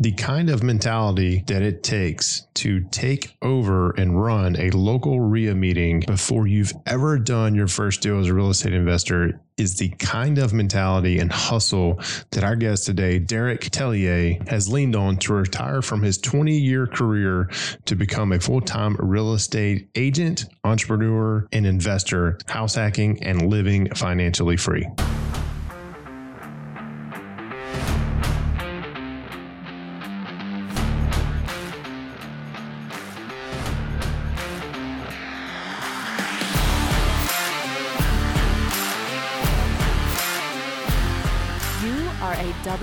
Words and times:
the 0.00 0.12
kind 0.12 0.50
of 0.50 0.64
mentality 0.64 1.44
that 1.46 1.62
it 1.62 1.84
takes 1.84 2.48
to 2.54 2.80
take 2.90 3.36
over 3.42 3.92
and 3.92 4.20
run 4.20 4.56
a 4.56 4.70
local 4.70 5.20
REIA 5.20 5.54
meeting 5.54 6.00
before 6.00 6.48
you've 6.48 6.72
ever 6.84 7.16
done 7.16 7.54
your 7.54 7.68
first 7.68 8.00
deal 8.00 8.18
as 8.18 8.26
a 8.26 8.34
real 8.34 8.50
estate 8.50 8.72
investor 8.72 9.40
is 9.56 9.76
the 9.76 9.90
kind 9.90 10.38
of 10.38 10.52
mentality 10.52 11.20
and 11.20 11.30
hustle 11.30 12.00
that 12.32 12.42
our 12.42 12.56
guest 12.56 12.86
today, 12.86 13.20
Derek 13.20 13.60
Tellier, 13.60 14.48
has 14.48 14.68
leaned 14.68 14.96
on 14.96 15.16
to 15.18 15.32
retire 15.32 15.80
from 15.80 16.02
his 16.02 16.18
20 16.18 16.58
year 16.58 16.88
career 16.88 17.48
to 17.84 17.94
become 17.94 18.32
a 18.32 18.40
full 18.40 18.60
time 18.60 18.96
real 18.98 19.32
estate 19.32 19.88
agent, 19.94 20.46
entrepreneur, 20.64 21.46
and 21.52 21.66
investor, 21.66 22.36
house 22.48 22.74
hacking 22.74 23.22
and 23.22 23.48
living 23.48 23.88
financially 23.94 24.56
free. 24.56 24.88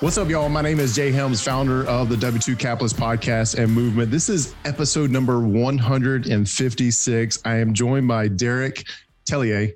What's 0.00 0.16
up, 0.16 0.30
y'all? 0.30 0.48
My 0.48 0.62
name 0.62 0.80
is 0.80 0.96
Jay 0.96 1.12
Helms, 1.12 1.42
founder 1.42 1.86
of 1.86 2.08
the 2.08 2.16
W2 2.16 2.58
Capitalist 2.58 2.96
podcast 2.96 3.62
and 3.62 3.70
movement. 3.70 4.10
This 4.10 4.30
is 4.30 4.54
episode 4.64 5.10
number 5.10 5.40
156. 5.40 7.42
I 7.44 7.56
am 7.56 7.74
joined 7.74 8.08
by 8.08 8.28
Derek 8.28 8.86
Tellier. 9.26 9.74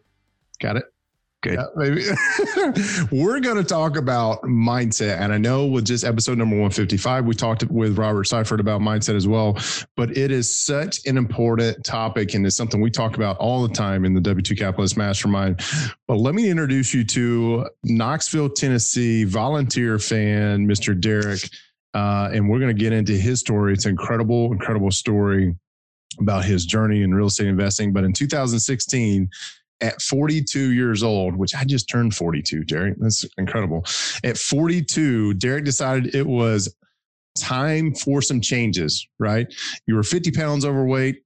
Got 0.60 0.78
it? 0.78 0.93
Good. 1.44 1.58
Yeah, 1.58 1.66
maybe. 1.76 2.04
We're 3.22 3.38
going 3.38 3.58
to 3.58 3.64
talk 3.64 3.98
about 3.98 4.40
mindset. 4.44 5.18
And 5.20 5.30
I 5.30 5.36
know 5.36 5.66
with 5.66 5.84
just 5.84 6.02
episode 6.02 6.38
number 6.38 6.56
155, 6.56 7.26
we 7.26 7.34
talked 7.34 7.64
with 7.64 7.98
Robert 7.98 8.24
Seifert 8.24 8.60
about 8.60 8.80
mindset 8.80 9.14
as 9.14 9.28
well. 9.28 9.58
But 9.94 10.16
it 10.16 10.30
is 10.30 10.50
such 10.58 11.04
an 11.04 11.18
important 11.18 11.84
topic 11.84 12.32
and 12.32 12.46
it's 12.46 12.56
something 12.56 12.80
we 12.80 12.90
talk 12.90 13.16
about 13.16 13.36
all 13.36 13.68
the 13.68 13.74
time 13.74 14.06
in 14.06 14.14
the 14.14 14.22
W2 14.22 14.58
Capitalist 14.58 14.96
Mastermind. 14.96 15.60
But 16.08 16.16
let 16.16 16.34
me 16.34 16.48
introduce 16.48 16.94
you 16.94 17.04
to 17.04 17.68
Knoxville, 17.84 18.48
Tennessee 18.48 19.24
volunteer 19.24 19.98
fan, 19.98 20.66
Mr. 20.66 20.98
Derek. 20.98 21.46
Uh, 21.92 22.30
and 22.32 22.48
we're 22.48 22.58
going 22.58 22.74
to 22.74 22.82
get 22.82 22.94
into 22.94 23.12
his 23.12 23.40
story. 23.40 23.74
It's 23.74 23.84
an 23.84 23.90
incredible, 23.90 24.50
incredible 24.50 24.90
story 24.90 25.54
about 26.18 26.46
his 26.46 26.64
journey 26.64 27.02
in 27.02 27.12
real 27.12 27.26
estate 27.26 27.48
investing. 27.48 27.92
But 27.92 28.04
in 28.04 28.14
2016, 28.14 29.28
at 29.84 30.00
42 30.00 30.72
years 30.72 31.02
old, 31.02 31.36
which 31.36 31.54
I 31.54 31.64
just 31.64 31.90
turned 31.90 32.14
42, 32.14 32.64
Derek. 32.64 32.96
That's 32.98 33.24
incredible. 33.36 33.84
At 34.24 34.38
42, 34.38 35.34
Derek 35.34 35.66
decided 35.66 36.14
it 36.14 36.26
was 36.26 36.74
time 37.38 37.94
for 37.94 38.22
some 38.22 38.40
changes, 38.40 39.06
right? 39.18 39.52
You 39.86 39.96
were 39.96 40.02
50 40.02 40.30
pounds 40.30 40.64
overweight, 40.64 41.20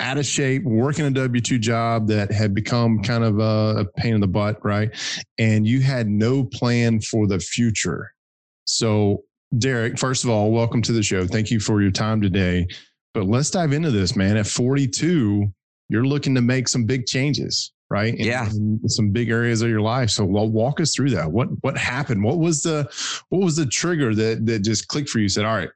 out 0.00 0.16
of 0.16 0.24
shape, 0.24 0.64
working 0.64 1.04
a 1.04 1.10
W 1.10 1.42
2 1.42 1.58
job 1.58 2.06
that 2.08 2.32
had 2.32 2.54
become 2.54 3.02
kind 3.02 3.24
of 3.24 3.40
a, 3.40 3.80
a 3.80 3.84
pain 3.84 4.14
in 4.14 4.20
the 4.20 4.28
butt, 4.28 4.64
right? 4.64 4.90
And 5.36 5.66
you 5.66 5.82
had 5.82 6.08
no 6.08 6.44
plan 6.44 7.00
for 7.00 7.26
the 7.26 7.38
future. 7.38 8.12
So, 8.64 9.24
Derek, 9.58 9.98
first 9.98 10.24
of 10.24 10.30
all, 10.30 10.50
welcome 10.50 10.80
to 10.82 10.92
the 10.92 11.02
show. 11.02 11.26
Thank 11.26 11.50
you 11.50 11.60
for 11.60 11.82
your 11.82 11.90
time 11.90 12.22
today. 12.22 12.68
But 13.12 13.24
let's 13.24 13.50
dive 13.50 13.72
into 13.72 13.90
this, 13.90 14.16
man. 14.16 14.36
At 14.36 14.46
42, 14.46 15.52
you're 15.88 16.06
looking 16.06 16.34
to 16.36 16.42
make 16.42 16.68
some 16.68 16.84
big 16.84 17.06
changes 17.06 17.72
right? 17.90 18.14
In, 18.14 18.26
yeah, 18.26 18.48
in 18.48 18.88
some 18.88 19.10
big 19.10 19.30
areas 19.30 19.62
of 19.62 19.68
your 19.68 19.80
life. 19.80 20.10
So, 20.10 20.24
well, 20.24 20.48
walk 20.48 20.80
us 20.80 20.94
through 20.94 21.10
that. 21.10 21.30
What 21.30 21.48
what 21.62 21.76
happened? 21.76 22.22
What 22.22 22.38
was 22.38 22.62
the 22.62 22.88
what 23.28 23.42
was 23.42 23.56
the 23.56 23.66
trigger 23.66 24.14
that 24.14 24.46
that 24.46 24.60
just 24.60 24.88
clicked 24.88 25.08
for 25.08 25.18
you? 25.18 25.28
Said, 25.28 25.44
all 25.44 25.56
right, 25.56 25.70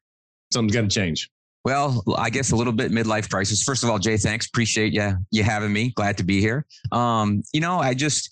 something's 0.53 0.75
got 0.75 0.83
to 0.83 0.89
change. 0.89 1.31
Well, 1.65 2.03
I 2.17 2.31
guess 2.31 2.51
a 2.51 2.57
little 2.57 2.73
bit 2.73 2.91
midlife 2.91 3.31
crisis. 3.31 3.63
First 3.63 3.85
of 3.85 3.91
all, 3.91 3.99
Jay, 3.99 4.17
thanks. 4.17 4.47
Appreciate 4.47 4.93
you 4.93 5.17
you 5.31 5.43
having 5.43 5.73
me. 5.73 5.91
Glad 5.91 6.19
to 6.19 6.25
be 6.25 6.41
here. 6.41 6.67
Um, 6.91 7.43
you 7.53 7.61
know, 7.61 7.79
I 7.79 7.95
just 7.95 8.31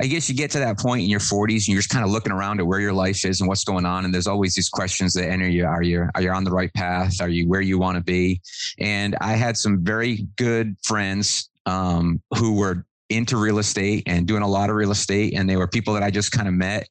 I 0.00 0.06
guess 0.06 0.28
you 0.28 0.34
get 0.36 0.52
to 0.52 0.60
that 0.60 0.78
point 0.78 1.02
in 1.02 1.10
your 1.10 1.18
40s 1.18 1.66
and 1.66 1.68
you're 1.68 1.78
just 1.78 1.90
kind 1.90 2.04
of 2.04 2.10
looking 2.10 2.30
around 2.30 2.60
at 2.60 2.66
where 2.66 2.78
your 2.78 2.92
life 2.92 3.24
is 3.24 3.40
and 3.40 3.48
what's 3.48 3.64
going 3.64 3.84
on. 3.84 4.04
And 4.04 4.14
there's 4.14 4.28
always 4.28 4.54
these 4.54 4.68
questions 4.68 5.12
that 5.14 5.28
enter 5.28 5.48
you. 5.48 5.66
Are 5.66 5.82
you, 5.82 6.08
are 6.14 6.22
you 6.22 6.30
on 6.30 6.44
the 6.44 6.52
right 6.52 6.72
path? 6.72 7.20
Are 7.20 7.28
you 7.28 7.48
where 7.48 7.60
you 7.60 7.78
want 7.78 7.96
to 7.96 8.04
be? 8.04 8.40
And 8.78 9.16
I 9.20 9.32
had 9.32 9.56
some 9.56 9.82
very 9.82 10.28
good 10.36 10.76
friends 10.84 11.50
um, 11.66 12.22
who 12.38 12.54
were 12.54 12.86
into 13.10 13.36
real 13.36 13.58
estate 13.58 14.02
and 14.06 14.26
doing 14.26 14.42
a 14.42 14.48
lot 14.48 14.70
of 14.70 14.76
real 14.76 14.90
estate. 14.90 15.34
And 15.34 15.48
they 15.48 15.56
were 15.56 15.66
people 15.66 15.94
that 15.94 16.02
I 16.02 16.10
just 16.10 16.32
kind 16.32 16.48
of 16.48 16.54
met 16.54 16.88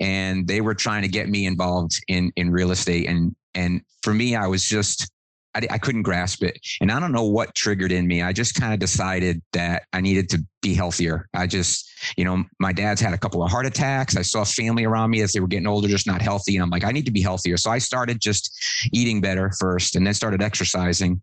and 0.00 0.46
they 0.46 0.60
were 0.60 0.74
trying 0.74 1.02
to 1.02 1.08
get 1.08 1.28
me 1.28 1.46
involved 1.46 1.92
in, 2.08 2.32
in 2.36 2.50
real 2.50 2.70
estate. 2.70 3.08
And, 3.08 3.34
and 3.54 3.82
for 4.02 4.14
me, 4.14 4.34
I 4.36 4.46
was 4.46 4.64
just, 4.64 5.10
I, 5.54 5.66
I 5.70 5.78
couldn't 5.78 6.02
grasp 6.02 6.42
it. 6.42 6.58
And 6.80 6.90
I 6.90 7.00
don't 7.00 7.12
know 7.12 7.24
what 7.24 7.54
triggered 7.54 7.92
in 7.92 8.06
me. 8.06 8.22
I 8.22 8.32
just 8.32 8.54
kind 8.54 8.72
of 8.72 8.80
decided 8.80 9.42
that 9.52 9.84
I 9.92 10.00
needed 10.00 10.28
to 10.30 10.44
be 10.64 10.74
healthier. 10.74 11.28
I 11.34 11.46
just, 11.46 11.88
you 12.16 12.24
know, 12.24 12.42
my 12.58 12.72
dad's 12.72 13.00
had 13.00 13.12
a 13.12 13.18
couple 13.18 13.42
of 13.42 13.50
heart 13.50 13.66
attacks. 13.66 14.16
I 14.16 14.22
saw 14.22 14.44
family 14.44 14.84
around 14.84 15.10
me 15.10 15.20
as 15.20 15.32
they 15.32 15.40
were 15.40 15.46
getting 15.46 15.66
older, 15.66 15.86
just 15.86 16.06
not 16.06 16.22
healthy. 16.22 16.56
And 16.56 16.62
I'm 16.62 16.70
like, 16.70 16.84
I 16.84 16.90
need 16.90 17.04
to 17.04 17.12
be 17.12 17.20
healthier. 17.20 17.56
So 17.56 17.70
I 17.70 17.78
started 17.78 18.20
just 18.20 18.52
eating 18.92 19.20
better 19.20 19.52
first 19.60 19.94
and 19.94 20.06
then 20.06 20.14
started 20.14 20.42
exercising. 20.42 21.20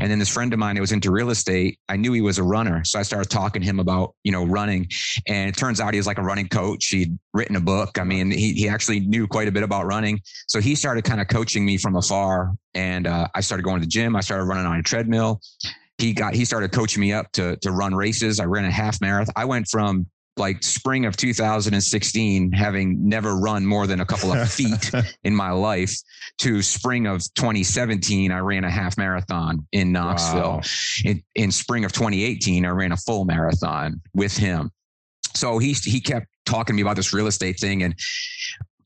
And 0.00 0.10
then 0.10 0.18
this 0.18 0.28
friend 0.28 0.52
of 0.52 0.58
mine 0.58 0.76
that 0.76 0.82
was 0.82 0.92
into 0.92 1.10
real 1.10 1.30
estate, 1.30 1.78
I 1.88 1.96
knew 1.96 2.12
he 2.12 2.20
was 2.20 2.38
a 2.38 2.42
runner. 2.42 2.84
So 2.84 2.98
I 2.98 3.02
started 3.02 3.30
talking 3.30 3.62
to 3.62 3.66
him 3.66 3.80
about, 3.80 4.14
you 4.24 4.30
know, 4.30 4.44
running. 4.44 4.88
And 5.26 5.48
it 5.48 5.56
turns 5.56 5.80
out 5.80 5.94
he 5.94 5.98
was 5.98 6.06
like 6.06 6.18
a 6.18 6.22
running 6.22 6.48
coach. 6.48 6.86
He'd 6.86 7.18
written 7.32 7.56
a 7.56 7.60
book. 7.60 7.98
I 7.98 8.04
mean, 8.04 8.30
he, 8.30 8.52
he 8.52 8.68
actually 8.68 9.00
knew 9.00 9.26
quite 9.26 9.48
a 9.48 9.52
bit 9.52 9.62
about 9.62 9.86
running. 9.86 10.20
So 10.46 10.60
he 10.60 10.74
started 10.74 11.04
kind 11.04 11.20
of 11.20 11.28
coaching 11.28 11.64
me 11.64 11.78
from 11.78 11.96
afar. 11.96 12.52
And 12.74 13.06
uh, 13.06 13.28
I 13.34 13.40
started 13.40 13.62
going 13.62 13.80
to 13.80 13.86
the 13.86 13.90
gym. 13.90 14.16
I 14.16 14.20
started 14.20 14.44
running 14.44 14.66
on 14.66 14.78
a 14.78 14.82
treadmill 14.82 15.40
he 16.02 16.12
got 16.12 16.34
he 16.34 16.44
started 16.44 16.72
coaching 16.72 17.00
me 17.00 17.12
up 17.12 17.30
to 17.32 17.56
to 17.58 17.70
run 17.70 17.94
races. 17.94 18.40
I 18.40 18.44
ran 18.44 18.64
a 18.64 18.70
half 18.70 19.00
marathon. 19.00 19.32
I 19.36 19.44
went 19.44 19.68
from 19.68 20.06
like 20.36 20.62
spring 20.62 21.04
of 21.04 21.16
2016 21.16 22.52
having 22.52 23.08
never 23.08 23.36
run 23.36 23.66
more 23.66 23.86
than 23.86 24.00
a 24.00 24.06
couple 24.06 24.32
of 24.32 24.50
feet 24.52 24.90
in 25.24 25.34
my 25.34 25.50
life 25.50 25.94
to 26.38 26.62
spring 26.62 27.06
of 27.06 27.20
2017 27.34 28.32
i 28.32 28.38
ran 28.38 28.64
a 28.64 28.70
half 28.70 28.96
marathon 28.96 29.66
in 29.72 29.92
knoxville 29.92 30.40
wow. 30.40 30.60
in, 31.04 31.22
in 31.34 31.52
spring 31.52 31.84
of 31.84 31.92
2018 31.92 32.64
i 32.64 32.68
ran 32.70 32.92
a 32.92 32.96
full 32.96 33.26
marathon 33.26 34.00
with 34.14 34.34
him 34.34 34.70
so 35.34 35.58
he 35.58 35.74
he 35.74 36.00
kept 36.00 36.26
talking 36.46 36.72
to 36.72 36.76
me 36.76 36.82
about 36.82 36.96
this 36.96 37.12
real 37.12 37.26
estate 37.26 37.60
thing 37.60 37.82
and 37.82 37.94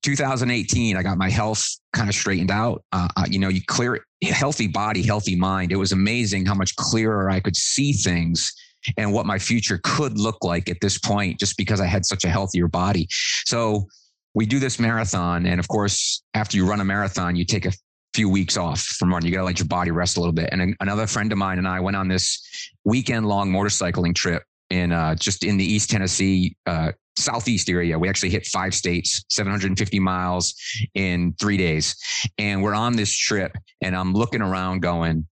2018 0.06 0.96
i 0.96 1.02
got 1.02 1.18
my 1.18 1.28
health 1.28 1.66
kind 1.92 2.08
of 2.08 2.14
straightened 2.14 2.50
out 2.50 2.82
uh, 2.92 3.08
you 3.28 3.38
know 3.38 3.48
you 3.48 3.60
clear 3.66 4.00
healthy 4.22 4.66
body, 4.66 5.02
healthy 5.02 5.36
mind. 5.36 5.72
It 5.72 5.76
was 5.76 5.92
amazing 5.92 6.46
how 6.46 6.54
much 6.54 6.74
clearer 6.76 7.30
I 7.30 7.40
could 7.40 7.56
see 7.56 7.92
things 7.92 8.52
and 8.96 9.12
what 9.12 9.26
my 9.26 9.38
future 9.38 9.80
could 9.82 10.18
look 10.18 10.38
like 10.42 10.68
at 10.68 10.78
this 10.80 10.98
point, 10.98 11.38
just 11.38 11.56
because 11.56 11.80
I 11.80 11.86
had 11.86 12.06
such 12.06 12.24
a 12.24 12.28
healthier 12.28 12.68
body. 12.68 13.08
So 13.46 13.86
we 14.34 14.46
do 14.46 14.58
this 14.58 14.78
marathon. 14.78 15.46
And 15.46 15.58
of 15.58 15.68
course, 15.68 16.22
after 16.34 16.56
you 16.56 16.66
run 16.66 16.80
a 16.80 16.84
marathon, 16.84 17.36
you 17.36 17.44
take 17.44 17.66
a 17.66 17.72
few 18.14 18.28
weeks 18.28 18.56
off 18.56 18.80
from 18.80 19.12
running. 19.12 19.28
You 19.28 19.34
got 19.34 19.40
to 19.40 19.46
let 19.46 19.58
your 19.58 19.68
body 19.68 19.90
rest 19.90 20.16
a 20.16 20.20
little 20.20 20.32
bit. 20.32 20.48
And 20.52 20.76
another 20.80 21.06
friend 21.06 21.32
of 21.32 21.38
mine 21.38 21.58
and 21.58 21.68
I 21.68 21.80
went 21.80 21.96
on 21.96 22.08
this 22.08 22.42
weekend 22.84 23.26
long 23.26 23.50
motorcycling 23.50 24.14
trip 24.14 24.44
in 24.70 24.92
uh, 24.92 25.14
just 25.14 25.44
in 25.44 25.56
the 25.56 25.64
East 25.64 25.90
Tennessee 25.90 26.56
uh, 26.66 26.92
southeast 27.16 27.68
area. 27.68 27.98
We 27.98 28.08
actually 28.08 28.30
hit 28.30 28.46
five 28.46 28.74
states, 28.74 29.24
750 29.30 29.98
miles 30.00 30.54
in 30.94 31.34
three 31.40 31.56
days. 31.56 31.96
And 32.38 32.62
we're 32.62 32.74
on 32.74 32.96
this 32.96 33.16
trip 33.16 33.56
and 33.80 33.96
I'm 33.96 34.12
looking 34.12 34.42
around 34.42 34.80
going, 34.80 35.26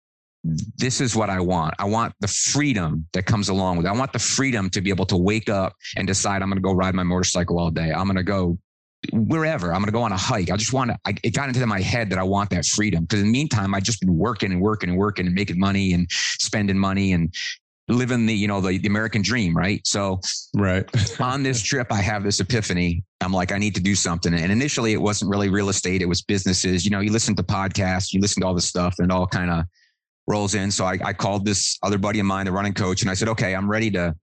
this 0.43 1.01
is 1.01 1.15
what 1.15 1.29
I 1.29 1.39
want. 1.39 1.75
I 1.77 1.85
want 1.85 2.13
the 2.19 2.27
freedom 2.27 3.05
that 3.13 3.25
comes 3.25 3.49
along 3.49 3.77
with 3.77 3.85
it. 3.85 3.89
I 3.89 3.93
want 3.93 4.11
the 4.11 4.19
freedom 4.19 4.69
to 4.71 4.81
be 4.81 4.89
able 4.89 5.05
to 5.07 5.17
wake 5.17 5.49
up 5.49 5.75
and 5.95 6.07
decide 6.07 6.41
I'm 6.41 6.49
going 6.49 6.57
to 6.57 6.61
go 6.61 6.73
ride 6.73 6.95
my 6.95 7.03
motorcycle 7.03 7.59
all 7.59 7.69
day. 7.69 7.91
I'm 7.91 8.05
going 8.05 8.15
to 8.15 8.23
go 8.23 8.57
wherever. 9.13 9.73
I'm 9.73 9.81
going 9.81 9.87
to 9.87 9.91
go 9.91 10.01
on 10.01 10.11
a 10.11 10.17
hike. 10.17 10.51
I 10.51 10.57
just 10.57 10.73
want 10.73 10.91
to, 10.91 10.97
I, 11.05 11.15
it 11.23 11.31
got 11.31 11.47
into 11.47 11.65
my 11.65 11.81
head 11.81 12.09
that 12.09 12.19
I 12.19 12.23
want 12.23 12.49
that 12.51 12.65
freedom. 12.65 13.03
Because 13.03 13.19
in 13.19 13.27
the 13.27 13.31
meantime, 13.31 13.73
I've 13.73 13.83
just 13.83 13.99
been 13.99 14.15
working 14.15 14.51
and 14.51 14.61
working 14.61 14.89
and 14.89 14.97
working 14.97 15.25
and 15.25 15.35
making 15.35 15.59
money 15.59 15.93
and 15.93 16.07
spending 16.09 16.77
money 16.77 17.13
and 17.13 17.33
living 17.87 18.25
the 18.25 18.33
you 18.33 18.47
know 18.47 18.61
the, 18.61 18.77
the 18.77 18.87
American 18.87 19.21
dream, 19.21 19.55
right? 19.55 19.85
So 19.85 20.19
right 20.55 20.85
on 21.19 21.43
this 21.43 21.61
trip, 21.61 21.87
I 21.91 22.01
have 22.01 22.23
this 22.23 22.39
epiphany. 22.39 23.03
I'm 23.21 23.33
like, 23.33 23.51
I 23.51 23.57
need 23.57 23.75
to 23.75 23.81
do 23.81 23.95
something. 23.95 24.33
And 24.33 24.51
initially, 24.51 24.93
it 24.93 25.01
wasn't 25.01 25.31
really 25.31 25.49
real 25.49 25.69
estate; 25.69 26.01
it 26.01 26.07
was 26.07 26.21
businesses. 26.21 26.85
You 26.85 26.91
know, 26.91 26.99
you 26.99 27.11
listen 27.11 27.35
to 27.35 27.43
podcasts, 27.43 28.13
you 28.13 28.21
listen 28.21 28.41
to 28.41 28.47
all 28.47 28.53
this 28.53 28.65
stuff, 28.65 28.95
and 28.99 29.11
it 29.11 29.13
all 29.13 29.27
kind 29.27 29.51
of 29.51 29.65
rolls 30.27 30.55
in. 30.55 30.71
So 30.71 30.85
I, 30.85 30.97
I 31.03 31.13
called 31.13 31.45
this 31.45 31.77
other 31.83 31.97
buddy 31.97 32.19
of 32.19 32.25
mine, 32.25 32.45
the 32.45 32.51
running 32.51 32.73
coach, 32.73 33.01
and 33.01 33.11
I 33.11 33.13
said, 33.13 33.27
okay, 33.29 33.55
I'm 33.55 33.69
ready 33.69 33.91
to, 33.91 34.15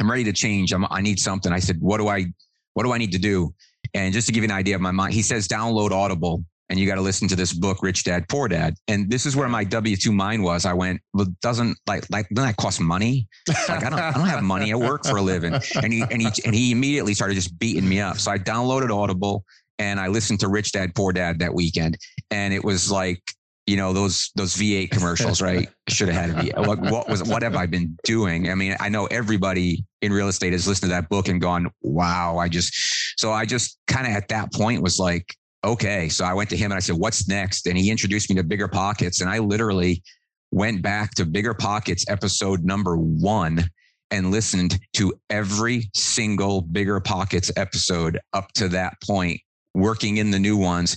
I'm 0.00 0.10
ready 0.10 0.24
to 0.24 0.32
change. 0.32 0.72
I'm, 0.72 0.86
I 0.90 1.00
need 1.00 1.18
something. 1.18 1.52
I 1.52 1.60
said, 1.60 1.80
what 1.80 1.98
do 1.98 2.08
I, 2.08 2.26
what 2.74 2.84
do 2.84 2.92
I 2.92 2.98
need 2.98 3.12
to 3.12 3.18
do? 3.18 3.54
And 3.94 4.12
just 4.12 4.26
to 4.26 4.32
give 4.32 4.42
you 4.42 4.48
an 4.48 4.56
idea 4.56 4.74
of 4.74 4.80
my 4.80 4.90
mind, 4.90 5.14
he 5.14 5.22
says, 5.22 5.46
download 5.46 5.92
Audible 5.92 6.44
and 6.68 6.78
you 6.78 6.86
got 6.86 6.94
to 6.94 7.00
listen 7.02 7.28
to 7.28 7.36
this 7.36 7.52
book, 7.52 7.82
Rich 7.82 8.04
Dad, 8.04 8.28
Poor 8.28 8.48
Dad. 8.48 8.74
And 8.88 9.10
this 9.10 9.26
is 9.26 9.36
where 9.36 9.48
my 9.48 9.64
W 9.64 9.96
two 9.96 10.12
mind 10.12 10.42
was. 10.42 10.64
I 10.64 10.72
went, 10.72 11.00
well, 11.12 11.26
doesn't 11.42 11.76
like 11.86 12.04
like 12.10 12.28
doesn't 12.30 12.48
that 12.48 12.56
cost 12.56 12.80
money? 12.80 13.28
Like 13.68 13.84
I 13.84 13.90
don't 13.90 13.98
I 13.98 14.12
don't 14.12 14.28
have 14.28 14.42
money. 14.42 14.72
I 14.72 14.76
work 14.76 15.04
for 15.04 15.16
a 15.16 15.22
living. 15.22 15.54
And 15.82 15.92
he 15.92 16.02
and 16.02 16.20
he 16.20 16.28
and 16.44 16.54
he 16.54 16.72
immediately 16.72 17.14
started 17.14 17.34
just 17.34 17.58
beating 17.58 17.88
me 17.88 18.00
up. 18.00 18.18
So 18.18 18.30
I 18.30 18.38
downloaded 18.38 18.90
Audible 18.90 19.44
and 19.78 20.00
I 20.00 20.08
listened 20.08 20.40
to 20.40 20.48
Rich 20.48 20.72
Dad, 20.72 20.94
Poor 20.94 21.12
Dad 21.12 21.38
that 21.40 21.52
weekend. 21.54 21.98
And 22.30 22.54
it 22.54 22.64
was 22.64 22.90
like 22.90 23.22
you 23.66 23.76
know 23.76 23.92
those 23.92 24.30
those 24.36 24.54
V8 24.56 24.90
commercials, 24.90 25.40
right? 25.40 25.68
Should 25.88 26.08
have 26.08 26.30
had 26.30 26.38
a 26.38 26.42
V. 26.42 26.52
What, 26.56 26.80
what 26.80 27.08
was 27.08 27.22
what 27.24 27.42
have 27.42 27.56
I 27.56 27.66
been 27.66 27.96
doing? 28.04 28.50
I 28.50 28.54
mean, 28.54 28.76
I 28.80 28.88
know 28.88 29.06
everybody 29.06 29.84
in 30.02 30.12
real 30.12 30.28
estate 30.28 30.52
has 30.52 30.68
listened 30.68 30.90
to 30.90 30.94
that 30.94 31.08
book 31.08 31.28
and 31.28 31.40
gone, 31.40 31.70
"Wow!" 31.82 32.36
I 32.36 32.48
just 32.48 32.74
so 33.18 33.32
I 33.32 33.46
just 33.46 33.78
kind 33.86 34.06
of 34.06 34.12
at 34.12 34.28
that 34.28 34.52
point 34.52 34.82
was 34.82 34.98
like, 34.98 35.34
okay. 35.64 36.08
So 36.08 36.24
I 36.24 36.34
went 36.34 36.50
to 36.50 36.56
him 36.56 36.70
and 36.70 36.76
I 36.76 36.80
said, 36.80 36.96
"What's 36.96 37.28
next?" 37.28 37.66
And 37.66 37.76
he 37.76 37.90
introduced 37.90 38.30
me 38.30 38.36
to 38.36 38.44
Bigger 38.44 38.68
Pockets, 38.68 39.20
and 39.20 39.30
I 39.30 39.38
literally 39.38 40.02
went 40.50 40.82
back 40.82 41.14
to 41.14 41.24
Bigger 41.24 41.54
Pockets 41.54 42.04
episode 42.08 42.64
number 42.64 42.96
one 42.96 43.68
and 44.10 44.30
listened 44.30 44.78
to 44.92 45.12
every 45.30 45.90
single 45.94 46.60
Bigger 46.60 47.00
Pockets 47.00 47.50
episode 47.56 48.20
up 48.32 48.52
to 48.52 48.68
that 48.68 48.94
point 49.02 49.40
working 49.74 50.18
in 50.18 50.30
the 50.30 50.38
new 50.38 50.56
ones 50.56 50.96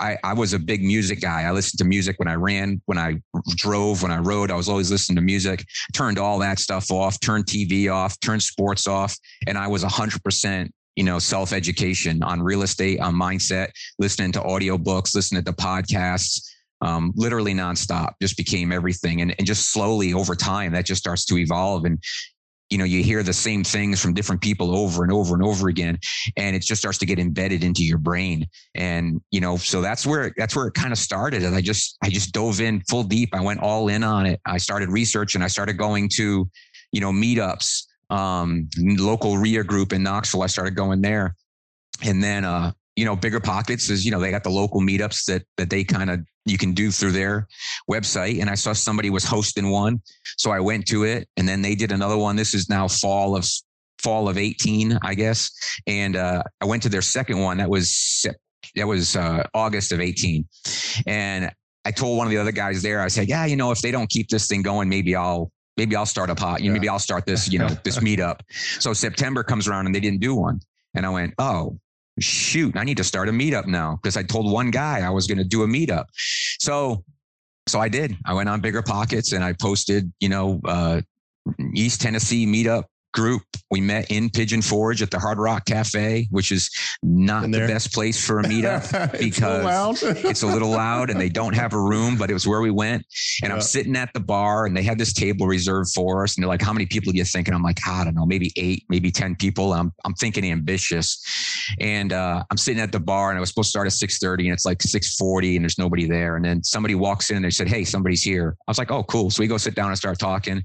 I, 0.00 0.18
I 0.24 0.34
was 0.34 0.52
a 0.52 0.58
big 0.58 0.82
music 0.82 1.20
guy. 1.20 1.42
I 1.42 1.52
listened 1.52 1.78
to 1.78 1.84
music 1.84 2.18
when 2.18 2.28
I 2.28 2.34
ran, 2.34 2.80
when 2.86 2.98
I 2.98 3.20
drove, 3.50 4.02
when 4.02 4.10
I 4.10 4.18
rode. 4.18 4.50
I 4.50 4.56
was 4.56 4.68
always 4.68 4.90
listening 4.90 5.16
to 5.16 5.22
music. 5.22 5.64
Turned 5.92 6.18
all 6.18 6.38
that 6.40 6.58
stuff 6.58 6.90
off. 6.90 7.20
Turned 7.20 7.46
TV 7.46 7.92
off. 7.92 8.18
Turned 8.20 8.42
sports 8.42 8.88
off, 8.88 9.16
and 9.46 9.56
I 9.56 9.68
was 9.68 9.82
hundred 9.82 10.22
percent 10.24 10.72
you 10.96 11.04
know, 11.04 11.18
self 11.18 11.52
education 11.52 12.22
on 12.22 12.42
real 12.42 12.62
estate, 12.62 13.00
on 13.00 13.14
mindset, 13.14 13.70
listening 13.98 14.32
to 14.32 14.40
audiobooks, 14.40 15.14
listening 15.14 15.44
to 15.44 15.52
podcasts, 15.52 16.42
um, 16.80 17.12
literally 17.16 17.54
nonstop, 17.54 18.12
just 18.20 18.36
became 18.36 18.72
everything. 18.72 19.20
And, 19.20 19.34
and 19.38 19.46
just 19.46 19.72
slowly 19.72 20.12
over 20.12 20.34
time, 20.34 20.72
that 20.72 20.86
just 20.86 21.00
starts 21.00 21.24
to 21.26 21.38
evolve. 21.38 21.84
And 21.84 21.98
you 22.70 22.78
know 22.78 22.84
you 22.84 23.02
hear 23.04 23.22
the 23.22 23.32
same 23.32 23.62
things 23.62 24.00
from 24.00 24.14
different 24.14 24.40
people 24.40 24.74
over 24.74 25.02
and 25.02 25.12
over 25.12 25.34
and 25.34 25.44
over 25.44 25.68
again 25.68 25.98
and 26.36 26.56
it 26.56 26.62
just 26.62 26.80
starts 26.80 26.98
to 26.98 27.06
get 27.06 27.18
embedded 27.18 27.62
into 27.62 27.84
your 27.84 27.98
brain. 27.98 28.46
And 28.74 29.20
you 29.30 29.40
know 29.40 29.58
so 29.58 29.82
that's 29.82 30.06
where 30.06 30.32
that's 30.36 30.56
where 30.56 30.66
it 30.66 30.74
kind 30.74 30.92
of 30.92 30.98
started. 30.98 31.42
And 31.42 31.54
i 31.54 31.60
just 31.60 31.96
i 32.02 32.08
just 32.08 32.32
dove 32.32 32.60
in 32.60 32.80
full 32.88 33.04
deep. 33.04 33.30
I 33.34 33.42
went 33.42 33.60
all 33.60 33.88
in 33.88 34.02
on 34.02 34.26
it. 34.26 34.40
I 34.46 34.58
started 34.58 34.88
researching. 34.88 35.42
I 35.42 35.48
started 35.48 35.74
going 35.74 36.08
to 36.14 36.48
you 36.90 37.00
know 37.00 37.12
meetups 37.12 37.82
um 38.10 38.68
local 38.78 39.38
REIA 39.38 39.64
group 39.64 39.92
in 39.92 40.02
knoxville 40.02 40.42
i 40.42 40.46
started 40.46 40.74
going 40.74 41.00
there 41.00 41.34
and 42.04 42.22
then 42.22 42.44
uh 42.44 42.72
you 42.96 43.04
know 43.04 43.16
bigger 43.16 43.40
pockets 43.40 43.90
is 43.90 44.04
you 44.04 44.10
know 44.10 44.20
they 44.20 44.30
got 44.30 44.44
the 44.44 44.50
local 44.50 44.80
meetups 44.80 45.24
that 45.26 45.42
that 45.56 45.70
they 45.70 45.84
kind 45.84 46.10
of 46.10 46.20
you 46.44 46.58
can 46.58 46.72
do 46.72 46.90
through 46.90 47.12
their 47.12 47.48
website. 47.90 48.40
And 48.40 48.50
I 48.50 48.54
saw 48.54 48.72
somebody 48.72 49.10
was 49.10 49.24
hosting 49.24 49.70
one. 49.70 50.00
So 50.36 50.50
I 50.50 50.60
went 50.60 50.86
to 50.88 51.04
it 51.04 51.28
and 51.36 51.48
then 51.48 51.62
they 51.62 51.74
did 51.74 51.92
another 51.92 52.18
one. 52.18 52.36
This 52.36 52.54
is 52.54 52.68
now 52.68 52.88
fall 52.88 53.36
of 53.36 53.48
fall 53.98 54.28
of 54.28 54.36
18, 54.36 54.98
I 55.02 55.14
guess. 55.14 55.50
And 55.86 56.16
uh, 56.16 56.42
I 56.60 56.66
went 56.66 56.82
to 56.82 56.88
their 56.88 57.02
second 57.02 57.38
one. 57.40 57.58
That 57.58 57.70
was 57.70 58.26
that 58.76 58.86
was 58.86 59.16
uh, 59.16 59.44
August 59.54 59.92
of 59.92 60.00
18. 60.00 60.46
And 61.06 61.50
I 61.84 61.90
told 61.90 62.18
one 62.18 62.26
of 62.26 62.30
the 62.30 62.38
other 62.38 62.52
guys 62.52 62.82
there, 62.82 63.02
I 63.02 63.08
said, 63.08 63.28
yeah, 63.28 63.44
you 63.44 63.56
know, 63.56 63.70
if 63.70 63.80
they 63.80 63.90
don't 63.90 64.08
keep 64.08 64.28
this 64.28 64.48
thing 64.48 64.62
going, 64.62 64.88
maybe 64.88 65.14
I'll 65.14 65.50
maybe 65.76 65.96
I'll 65.96 66.06
start 66.06 66.30
a 66.30 66.34
pot. 66.34 66.60
You 66.60 66.68
know, 66.68 66.74
maybe 66.74 66.88
I'll 66.88 66.98
start 66.98 67.26
this, 67.26 67.50
you 67.50 67.58
know, 67.58 67.68
this 67.84 67.98
meetup. 67.98 68.40
So 68.80 68.92
September 68.92 69.42
comes 69.42 69.68
around 69.68 69.86
and 69.86 69.94
they 69.94 70.00
didn't 70.00 70.20
do 70.20 70.34
one. 70.34 70.60
And 70.94 71.04
I 71.04 71.10
went, 71.10 71.34
oh, 71.38 71.78
shoot, 72.20 72.76
I 72.76 72.84
need 72.84 72.96
to 72.98 73.04
start 73.04 73.28
a 73.28 73.32
meetup 73.32 73.66
now 73.66 73.98
because 74.02 74.16
I 74.16 74.22
told 74.22 74.50
one 74.50 74.70
guy 74.70 75.00
I 75.00 75.10
was 75.10 75.26
going 75.26 75.38
to 75.38 75.44
do 75.44 75.62
a 75.62 75.66
meetup. 75.66 76.06
So, 76.60 77.04
so 77.66 77.80
I 77.80 77.88
did. 77.88 78.16
I 78.24 78.34
went 78.34 78.48
on 78.48 78.60
Bigger 78.60 78.82
Pockets 78.82 79.32
and 79.32 79.42
I 79.42 79.54
posted, 79.54 80.12
you 80.20 80.28
know, 80.28 80.60
uh, 80.64 81.00
East 81.74 82.00
Tennessee 82.00 82.46
meetup 82.46 82.84
group. 83.14 83.42
We 83.70 83.80
met 83.80 84.10
in 84.10 84.28
Pigeon 84.28 84.60
Forge 84.60 85.00
at 85.00 85.10
the 85.10 85.18
Hard 85.18 85.38
Rock 85.38 85.64
Cafe, 85.64 86.28
which 86.30 86.52
is 86.52 86.70
not 87.02 87.50
the 87.50 87.60
best 87.60 87.92
place 87.92 88.24
for 88.24 88.40
a 88.40 88.42
meetup 88.44 89.18
because 89.18 90.02
it's, 90.02 90.24
a 90.24 90.28
it's, 90.28 90.42
a 90.42 90.46
little 90.46 90.70
loud 90.70 91.10
and 91.10 91.20
they 91.20 91.28
don't 91.28 91.54
have 91.54 91.72
a 91.72 91.80
room, 91.80 92.16
but 92.16 92.30
it 92.30 92.34
was 92.34 92.46
where 92.46 92.60
we 92.60 92.70
went. 92.70 93.04
And 93.42 93.50
yeah. 93.50 93.54
I'm 93.54 93.62
sitting 93.62 93.96
at 93.96 94.12
the 94.12 94.20
bar 94.20 94.66
and 94.66 94.76
they 94.76 94.82
had 94.82 94.98
this 94.98 95.12
table 95.12 95.46
reserved 95.46 95.90
for 95.94 96.24
us. 96.24 96.36
And 96.36 96.42
they're 96.42 96.48
like, 96.48 96.62
How 96.62 96.72
many 96.72 96.86
people 96.86 97.12
do 97.12 97.18
you 97.18 97.24
think? 97.24 97.48
And 97.48 97.54
I'm 97.54 97.62
like, 97.62 97.78
I 97.86 98.04
don't 98.04 98.14
know, 98.14 98.26
maybe 98.26 98.52
eight, 98.56 98.84
maybe 98.88 99.10
10 99.10 99.36
people. 99.36 99.72
I'm, 99.72 99.92
I'm 100.04 100.14
thinking 100.14 100.44
ambitious. 100.44 101.22
And 101.80 102.12
uh, 102.12 102.42
I'm 102.50 102.56
sitting 102.56 102.82
at 102.82 102.92
the 102.92 103.00
bar 103.00 103.30
and 103.30 103.38
I 103.38 103.40
was 103.40 103.48
supposed 103.48 103.68
to 103.68 103.70
start 103.70 103.86
at 103.86 103.92
6:30 103.92 104.44
and 104.44 104.52
it's 104.52 104.66
like 104.66 104.78
6:40 104.78 105.56
and 105.56 105.64
there's 105.64 105.78
nobody 105.78 106.06
there. 106.06 106.36
And 106.36 106.44
then 106.44 106.62
somebody 106.62 106.94
walks 106.94 107.30
in 107.30 107.36
and 107.36 107.44
they 107.44 107.50
said, 107.50 107.68
Hey, 107.68 107.84
somebody's 107.84 108.22
here. 108.22 108.56
I 108.66 108.70
was 108.70 108.78
like, 108.78 108.90
Oh, 108.90 109.04
cool. 109.04 109.30
So 109.30 109.40
we 109.40 109.46
go 109.46 109.56
sit 109.56 109.74
down 109.74 109.88
and 109.88 109.96
start 109.96 110.18
talking. 110.18 110.62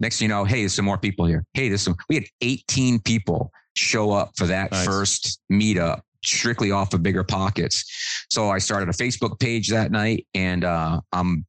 Next 0.00 0.18
thing 0.18 0.26
you 0.26 0.28
know, 0.28 0.44
hey, 0.44 0.60
there's 0.60 0.74
some 0.74 0.84
more 0.84 0.98
people 0.98 1.26
here. 1.26 1.44
Hey, 1.54 1.68
we 2.08 2.16
had 2.16 2.24
18 2.40 3.00
people 3.00 3.50
show 3.76 4.10
up 4.10 4.32
for 4.36 4.46
that 4.46 4.70
nice. 4.72 4.84
first 4.84 5.40
meetup 5.50 6.00
strictly 6.24 6.70
off 6.70 6.92
of 6.94 7.02
bigger 7.02 7.24
pockets. 7.24 7.84
So 8.28 8.50
I 8.50 8.58
started 8.58 8.88
a 8.88 8.92
Facebook 8.92 9.38
page 9.38 9.68
that 9.68 9.92
night 9.92 10.26
and 10.34 10.64
uh, 10.64 11.00
I'm 11.12 11.46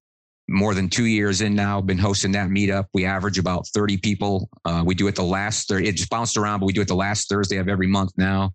more 0.47 0.74
than 0.74 0.89
two 0.89 1.06
years 1.06 1.41
in 1.41 1.53
now, 1.53 1.80
been 1.80 1.97
hosting 1.97 2.31
that 2.31 2.50
meetup. 2.50 2.86
We 2.94 3.06
average 3.06 3.38
about 3.38 3.68
30 3.68 3.97
people. 3.97 4.50
Uh, 4.65 4.83
we 4.86 4.95
do 4.95 5.07
it 5.07 5.15
the 5.15 5.24
last 5.24 5.68
30, 5.68 5.88
it 5.88 5.95
just 5.95 6.09
bounced 6.09 6.38
around, 6.38 6.59
but 6.59 6.65
we 6.65 6.74
do 6.74 6.81
it 6.81 6.88
the 6.88 6.95
last 6.95 7.30
Thursday 7.30 7.57
of 7.57 7.68
every 7.68 7.88
month 7.88 8.12
now. 8.18 8.51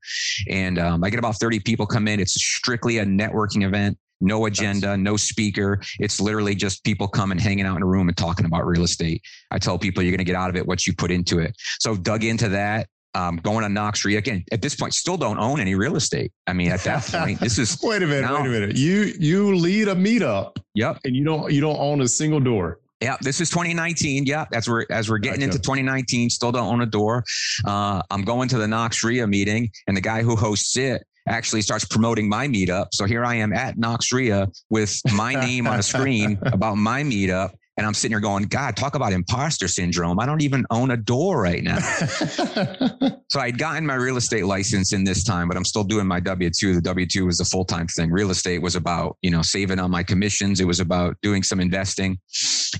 And 0.48 0.78
um, 0.78 1.04
I 1.04 1.10
get 1.10 1.18
about 1.18 1.36
30 1.36 1.60
people 1.60 1.86
come 1.86 2.08
in. 2.08 2.18
It's 2.20 2.34
strictly 2.34 2.98
a 2.98 3.04
networking 3.04 3.64
event 3.64 3.96
no 4.24 4.46
agenda, 4.46 4.96
no 4.96 5.16
speaker. 5.16 5.80
It's 6.00 6.20
literally 6.20 6.54
just 6.54 6.82
people 6.84 7.06
coming, 7.06 7.38
hanging 7.38 7.66
out 7.66 7.76
in 7.76 7.82
a 7.82 7.86
room 7.86 8.08
and 8.08 8.16
talking 8.16 8.46
about 8.46 8.66
real 8.66 8.82
estate. 8.82 9.22
I 9.50 9.58
tell 9.58 9.78
people 9.78 10.02
you're 10.02 10.12
going 10.12 10.18
to 10.18 10.24
get 10.24 10.36
out 10.36 10.50
of 10.50 10.56
it 10.56 10.66
what 10.66 10.86
you 10.86 10.94
put 10.94 11.10
into 11.10 11.38
it. 11.38 11.54
So 11.78 11.96
dug 11.96 12.24
into 12.24 12.48
that. 12.50 12.88
Um, 13.16 13.36
going 13.36 13.64
on 13.64 13.72
Knox 13.72 14.04
REIA 14.04 14.18
again. 14.18 14.44
At 14.50 14.60
this 14.60 14.74
point, 14.74 14.92
still 14.92 15.16
don't 15.16 15.38
own 15.38 15.60
any 15.60 15.76
real 15.76 15.94
estate. 15.94 16.32
I 16.48 16.52
mean, 16.52 16.72
at 16.72 16.80
that 16.80 17.04
point, 17.04 17.38
this 17.38 17.58
is 17.58 17.78
wait 17.82 18.02
a 18.02 18.08
minute, 18.08 18.22
now, 18.22 18.42
wait 18.42 18.48
a 18.48 18.50
minute. 18.50 18.76
You 18.76 19.12
you 19.20 19.54
lead 19.54 19.86
a 19.86 19.94
meetup. 19.94 20.56
Yep. 20.74 20.98
And 21.04 21.14
you 21.14 21.22
don't 21.22 21.52
you 21.52 21.60
don't 21.60 21.78
own 21.78 22.00
a 22.00 22.08
single 22.08 22.40
door. 22.40 22.80
Yeah, 23.00 23.16
this 23.20 23.40
is 23.40 23.50
2019. 23.50 24.26
Yeah, 24.26 24.46
as 24.52 24.68
we're 24.68 24.86
as 24.90 25.08
we're 25.08 25.18
getting 25.18 25.40
gotcha. 25.40 25.52
into 25.52 25.58
2019, 25.58 26.28
still 26.28 26.50
don't 26.50 26.66
own 26.66 26.80
a 26.80 26.86
door. 26.86 27.22
Uh, 27.64 28.02
I'm 28.10 28.22
going 28.22 28.48
to 28.48 28.58
the 28.58 28.66
Knox 28.66 29.04
REIA 29.04 29.28
meeting, 29.28 29.70
and 29.86 29.96
the 29.96 30.00
guy 30.00 30.22
who 30.22 30.34
hosts 30.34 30.76
it 30.76 31.04
actually 31.28 31.62
starts 31.62 31.84
promoting 31.84 32.28
my 32.28 32.46
meetup. 32.46 32.88
So 32.92 33.06
here 33.06 33.24
I 33.24 33.36
am 33.36 33.52
at 33.52 33.78
Knox 33.78 34.12
REIA 34.12 34.48
with 34.70 35.00
my 35.12 35.34
name 35.46 35.66
on 35.66 35.78
a 35.78 35.82
screen 35.82 36.38
about 36.46 36.76
my 36.76 37.02
meetup. 37.02 37.52
And 37.76 37.84
I'm 37.84 37.94
sitting 37.94 38.12
here 38.12 38.20
going, 38.20 38.44
God, 38.44 38.76
talk 38.76 38.94
about 38.94 39.12
imposter 39.12 39.66
syndrome. 39.66 40.20
I 40.20 40.26
don't 40.26 40.42
even 40.42 40.64
own 40.70 40.92
a 40.92 40.96
door 40.96 41.42
right 41.42 41.62
now. 41.62 41.78
so 43.28 43.40
I'd 43.40 43.58
gotten 43.58 43.84
my 43.84 43.94
real 43.94 44.16
estate 44.16 44.46
license 44.46 44.92
in 44.92 45.02
this 45.02 45.24
time, 45.24 45.48
but 45.48 45.56
I'm 45.56 45.64
still 45.64 45.82
doing 45.82 46.06
my 46.06 46.20
W 46.20 46.50
2. 46.56 46.76
The 46.76 46.80
W 46.80 47.06
2 47.06 47.26
was 47.26 47.40
a 47.40 47.44
full 47.44 47.64
time 47.64 47.88
thing. 47.88 48.12
Real 48.12 48.30
estate 48.30 48.62
was 48.62 48.76
about, 48.76 49.16
you 49.22 49.30
know, 49.30 49.42
saving 49.42 49.80
on 49.80 49.90
my 49.90 50.04
commissions, 50.04 50.60
it 50.60 50.66
was 50.66 50.78
about 50.78 51.16
doing 51.20 51.42
some 51.42 51.58
investing. 51.58 52.16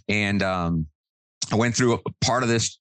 And 0.09 0.45
um, 0.45 0.87
I 1.51 1.57
went 1.57 1.75
through 1.75 1.95
a 1.95 1.99
part 2.25 2.45
of 2.45 2.49
this 2.49 2.79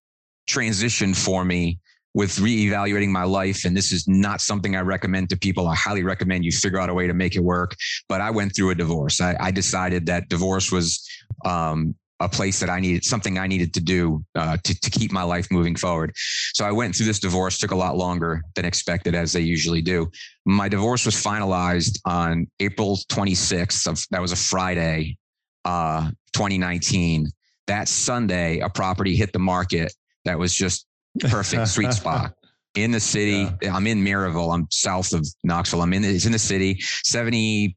transition 0.48 1.16
for 1.16 1.44
me 1.44 1.80
with 2.14 2.36
reevaluating 2.38 3.10
my 3.10 3.24
life. 3.24 3.66
And 3.66 3.76
this 3.76 3.92
is 3.92 4.08
not 4.08 4.42
something 4.42 4.76
I 4.76 4.82
recommend 4.82 5.30
to 5.30 5.38
people. 5.38 5.68
I 5.68 5.76
highly 5.76 6.04
recommend 6.04 6.46
you 6.46 6.52
figure 6.52 6.80
out 6.80 6.90
a 6.90 6.94
way 6.94 7.08
to 7.08 7.14
make 7.14 7.36
it 7.36 7.44
work. 7.44 7.76
But 8.08 8.22
I 8.22 8.30
went 8.30 8.56
through 8.56 8.70
a 8.70 8.76
divorce. 8.76 9.20
I, 9.20 9.36
I 9.40 9.52
decided 9.52 10.06
that 10.06 10.30
divorce 10.30 10.72
was 10.72 11.08
um, 11.46 11.96
a 12.20 12.30
place 12.30 12.60
that 12.60 12.70
I 12.70 12.80
needed, 12.80 13.04
something 13.04 13.38
I 13.38 13.48
needed 13.48 13.74
to 13.74 13.82
do 13.82 14.24
uh, 14.36 14.58
to, 14.64 14.80
to 14.80 14.90
keep 14.90 15.12
my 15.12 15.24
life 15.24 15.48
moving 15.52 15.76
forward. 15.76 16.14
So 16.54 16.66
I 16.66 16.72
went 16.72 16.96
through 16.96 17.08
this 17.08 17.20
divorce, 17.20 17.58
took 17.58 17.72
a 17.72 17.76
lot 17.76 17.98
longer 17.98 18.42
than 18.56 18.66
expected, 18.66 19.16
as 19.16 19.34
they 19.34 19.42
usually 19.42 19.82
do. 19.82 20.10
My 20.46 20.70
divorce 20.70 21.06
was 21.06 21.16
finalized 21.16 22.00
on 22.06 22.48
April 22.60 22.98
26th. 23.10 23.88
Of, 23.88 24.06
that 24.12 24.22
was 24.22 24.32
a 24.32 24.38
Friday, 24.38 25.18
uh, 25.66 26.12
2019. 26.34 27.28
That 27.68 27.88
Sunday, 27.88 28.60
a 28.60 28.70
property 28.70 29.16
hit 29.16 29.34
the 29.34 29.40
market 29.40 29.94
that 30.26 30.38
was 30.38 30.54
just 30.54 30.86
perfect 31.20 31.68
sweet 31.68 31.94
spot 32.02 32.34
in 32.76 32.92
the 32.92 33.00
city. 33.00 33.48
Yeah. 33.62 33.76
I'm 33.76 33.88
in 33.88 34.04
Maryville. 34.04 34.54
I'm 34.54 34.68
south 34.72 35.14
of 35.14 35.28
Knoxville. 35.44 35.82
I'm 35.82 35.94
in 35.94 36.04
it's 36.04 36.26
in 36.26 36.32
the 36.32 36.40
city. 36.40 36.80
70 37.04 37.76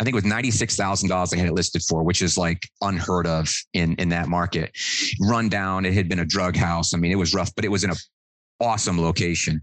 I 0.00 0.04
think 0.04 0.14
it 0.14 0.24
was 0.24 0.24
$96,000 0.24 1.34
I 1.34 1.36
had 1.36 1.48
it 1.48 1.52
listed 1.52 1.82
for, 1.82 2.02
which 2.02 2.22
is 2.22 2.38
like 2.38 2.66
unheard 2.80 3.26
of 3.26 3.52
in, 3.74 3.94
in 3.96 4.08
that 4.08 4.26
market. 4.26 4.74
Run 5.20 5.50
down. 5.50 5.84
It 5.84 5.92
had 5.92 6.08
been 6.08 6.20
a 6.20 6.24
drug 6.24 6.56
house. 6.56 6.94
I 6.94 6.96
mean, 6.96 7.12
it 7.12 7.16
was 7.16 7.34
rough, 7.34 7.54
but 7.54 7.66
it 7.66 7.68
was 7.68 7.84
in 7.84 7.90
a 7.90 7.94
awesome 8.62 9.00
location. 9.00 9.60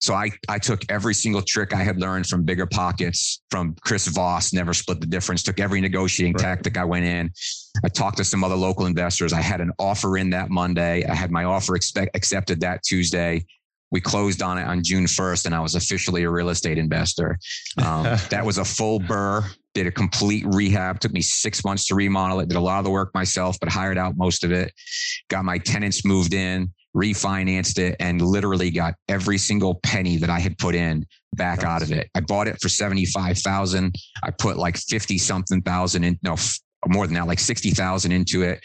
So 0.00 0.14
I, 0.14 0.30
I 0.48 0.58
took 0.58 0.82
every 0.90 1.14
single 1.14 1.42
trick 1.42 1.72
I 1.72 1.82
had 1.84 2.00
learned 2.00 2.26
from 2.26 2.42
bigger 2.42 2.66
pockets 2.66 3.40
from 3.50 3.76
Chris 3.84 4.08
Voss, 4.08 4.52
never 4.52 4.74
split 4.74 5.00
the 5.00 5.06
difference, 5.06 5.44
took 5.44 5.60
every 5.60 5.80
negotiating 5.80 6.34
right. 6.34 6.42
tactic 6.42 6.76
I 6.76 6.84
went 6.84 7.04
in. 7.04 7.30
I 7.84 7.88
talked 7.88 8.16
to 8.16 8.24
some 8.24 8.42
other 8.42 8.56
local 8.56 8.86
investors. 8.86 9.32
I 9.32 9.40
had 9.40 9.60
an 9.60 9.70
offer 9.78 10.18
in 10.18 10.30
that 10.30 10.50
Monday. 10.50 11.04
I 11.04 11.14
had 11.14 11.30
my 11.30 11.44
offer 11.44 11.76
expect, 11.76 12.16
accepted 12.16 12.60
that 12.62 12.82
Tuesday. 12.82 13.44
We 13.92 14.00
closed 14.00 14.42
on 14.42 14.58
it 14.58 14.64
on 14.64 14.82
June 14.82 15.04
1st 15.04 15.46
and 15.46 15.54
I 15.54 15.60
was 15.60 15.76
officially 15.76 16.24
a 16.24 16.30
real 16.30 16.48
estate 16.48 16.78
investor. 16.78 17.38
Um, 17.78 18.02
that 18.30 18.44
was 18.44 18.58
a 18.58 18.64
full 18.64 18.98
BRRRR, 18.98 19.54
did 19.74 19.86
a 19.86 19.92
complete 19.92 20.44
rehab. 20.48 20.98
Took 20.98 21.12
me 21.12 21.20
six 21.20 21.64
months 21.64 21.86
to 21.86 21.94
remodel 21.94 22.40
it. 22.40 22.48
Did 22.48 22.56
a 22.56 22.60
lot 22.60 22.78
of 22.78 22.84
the 22.84 22.90
work 22.90 23.14
myself, 23.14 23.56
but 23.60 23.68
hired 23.68 23.98
out 23.98 24.16
most 24.16 24.42
of 24.42 24.50
it. 24.50 24.72
Got 25.28 25.44
my 25.44 25.58
tenants 25.58 26.04
moved 26.04 26.34
in, 26.34 26.72
refinanced 26.96 27.78
it, 27.78 27.96
and 28.00 28.20
literally 28.20 28.70
got 28.70 28.94
every 29.08 29.38
single 29.38 29.80
penny 29.82 30.16
that 30.18 30.30
I 30.30 30.38
had 30.38 30.58
put 30.58 30.74
in 30.74 31.06
back 31.34 31.58
nice. 31.58 31.66
out 31.66 31.82
of 31.82 31.92
it. 31.92 32.10
I 32.14 32.20
bought 32.20 32.48
it 32.48 32.60
for 32.60 32.68
seventy 32.68 33.06
five 33.06 33.38
thousand. 33.38 33.94
I 34.22 34.30
put 34.30 34.56
like 34.56 34.76
fifty 34.76 35.18
something 35.18 35.62
thousand 35.62 36.04
in. 36.04 36.18
No, 36.22 36.36
more 36.86 37.06
than 37.06 37.14
that, 37.14 37.26
like 37.26 37.40
sixty 37.40 37.70
thousand 37.70 38.12
into 38.12 38.42
it. 38.42 38.60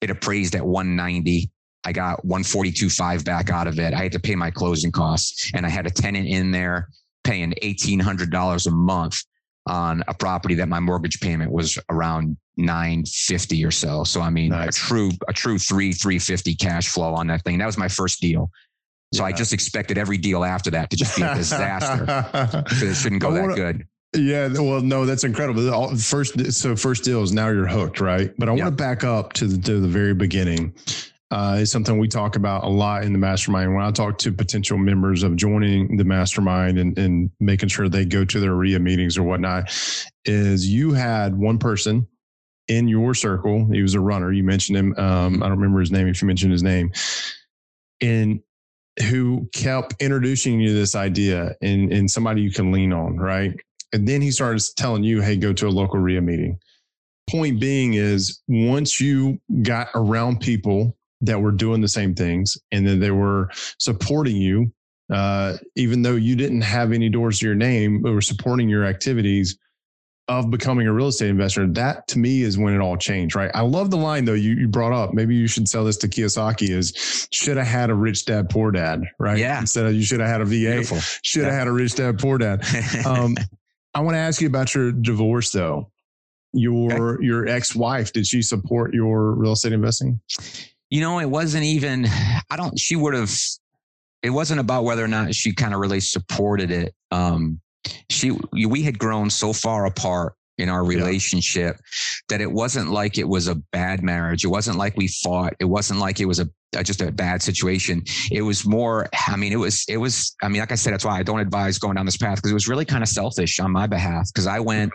It 0.00 0.10
appraised 0.10 0.54
at 0.54 0.64
one 0.64 0.96
ninety. 0.96 1.50
I 1.84 1.92
got 1.92 2.24
142.5 2.24 3.24
back 3.24 3.50
out 3.50 3.66
of 3.66 3.80
it. 3.80 3.92
I 3.92 4.04
had 4.04 4.12
to 4.12 4.20
pay 4.20 4.36
my 4.36 4.52
closing 4.52 4.92
costs 4.92 5.50
and 5.52 5.66
I 5.66 5.68
had 5.68 5.84
a 5.84 5.90
tenant 5.90 6.28
in 6.28 6.52
there 6.52 6.88
paying 7.24 7.52
$1,800 7.62 8.66
a 8.66 8.70
month 8.70 9.20
on 9.66 10.02
a 10.08 10.14
property 10.14 10.54
that 10.56 10.68
my 10.68 10.80
mortgage 10.80 11.20
payment 11.20 11.50
was 11.50 11.78
around 11.88 12.36
950 12.56 13.64
or 13.64 13.70
so. 13.70 14.04
So 14.04 14.20
I 14.20 14.30
mean 14.30 14.50
nice. 14.50 14.68
a 14.68 14.72
true 14.72 15.10
a 15.28 15.32
true 15.32 15.58
3 15.58 15.92
350 15.92 16.54
cash 16.56 16.88
flow 16.88 17.14
on 17.14 17.26
that 17.28 17.42
thing. 17.44 17.58
That 17.58 17.66
was 17.66 17.78
my 17.78 17.88
first 17.88 18.20
deal. 18.20 18.50
So 19.14 19.22
yeah. 19.22 19.28
I 19.28 19.32
just 19.32 19.52
expected 19.52 19.98
every 19.98 20.18
deal 20.18 20.44
after 20.44 20.70
that 20.70 20.90
to 20.90 20.96
just 20.96 21.16
be 21.16 21.22
a 21.22 21.34
disaster. 21.36 22.04
because 22.62 22.82
it 22.82 22.94
shouldn't 22.94 23.20
go 23.20 23.30
wanna, 23.30 23.48
that 23.48 23.56
good. 23.56 23.86
Yeah, 24.14 24.48
well, 24.48 24.82
no, 24.82 25.06
that's 25.06 25.24
incredible. 25.24 25.96
First, 25.96 26.52
so 26.52 26.76
first 26.76 27.04
deal 27.04 27.22
is 27.22 27.32
now 27.32 27.48
you're 27.48 27.66
hooked, 27.66 28.00
right? 28.00 28.32
But 28.36 28.48
I 28.48 28.52
want 28.52 28.64
to 28.64 28.70
back 28.70 29.04
up 29.04 29.32
to 29.34 29.46
the, 29.46 29.58
to 29.62 29.80
the 29.80 29.88
very 29.88 30.12
beginning 30.12 30.74
uh, 31.32 31.56
is 31.60 31.70
something 31.70 31.98
we 31.98 32.08
talk 32.08 32.36
about 32.36 32.62
a 32.62 32.68
lot 32.68 33.04
in 33.04 33.12
the 33.12 33.18
mastermind. 33.18 33.74
When 33.74 33.82
I 33.82 33.90
talk 33.90 34.18
to 34.18 34.32
potential 34.32 34.76
members 34.76 35.22
of 35.22 35.34
joining 35.34 35.96
the 35.96 36.04
mastermind 36.04 36.78
and, 36.78 36.96
and 36.98 37.30
making 37.40 37.70
sure 37.70 37.88
they 37.88 38.04
go 38.04 38.22
to 38.22 38.38
their 38.38 38.54
REIA 38.54 38.78
meetings 38.78 39.16
or 39.16 39.22
whatnot, 39.22 39.70
is 40.26 40.68
you 40.68 40.92
had 40.92 41.34
one 41.34 41.58
person 41.58 42.06
in 42.68 42.88
your 42.88 43.14
circle. 43.14 43.66
He 43.72 43.82
was 43.82 43.94
a 43.94 44.00
runner. 44.00 44.32
You 44.32 44.44
mentioned 44.44 44.78
him. 44.78 44.94
Um, 44.96 45.42
I 45.42 45.48
don't 45.48 45.58
remember 45.58 45.80
his 45.80 45.90
name. 45.90 46.08
If 46.08 46.22
you 46.22 46.26
mentioned 46.26 46.52
his 46.52 46.62
name, 46.62 46.92
and 48.00 48.40
who 49.08 49.48
kept 49.54 49.94
introducing 50.00 50.60
you 50.60 50.68
to 50.68 50.74
this 50.74 50.94
idea 50.94 51.54
and, 51.62 51.92
and 51.92 52.10
somebody 52.10 52.42
you 52.42 52.50
can 52.50 52.72
lean 52.72 52.92
on, 52.92 53.16
right? 53.16 53.54
And 53.92 54.06
then 54.06 54.20
he 54.20 54.30
started 54.30 54.62
telling 54.76 55.04
you, 55.04 55.20
"Hey, 55.20 55.36
go 55.36 55.52
to 55.52 55.66
a 55.66 55.70
local 55.70 56.00
REIA 56.00 56.20
meeting." 56.20 56.58
Point 57.30 57.60
being 57.60 57.94
is 57.94 58.42
once 58.48 59.00
you 59.00 59.40
got 59.62 59.88
around 59.94 60.40
people 60.40 60.96
that 61.22 61.40
were 61.40 61.52
doing 61.52 61.80
the 61.80 61.88
same 61.88 62.14
things 62.14 62.58
and 62.72 62.86
then 62.86 63.00
they 63.00 63.12
were 63.12 63.48
supporting 63.78 64.36
you 64.36 64.72
uh, 65.12 65.56
even 65.76 66.02
though 66.02 66.16
you 66.16 66.36
didn't 66.36 66.62
have 66.62 66.92
any 66.92 67.08
doors 67.08 67.38
to 67.38 67.46
your 67.46 67.54
name 67.54 68.02
they 68.02 68.10
were 68.10 68.20
supporting 68.20 68.68
your 68.68 68.84
activities 68.84 69.56
of 70.38 70.50
becoming 70.50 70.86
a 70.86 70.92
real 70.92 71.08
estate 71.08 71.28
investor 71.28 71.66
that 71.66 72.06
to 72.08 72.18
me 72.18 72.42
is 72.42 72.58
when 72.58 72.74
it 72.74 72.80
all 72.80 72.96
changed 72.96 73.34
right 73.34 73.50
i 73.54 73.60
love 73.60 73.90
the 73.90 73.96
line 73.96 74.24
though 74.24 74.32
you, 74.32 74.54
you 74.54 74.68
brought 74.68 74.92
up 74.92 75.12
maybe 75.12 75.34
you 75.34 75.46
should 75.46 75.68
sell 75.68 75.84
this 75.84 75.96
to 75.96 76.08
kiyosaki 76.08 76.68
is 76.68 77.28
should 77.32 77.56
have 77.56 77.66
had 77.66 77.90
a 77.90 77.94
rich 77.94 78.24
dad 78.24 78.48
poor 78.48 78.70
dad 78.70 79.02
right 79.18 79.38
yeah 79.38 79.60
instead 79.60 79.86
of 79.86 79.94
you 79.94 80.02
should 80.02 80.20
have 80.20 80.28
had 80.28 80.40
a 80.40 80.44
va 80.44 81.00
should 81.22 81.44
have 81.44 81.52
yeah. 81.52 81.58
had 81.58 81.68
a 81.68 81.72
rich 81.72 81.94
dad 81.94 82.18
poor 82.18 82.38
dad 82.38 82.64
um, 83.06 83.36
i 83.94 84.00
want 84.00 84.14
to 84.14 84.18
ask 84.18 84.40
you 84.40 84.46
about 84.46 84.74
your 84.74 84.92
divorce 84.92 85.50
though 85.52 85.90
your 86.52 87.14
okay. 87.14 87.24
your 87.24 87.48
ex-wife 87.48 88.12
did 88.12 88.26
she 88.26 88.42
support 88.42 88.92
your 88.92 89.32
real 89.32 89.52
estate 89.52 89.72
investing 89.72 90.20
you 90.92 91.00
know, 91.00 91.20
it 91.20 91.30
wasn't 91.30 91.64
even, 91.64 92.06
I 92.50 92.56
don't, 92.56 92.78
she 92.78 92.96
would 92.96 93.14
have, 93.14 93.34
it 94.22 94.28
wasn't 94.28 94.60
about 94.60 94.84
whether 94.84 95.02
or 95.02 95.08
not 95.08 95.34
she 95.34 95.54
kind 95.54 95.72
of 95.72 95.80
really 95.80 96.00
supported 96.00 96.70
it. 96.70 96.94
Um, 97.10 97.62
she, 98.10 98.36
we 98.52 98.82
had 98.82 98.98
grown 98.98 99.30
so 99.30 99.52
far 99.52 99.86
apart 99.86 100.34
in 100.58 100.68
our 100.68 100.84
relationship 100.84 101.76
yeah. 101.76 101.82
that 102.28 102.40
it 102.40 102.50
wasn't 102.50 102.90
like 102.90 103.18
it 103.18 103.28
was 103.28 103.48
a 103.48 103.54
bad 103.54 104.02
marriage. 104.02 104.44
It 104.44 104.48
wasn't 104.48 104.76
like 104.76 104.96
we 104.96 105.08
fought. 105.08 105.54
It 105.58 105.64
wasn't 105.64 105.98
like 105.98 106.20
it 106.20 106.26
was 106.26 106.40
a, 106.40 106.48
just 106.82 107.00
a 107.00 107.10
bad 107.10 107.42
situation. 107.42 108.02
It 108.30 108.42
was 108.42 108.64
more, 108.66 109.08
I 109.26 109.36
mean, 109.36 109.52
it 109.52 109.56
was, 109.56 109.84
it 109.88 109.96
was, 109.96 110.36
I 110.42 110.48
mean, 110.48 110.60
like 110.60 110.72
I 110.72 110.76
said, 110.76 110.92
that's 110.92 111.04
why 111.04 111.18
I 111.18 111.22
don't 111.22 111.40
advise 111.40 111.78
going 111.78 111.96
down 111.96 112.06
this 112.06 112.16
path 112.16 112.36
because 112.36 112.50
it 112.50 112.54
was 112.54 112.68
really 112.68 112.84
kind 112.84 113.02
of 113.02 113.08
selfish 113.08 113.60
on 113.60 113.72
my 113.72 113.86
behalf 113.86 114.28
because 114.32 114.46
I 114.46 114.60
went, 114.60 114.92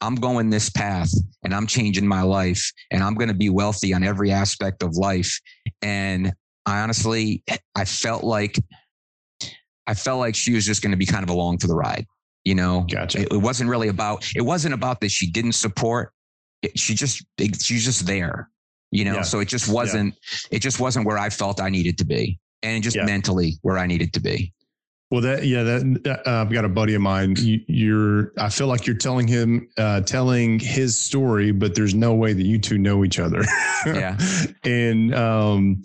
I'm 0.00 0.14
going 0.14 0.50
this 0.50 0.70
path 0.70 1.10
and 1.42 1.54
I'm 1.54 1.66
changing 1.66 2.06
my 2.06 2.22
life 2.22 2.72
and 2.90 3.02
I'm 3.02 3.14
going 3.14 3.28
to 3.28 3.34
be 3.34 3.50
wealthy 3.50 3.92
on 3.94 4.02
every 4.02 4.30
aspect 4.30 4.82
of 4.82 4.96
life. 4.96 5.38
And 5.82 6.32
I 6.66 6.80
honestly, 6.80 7.42
I 7.76 7.84
felt 7.84 8.24
like, 8.24 8.58
I 9.86 9.94
felt 9.94 10.18
like 10.18 10.34
she 10.34 10.54
was 10.54 10.64
just 10.64 10.82
going 10.82 10.92
to 10.92 10.96
be 10.96 11.04
kind 11.04 11.22
of 11.22 11.28
along 11.28 11.58
for 11.58 11.66
the 11.66 11.74
ride. 11.74 12.06
You 12.44 12.54
know, 12.54 12.86
gotcha. 12.90 13.22
It, 13.22 13.32
it 13.32 13.36
wasn't 13.36 13.70
really 13.70 13.88
about, 13.88 14.30
it 14.36 14.42
wasn't 14.42 14.74
about 14.74 15.00
that 15.00 15.10
she 15.10 15.30
didn't 15.30 15.52
support. 15.52 16.12
It, 16.62 16.78
she 16.78 16.94
just, 16.94 17.24
it, 17.38 17.60
she's 17.60 17.84
just 17.84 18.06
there, 18.06 18.50
you 18.90 19.04
know? 19.04 19.16
Yeah. 19.16 19.22
So 19.22 19.40
it 19.40 19.48
just 19.48 19.72
wasn't, 19.72 20.14
yeah. 20.14 20.56
it 20.56 20.58
just 20.60 20.78
wasn't 20.78 21.06
where 21.06 21.18
I 21.18 21.30
felt 21.30 21.60
I 21.60 21.70
needed 21.70 21.98
to 21.98 22.04
be 22.04 22.38
and 22.62 22.82
just 22.82 22.96
yeah. 22.96 23.04
mentally 23.04 23.54
where 23.62 23.78
I 23.78 23.86
needed 23.86 24.12
to 24.14 24.20
be. 24.20 24.52
Well, 25.10 25.20
that 25.20 25.46
yeah, 25.46 25.62
that 25.62 26.22
uh, 26.26 26.30
I've 26.40 26.50
got 26.50 26.64
a 26.64 26.68
buddy 26.68 26.94
of 26.94 27.02
mine. 27.02 27.36
You, 27.38 27.94
are 27.96 28.32
I 28.36 28.48
feel 28.48 28.66
like 28.66 28.86
you're 28.86 28.96
telling 28.96 29.28
him, 29.28 29.68
uh, 29.76 30.00
telling 30.00 30.58
his 30.58 30.98
story, 30.98 31.52
but 31.52 31.74
there's 31.74 31.94
no 31.94 32.14
way 32.14 32.32
that 32.32 32.42
you 32.42 32.58
two 32.58 32.78
know 32.78 33.04
each 33.04 33.18
other. 33.18 33.42
Yeah, 33.86 34.16
and 34.64 35.14
um, 35.14 35.82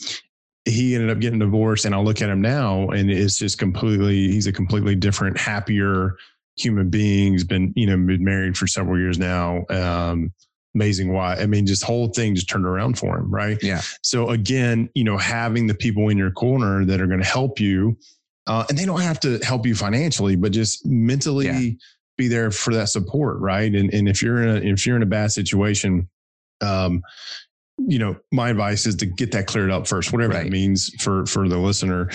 he 0.63 0.96
ended 0.96 1.10
up 1.10 1.20
getting 1.20 1.38
divorced, 1.38 1.84
and 1.84 1.94
I 1.94 2.00
look 2.00 2.22
at 2.22 2.30
him 2.30 2.39
now, 2.39 2.88
and 2.92 3.12
it's 3.12 3.38
just 3.38 3.60
completely. 3.60 4.32
He's 4.32 4.48
a 4.48 4.54
completely 4.54 4.96
different, 4.96 5.38
happier 5.38 6.16
human 6.60 6.89
beings, 6.89 7.44
been 7.44 7.74
you 7.75 7.88
know 7.88 7.98
been 7.98 8.24
married 8.24 8.58
for 8.58 8.68
several 8.68 9.00
years 9.00 9.18
now. 9.18 9.66
Um, 9.70 10.34
amazing 10.75 11.12
why 11.12 11.34
i 11.34 11.48
mean 11.48 11.66
just 11.66 11.84
whole 11.84 12.10
thing 12.10 12.36
just 12.36 12.48
turned 12.48 12.63
around 12.63 12.96
for 12.96 13.18
him 13.18 13.30
right 13.32 13.58
yeah 13.63 13.82
so 14.04 14.30
again 14.30 14.88
you 14.94 15.04
know 15.04 15.18
having 15.18 15.66
the 15.66 15.74
people 15.74 16.10
in 16.10 16.18
your 16.18 16.30
corner 16.30 16.86
that 16.86 17.01
are 17.01 17.08
going 17.08 17.20
to 17.20 17.25
help 17.25 17.60
you 17.60 17.98
uh, 18.50 18.66
and 18.68 18.78
they 18.78 18.84
don't 18.84 19.01
have 19.01 19.20
to 19.20 19.38
help 19.39 19.68
you 19.68 19.75
financially, 19.75 20.36
but 20.36 20.51
just 20.51 20.84
mentally 20.84 21.46
yeah. 21.46 21.70
be 22.18 22.28
there 22.28 22.50
for 22.50 22.74
that 22.74 22.89
support, 22.89 23.39
right? 23.39 23.74
And 23.75 23.94
and 23.94 24.10
if 24.10 24.24
you're 24.24 24.42
in 24.42 24.50
a 24.50 24.72
if 24.74 24.88
you're 24.88 24.96
in 24.96 25.04
a 25.04 25.06
bad 25.06 25.32
situation, 25.32 26.10
um, 26.60 27.04
you 27.88 28.00
know, 28.00 28.15
my 28.31 28.50
advice 28.50 28.86
is 28.86 28.95
to 28.98 29.05
get 29.05 29.31
that 29.31 29.48
cleared 29.48 29.71
up 29.71 29.88
first, 29.88 30.12
whatever 30.12 30.33
right. 30.33 30.43
that 30.43 30.51
means 30.51 30.89
for 31.01 31.25
for 31.25 31.48
the 31.48 31.57
listener. 31.57 32.09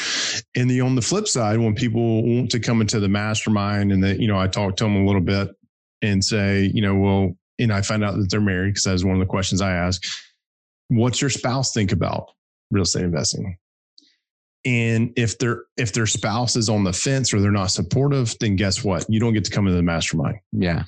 And 0.54 0.70
the 0.70 0.80
on 0.80 0.94
the 0.94 1.02
flip 1.02 1.28
side, 1.28 1.58
when 1.58 1.74
people 1.74 2.22
want 2.22 2.50
to 2.50 2.60
come 2.60 2.80
into 2.80 3.00
the 3.00 3.08
mastermind, 3.08 3.92
and 3.92 4.02
that 4.04 4.20
you 4.20 4.28
know, 4.28 4.38
I 4.38 4.48
talk 4.48 4.76
to 4.76 4.84
them 4.84 4.96
a 4.96 5.06
little 5.06 5.20
bit 5.20 5.50
and 6.02 6.24
say, 6.24 6.70
you 6.72 6.82
know, 6.82 6.94
well, 6.94 7.36
and 7.58 7.72
I 7.72 7.82
find 7.82 8.04
out 8.04 8.16
that 8.16 8.30
they're 8.30 8.40
married 8.40 8.70
because 8.70 8.84
that's 8.84 9.04
one 9.04 9.14
of 9.14 9.20
the 9.20 9.26
questions 9.26 9.60
I 9.60 9.72
ask. 9.72 10.02
What's 10.88 11.20
your 11.20 11.30
spouse 11.30 11.72
think 11.72 11.92
about 11.92 12.30
real 12.70 12.82
estate 12.82 13.04
investing? 13.04 13.56
And 14.66 15.12
if 15.16 15.38
their 15.38 15.64
if 15.76 15.92
their 15.92 16.06
spouse 16.06 16.56
is 16.56 16.68
on 16.68 16.84
the 16.84 16.92
fence 16.92 17.34
or 17.34 17.40
they're 17.40 17.50
not 17.50 17.70
supportive, 17.70 18.34
then 18.40 18.56
guess 18.56 18.82
what? 18.82 19.04
You 19.08 19.20
don't 19.20 19.34
get 19.34 19.44
to 19.44 19.50
come 19.50 19.66
into 19.66 19.76
the 19.76 19.82
mastermind. 19.82 20.38
Yeah. 20.52 20.84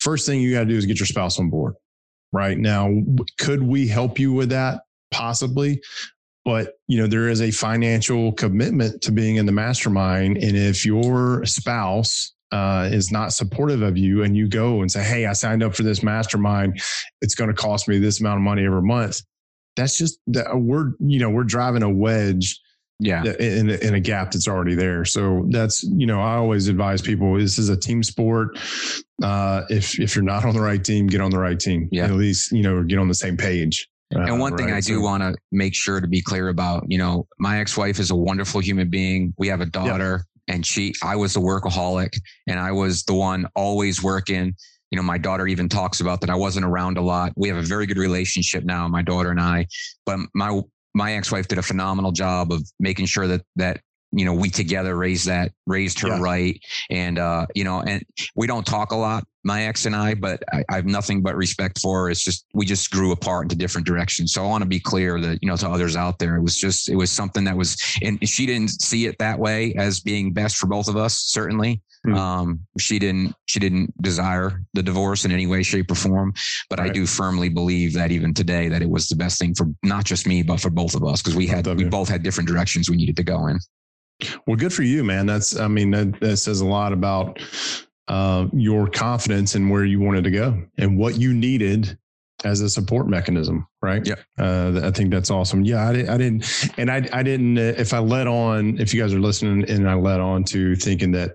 First 0.00 0.26
thing 0.26 0.40
you 0.40 0.52
got 0.54 0.60
to 0.60 0.66
do 0.66 0.76
is 0.76 0.86
get 0.86 0.98
your 0.98 1.06
spouse 1.06 1.38
on 1.38 1.50
board. 1.50 1.74
Right 2.32 2.58
now, 2.58 3.02
could 3.38 3.62
we 3.62 3.88
help 3.88 4.18
you 4.18 4.32
with 4.32 4.50
that? 4.50 4.82
Possibly, 5.10 5.80
but 6.44 6.74
you 6.86 6.98
know 6.98 7.06
there 7.06 7.28
is 7.28 7.40
a 7.40 7.50
financial 7.50 8.32
commitment 8.32 9.00
to 9.02 9.12
being 9.12 9.36
in 9.36 9.46
the 9.46 9.52
mastermind, 9.52 10.36
and 10.36 10.56
if 10.56 10.84
your 10.84 11.44
spouse 11.46 12.34
uh, 12.52 12.88
is 12.92 13.10
not 13.10 13.32
supportive 13.32 13.82
of 13.82 13.96
you, 13.96 14.22
and 14.22 14.36
you 14.36 14.48
go 14.48 14.82
and 14.82 14.90
say, 14.90 15.02
"Hey, 15.02 15.26
I 15.26 15.32
signed 15.32 15.62
up 15.62 15.74
for 15.74 15.82
this 15.82 16.02
mastermind. 16.02 16.80
It's 17.22 17.34
going 17.34 17.48
to 17.48 17.56
cost 17.56 17.88
me 17.88 17.98
this 17.98 18.20
amount 18.20 18.38
of 18.38 18.42
money 18.42 18.66
every 18.66 18.82
month," 18.82 19.22
that's 19.76 19.96
just 19.96 20.18
that 20.26 20.46
we're 20.54 20.92
you 21.00 21.18
know 21.18 21.30
we're 21.30 21.44
driving 21.44 21.82
a 21.82 21.90
wedge 21.90 22.60
yeah 23.00 23.22
in, 23.38 23.70
in 23.70 23.94
a 23.94 24.00
gap 24.00 24.32
that's 24.32 24.48
already 24.48 24.74
there 24.74 25.04
so 25.04 25.46
that's 25.50 25.84
you 25.84 26.06
know 26.06 26.20
i 26.20 26.34
always 26.34 26.68
advise 26.68 27.00
people 27.00 27.38
this 27.38 27.58
is 27.58 27.68
a 27.68 27.76
team 27.76 28.02
sport 28.02 28.58
uh, 29.22 29.62
if 29.68 29.98
if 29.98 30.14
you're 30.14 30.24
not 30.24 30.44
on 30.44 30.54
the 30.54 30.60
right 30.60 30.84
team 30.84 31.06
get 31.06 31.20
on 31.20 31.30
the 31.30 31.38
right 31.38 31.60
team 31.60 31.88
yeah 31.92 32.04
at 32.04 32.12
least 32.12 32.52
you 32.52 32.62
know 32.62 32.82
get 32.82 32.98
on 32.98 33.08
the 33.08 33.14
same 33.14 33.36
page 33.36 33.88
uh, 34.14 34.20
and 34.20 34.40
one 34.40 34.56
thing 34.56 34.70
I 34.70 34.80
do 34.80 34.94
so, 34.96 35.00
want 35.00 35.22
to 35.22 35.34
make 35.52 35.74
sure 35.74 36.00
to 36.00 36.06
be 36.06 36.22
clear 36.22 36.48
about, 36.48 36.84
you 36.88 36.96
know, 36.96 37.26
my 37.38 37.58
ex-wife 37.60 37.98
is 37.98 38.10
a 38.10 38.16
wonderful 38.16 38.60
human 38.60 38.88
being. 38.88 39.34
We 39.36 39.48
have 39.48 39.60
a 39.60 39.66
daughter, 39.66 40.24
yeah. 40.46 40.54
and 40.54 40.64
she, 40.64 40.94
I 41.02 41.16
was 41.16 41.36
a 41.36 41.40
workaholic, 41.40 42.18
and 42.46 42.58
I 42.58 42.72
was 42.72 43.02
the 43.02 43.14
one 43.14 43.46
always 43.54 44.02
working. 44.02 44.54
you 44.90 44.96
know, 44.96 45.02
my 45.02 45.18
daughter 45.18 45.46
even 45.46 45.68
talks 45.68 46.00
about 46.00 46.22
that 46.22 46.30
I 46.30 46.34
wasn't 46.34 46.64
around 46.64 46.96
a 46.96 47.02
lot. 47.02 47.32
We 47.36 47.48
have 47.48 47.58
a 47.58 47.62
very 47.62 47.84
good 47.84 47.98
relationship 47.98 48.64
now, 48.64 48.88
my 48.88 49.02
daughter 49.02 49.30
and 49.30 49.40
I. 49.40 49.66
But 50.06 50.20
my 50.34 50.62
my 50.98 51.14
ex-wife 51.14 51.48
did 51.48 51.58
a 51.58 51.62
phenomenal 51.62 52.12
job 52.12 52.52
of 52.52 52.70
making 52.80 53.06
sure 53.06 53.26
that 53.28 53.42
that 53.56 53.80
you 54.12 54.24
know 54.24 54.32
we 54.32 54.48
together 54.48 54.96
raised 54.96 55.26
that 55.26 55.52
raised 55.66 56.00
her 56.00 56.08
yeah. 56.08 56.20
right 56.20 56.60
and 56.90 57.18
uh 57.18 57.46
you 57.54 57.64
know 57.64 57.80
and 57.80 58.02
we 58.34 58.46
don't 58.46 58.66
talk 58.66 58.92
a 58.92 58.96
lot 58.96 59.24
my 59.44 59.64
ex 59.64 59.86
and 59.86 59.94
i 59.94 60.14
but 60.14 60.42
I, 60.52 60.64
I, 60.70 60.76
have 60.76 60.86
nothing 60.86 61.22
but 61.22 61.36
respect 61.36 61.80
for 61.80 62.02
her 62.02 62.10
it's 62.10 62.24
just 62.24 62.46
we 62.54 62.64
just 62.64 62.90
grew 62.90 63.12
apart 63.12 63.44
into 63.44 63.56
different 63.56 63.86
directions 63.86 64.32
so 64.32 64.42
i 64.42 64.46
want 64.46 64.62
to 64.62 64.68
be 64.68 64.80
clear 64.80 65.20
that 65.20 65.38
you 65.42 65.48
know 65.48 65.56
to 65.56 65.68
others 65.68 65.94
out 65.94 66.18
there 66.18 66.36
it 66.36 66.42
was 66.42 66.56
just 66.56 66.88
it 66.88 66.96
was 66.96 67.10
something 67.10 67.44
that 67.44 67.56
was 67.56 67.76
and 68.02 68.26
she 68.26 68.46
didn't 68.46 68.80
see 68.80 69.06
it 69.06 69.16
that 69.18 69.38
way 69.38 69.74
as 69.74 70.00
being 70.00 70.32
best 70.32 70.56
for 70.56 70.66
both 70.66 70.88
of 70.88 70.96
us 70.96 71.16
certainly 71.18 71.82
mm. 72.06 72.16
um 72.16 72.60
she 72.78 72.98
didn't 72.98 73.34
she 73.46 73.60
didn't 73.60 73.92
desire 74.02 74.62
the 74.72 74.82
divorce 74.82 75.24
in 75.24 75.32
any 75.32 75.46
way 75.46 75.62
shape 75.62 75.90
or 75.90 75.94
form 75.94 76.32
but 76.70 76.78
right. 76.78 76.90
i 76.90 76.92
do 76.92 77.06
firmly 77.06 77.48
believe 77.48 77.92
that 77.92 78.10
even 78.10 78.32
today 78.32 78.68
that 78.68 78.82
it 78.82 78.88
was 78.88 79.08
the 79.08 79.16
best 79.16 79.38
thing 79.38 79.54
for 79.54 79.66
not 79.82 80.04
just 80.04 80.26
me 80.26 80.42
but 80.42 80.60
for 80.60 80.70
both 80.70 80.94
of 80.94 81.04
us 81.04 81.22
because 81.22 81.36
we 81.36 81.46
had 81.46 81.66
we 81.66 81.84
both 81.84 82.08
had 82.08 82.22
different 82.22 82.48
directions 82.48 82.88
we 82.88 82.96
needed 82.96 83.16
to 83.16 83.22
go 83.22 83.46
in 83.46 83.58
well, 84.46 84.56
good 84.56 84.72
for 84.72 84.82
you, 84.82 85.04
man. 85.04 85.26
That's, 85.26 85.56
I 85.56 85.68
mean, 85.68 85.90
that, 85.92 86.20
that 86.20 86.36
says 86.38 86.60
a 86.60 86.66
lot 86.66 86.92
about 86.92 87.40
uh, 88.08 88.46
your 88.52 88.88
confidence 88.88 89.54
in 89.54 89.68
where 89.68 89.84
you 89.84 90.00
wanted 90.00 90.24
to 90.24 90.30
go 90.30 90.62
and 90.78 90.98
what 90.98 91.18
you 91.18 91.32
needed 91.32 91.98
as 92.44 92.60
a 92.60 92.68
support 92.68 93.08
mechanism, 93.08 93.66
right? 93.82 94.06
Yeah. 94.06 94.14
Uh, 94.38 94.80
I 94.84 94.90
think 94.90 95.10
that's 95.10 95.30
awesome. 95.30 95.64
Yeah, 95.64 95.88
I, 95.88 95.92
did, 95.92 96.08
I 96.08 96.16
didn't, 96.16 96.70
and 96.78 96.90
I, 96.90 97.08
I 97.12 97.22
didn't. 97.22 97.58
Uh, 97.58 97.74
if 97.76 97.92
I 97.92 97.98
let 97.98 98.26
on, 98.26 98.78
if 98.78 98.94
you 98.94 99.00
guys 99.02 99.12
are 99.12 99.20
listening, 99.20 99.68
and 99.68 99.88
I 99.88 99.94
let 99.94 100.20
on 100.20 100.44
to 100.44 100.76
thinking 100.76 101.10
that 101.12 101.32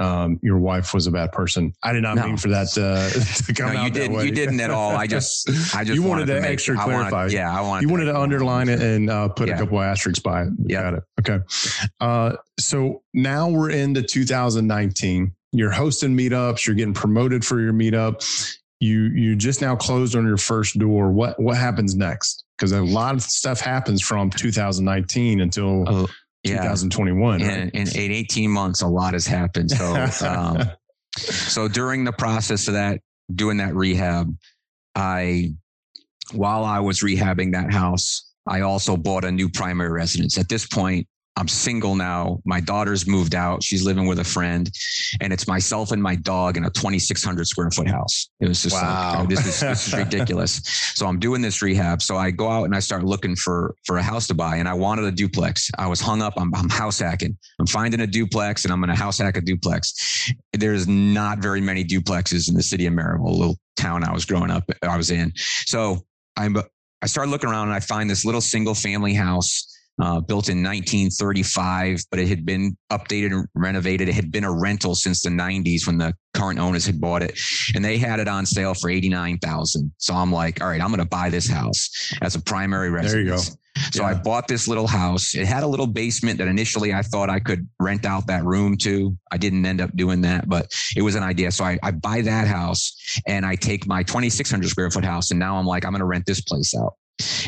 um, 0.00 0.40
your 0.42 0.58
wife 0.58 0.94
was 0.94 1.06
a 1.06 1.10
bad 1.10 1.30
person. 1.30 1.74
I 1.82 1.92
did 1.92 2.02
not 2.02 2.16
no. 2.16 2.26
mean 2.26 2.36
for 2.38 2.48
that 2.48 2.68
uh, 2.68 3.44
to 3.44 3.52
come 3.54 3.74
no, 3.74 3.80
out 3.80 3.84
you 3.84 3.90
didn't, 3.90 4.24
You 4.24 4.32
didn't 4.32 4.58
at 4.60 4.70
all. 4.70 4.96
I 4.96 5.06
just, 5.06 5.48
I 5.74 5.84
just 5.84 5.94
you 5.94 6.02
wanted, 6.02 6.22
wanted 6.22 6.34
to, 6.34 6.40
make, 6.40 6.50
extra 6.50 6.74
clarify. 6.74 7.10
Wanted, 7.10 7.32
yeah, 7.32 7.56
I 7.56 7.60
wanted. 7.60 7.82
You 7.82 7.88
wanted 7.90 8.06
to 8.06 8.18
underline 8.18 8.70
it 8.70 8.80
and 8.80 9.10
uh, 9.10 9.28
put 9.28 9.48
yeah. 9.48 9.56
a 9.56 9.58
couple 9.58 9.78
of 9.78 9.84
asterisks 9.84 10.20
by 10.20 10.44
it. 10.44 10.48
Yeah, 10.64 10.82
got 10.82 10.94
it. 10.94 11.02
Okay. 11.20 11.38
Uh, 12.00 12.36
so 12.58 13.02
now 13.12 13.50
we're 13.50 13.70
into 13.70 14.02
2019. 14.02 15.34
You're 15.52 15.70
hosting 15.70 16.16
meetups. 16.16 16.66
You're 16.66 16.76
getting 16.76 16.94
promoted 16.94 17.44
for 17.44 17.60
your 17.60 17.74
meetup. 17.74 18.24
You 18.80 19.02
you 19.02 19.36
just 19.36 19.60
now 19.60 19.76
closed 19.76 20.16
on 20.16 20.26
your 20.26 20.38
first 20.38 20.78
door. 20.78 21.12
What 21.12 21.38
what 21.38 21.58
happens 21.58 21.94
next? 21.94 22.44
Because 22.56 22.72
a 22.72 22.80
lot 22.80 23.14
of 23.14 23.22
stuff 23.22 23.60
happens 23.60 24.00
from 24.00 24.30
2019 24.30 25.40
until. 25.42 25.84
Oh 25.86 26.08
yeah. 26.44 26.56
2021. 26.56 27.40
Right? 27.40 27.50
In, 27.50 27.68
in, 27.70 27.88
in 27.88 28.12
18 28.12 28.50
months, 28.50 28.82
a 28.82 28.86
lot 28.86 29.14
has 29.14 29.26
happened. 29.26 29.70
So, 29.70 30.06
um, 30.26 30.70
so 31.16 31.68
during 31.68 32.04
the 32.04 32.12
process 32.12 32.68
of 32.68 32.74
that, 32.74 33.00
doing 33.34 33.58
that 33.58 33.74
rehab, 33.74 34.34
I, 34.94 35.54
while 36.32 36.64
I 36.64 36.80
was 36.80 37.00
rehabbing 37.00 37.52
that 37.52 37.72
house, 37.72 38.32
I 38.46 38.62
also 38.62 38.96
bought 38.96 39.24
a 39.24 39.30
new 39.30 39.48
primary 39.48 39.90
residence. 39.90 40.38
At 40.38 40.48
this 40.48 40.66
point, 40.66 41.06
I'm 41.36 41.48
single 41.48 41.94
now. 41.94 42.40
My 42.44 42.60
daughter's 42.60 43.06
moved 43.06 43.34
out. 43.34 43.62
She's 43.62 43.82
living 43.82 44.06
with 44.06 44.18
a 44.18 44.24
friend, 44.24 44.70
and 45.20 45.32
it's 45.32 45.46
myself 45.46 45.92
and 45.92 46.02
my 46.02 46.14
dog 46.16 46.56
in 46.56 46.64
a 46.64 46.70
2,600 46.70 47.46
square 47.46 47.70
foot 47.70 47.88
house. 47.88 48.28
It 48.40 48.48
was 48.48 48.62
just 48.62 48.74
wow. 48.74 49.12
like, 49.12 49.20
oh, 49.20 49.26
this 49.26 49.46
is 49.46 49.60
this 49.60 49.86
is 49.86 49.94
ridiculous. 49.98 50.60
so 50.94 51.06
I'm 51.06 51.18
doing 51.18 51.40
this 51.40 51.62
rehab. 51.62 52.02
So 52.02 52.16
I 52.16 52.30
go 52.30 52.50
out 52.50 52.64
and 52.64 52.74
I 52.74 52.80
start 52.80 53.04
looking 53.04 53.36
for 53.36 53.74
for 53.86 53.96
a 53.98 54.02
house 54.02 54.26
to 54.28 54.34
buy, 54.34 54.56
and 54.56 54.68
I 54.68 54.74
wanted 54.74 55.04
a 55.04 55.12
duplex. 55.12 55.70
I 55.78 55.86
was 55.86 56.00
hung 56.00 56.20
up. 56.20 56.34
I'm, 56.36 56.54
I'm 56.54 56.68
house 56.68 56.98
hacking. 56.98 57.36
I'm 57.58 57.66
finding 57.66 58.00
a 58.00 58.06
duplex, 58.06 58.64
and 58.64 58.72
I'm 58.72 58.80
going 58.80 58.94
to 58.94 59.00
house 59.00 59.18
hack 59.18 59.36
a 59.36 59.40
duplex. 59.40 60.32
There's 60.52 60.88
not 60.88 61.38
very 61.38 61.60
many 61.60 61.84
duplexes 61.84 62.48
in 62.48 62.54
the 62.54 62.62
city 62.62 62.86
of 62.86 62.92
Maryville, 62.92 63.26
a 63.26 63.30
little 63.30 63.56
town 63.76 64.04
I 64.04 64.12
was 64.12 64.24
growing 64.24 64.50
up. 64.50 64.68
I 64.82 64.96
was 64.96 65.10
in. 65.10 65.32
So 65.66 66.04
I'm 66.36 66.56
I 67.02 67.06
start 67.06 67.28
looking 67.28 67.48
around 67.48 67.68
and 67.68 67.74
I 67.74 67.80
find 67.80 68.10
this 68.10 68.24
little 68.24 68.42
single 68.42 68.74
family 68.74 69.14
house 69.14 69.74
uh, 70.00 70.20
built 70.20 70.48
in 70.48 70.62
1935, 70.62 72.04
but 72.10 72.18
it 72.18 72.28
had 72.28 72.46
been 72.46 72.76
updated 72.90 73.32
and 73.32 73.46
renovated. 73.54 74.08
It 74.08 74.14
had 74.14 74.30
been 74.32 74.44
a 74.44 74.52
rental 74.52 74.94
since 74.94 75.22
the 75.22 75.30
90s 75.30 75.86
when 75.86 75.98
the 75.98 76.14
current 76.34 76.58
owners 76.58 76.86
had 76.86 77.00
bought 77.00 77.22
it, 77.22 77.38
and 77.74 77.84
they 77.84 77.98
had 77.98 78.20
it 78.20 78.28
on 78.28 78.46
sale 78.46 78.74
for 78.74 78.88
89,000. 78.90 79.92
So 79.98 80.14
I'm 80.14 80.32
like, 80.32 80.60
all 80.62 80.68
right, 80.68 80.80
I'm 80.80 80.88
going 80.88 81.00
to 81.00 81.04
buy 81.04 81.28
this 81.28 81.48
house 81.48 82.14
as 82.22 82.34
a 82.34 82.40
primary 82.40 82.90
residence. 82.90 83.12
There 83.12 83.20
you 83.20 83.30
go. 83.30 83.56
So 83.92 84.02
yeah. 84.02 84.08
I 84.08 84.14
bought 84.14 84.48
this 84.48 84.66
little 84.66 84.86
house. 84.86 85.34
It 85.34 85.46
had 85.46 85.62
a 85.62 85.66
little 85.66 85.86
basement 85.86 86.38
that 86.38 86.48
initially 86.48 86.92
I 86.92 87.02
thought 87.02 87.30
I 87.30 87.38
could 87.38 87.68
rent 87.78 88.04
out 88.04 88.26
that 88.26 88.44
room 88.44 88.76
to. 88.78 89.16
I 89.30 89.38
didn't 89.38 89.64
end 89.64 89.80
up 89.80 89.94
doing 89.96 90.20
that, 90.22 90.48
but 90.48 90.72
it 90.96 91.02
was 91.02 91.14
an 91.14 91.22
idea. 91.22 91.52
So 91.52 91.64
I, 91.64 91.78
I 91.82 91.92
buy 91.92 92.20
that 92.22 92.48
house 92.48 93.20
and 93.26 93.46
I 93.46 93.54
take 93.54 93.86
my 93.86 94.02
2,600 94.02 94.68
square 94.68 94.90
foot 94.90 95.04
house, 95.04 95.30
and 95.30 95.38
now 95.38 95.56
I'm 95.56 95.66
like, 95.66 95.84
I'm 95.84 95.92
going 95.92 96.00
to 96.00 96.06
rent 96.06 96.26
this 96.26 96.40
place 96.40 96.74
out. 96.74 96.94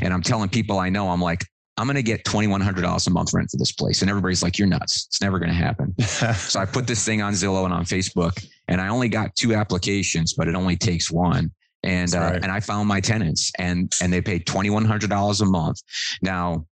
And 0.00 0.12
I'm 0.12 0.22
telling 0.22 0.48
people 0.48 0.79
I 0.79 0.90
know, 0.90 1.09
I'm 1.09 1.20
like, 1.20 1.44
I'm 1.76 1.87
going 1.87 1.96
to 1.96 2.02
get 2.02 2.24
$2,100 2.24 3.06
a 3.06 3.11
month 3.11 3.32
rent 3.32 3.50
for 3.50 3.56
this 3.56 3.72
place. 3.72 4.02
And 4.02 4.11
everybody's 4.11 4.42
like, 4.42 4.58
you're 4.58 4.68
nuts. 4.68 5.06
It's 5.08 5.22
never 5.22 5.38
going 5.38 5.48
to 5.48 5.54
happen. 5.54 5.94
so 6.35 6.61
I 6.61 6.66
put 6.66 6.87
this 6.87 7.04
thing 7.04 7.22
on 7.22 7.32
Zillow 7.32 7.64
and 7.64 7.72
on 7.72 7.85
Facebook 7.85 8.46
and 8.68 8.80
I 8.80 8.88
only 8.88 9.08
got 9.08 9.35
two 9.37 9.54
applications, 9.54 10.35
but 10.35 10.48
it 10.48 10.54
only 10.54 10.76
takes 10.76 11.11
one. 11.11 11.50
And, 11.82 12.14
uh, 12.14 12.20
right. 12.20 12.42
and 12.42 12.52
I 12.52 12.61
found 12.61 12.88
my 12.88 13.00
tenants 13.00 13.50
and, 13.58 13.92
and 14.00 14.12
they 14.12 14.20
paid 14.20 14.46
$2,100 14.46 15.40
a 15.40 15.44
month. 15.46 15.80
Now 16.20 16.66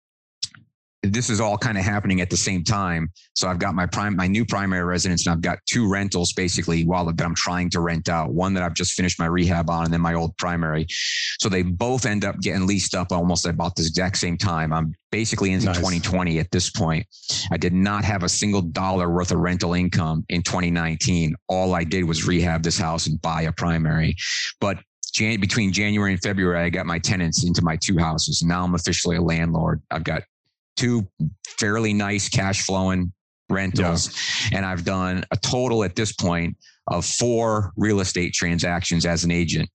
this 1.12 1.31
is 1.31 1.40
all 1.40 1.59
kind 1.59 1.79
of 1.79 1.85
happening 1.85 2.21
at 2.21 2.31
the 2.31 2.37
same 2.37 2.64
time. 2.64 3.11
So 3.35 3.49
I've 3.49 3.59
got 3.59 3.75
my 3.75 3.87
prime, 3.87 4.16
my 4.16 4.27
new 4.27 4.45
primary 4.45 4.85
residence, 4.85 5.27
and 5.27 5.33
I've 5.33 5.40
got 5.40 5.59
two 5.66 5.88
rentals 5.88 6.33
basically 6.33 6.85
while 6.85 7.05
that 7.07 7.21
I'm 7.23 7.35
trying 7.35 7.71
to 7.71 7.81
rent 7.81 8.09
out. 8.09 8.33
One 8.33 8.55
that 8.55 8.62
I've 8.62 8.75
just 8.75 8.92
finished 8.92 9.19
my 9.19 9.27
rehab 9.27 9.71
on, 9.71 9.85
and 9.85 9.92
then 9.92 10.01
my 10.01 10.14
old 10.14 10.37
primary. 10.37 10.87
So 11.38 11.49
they 11.49 11.62
both 11.62 12.07
end 12.07 12.25
up 12.25 12.40
getting 12.40 12.66
leased 12.66 12.95
up 12.95 13.12
almost 13.12 13.47
about 13.47 13.77
the 13.77 13.83
exact 13.83 14.19
same 14.19 14.37
time. 14.37 14.73
I'm 14.73 14.95
basically 15.11 15.53
into 15.53 15.66
nice. 15.66 15.77
2020 15.77 16.38
at 16.38 16.51
this 16.51 16.71
point. 16.71 17.07
I 17.51 17.57
did 17.57 17.73
not 17.73 18.05
have 18.05 18.23
a 18.23 18.29
single 18.29 18.62
dollar 18.62 19.11
worth 19.11 19.33
of 19.33 19.38
rental 19.38 19.75
income 19.75 20.25
in 20.29 20.42
2019. 20.42 21.35
All 21.49 21.75
I 21.75 21.85
did 21.85 22.05
was 22.05 22.27
rehab 22.27 22.62
this 22.62 22.79
house 22.79 23.07
and 23.07 23.21
buy 23.23 23.42
a 23.42 23.53
primary. 23.53 24.16
But 24.61 24.79
Jan- 25.12 25.40
between 25.40 25.73
January 25.73 26.12
and 26.12 26.23
February, 26.23 26.61
I 26.61 26.69
got 26.69 26.87
my 26.87 26.99
tenants 26.99 27.45
into 27.45 27.62
my 27.62 27.77
two 27.77 27.97
houses. 27.99 28.42
Now 28.42 28.64
I'm 28.64 28.75
officially 28.75 29.16
a 29.16 29.23
landlord. 29.23 29.81
I've 29.90 30.05
got 30.05 30.23
two 30.77 31.07
fairly 31.59 31.93
nice 31.93 32.29
cash 32.29 32.62
flowing 32.62 33.12
rentals. 33.49 34.15
Yeah. 34.51 34.59
And 34.59 34.67
I've 34.67 34.85
done 34.85 35.25
a 35.31 35.37
total 35.37 35.85
at 35.85 35.97
this 35.97 36.12
point 36.12 36.57
of 36.89 37.05
four 37.05 37.73
real 37.77 38.01
estate 38.01 38.33
transactions 38.33 39.07
as 39.07 39.25
an 39.25 39.31
agent 39.31 39.69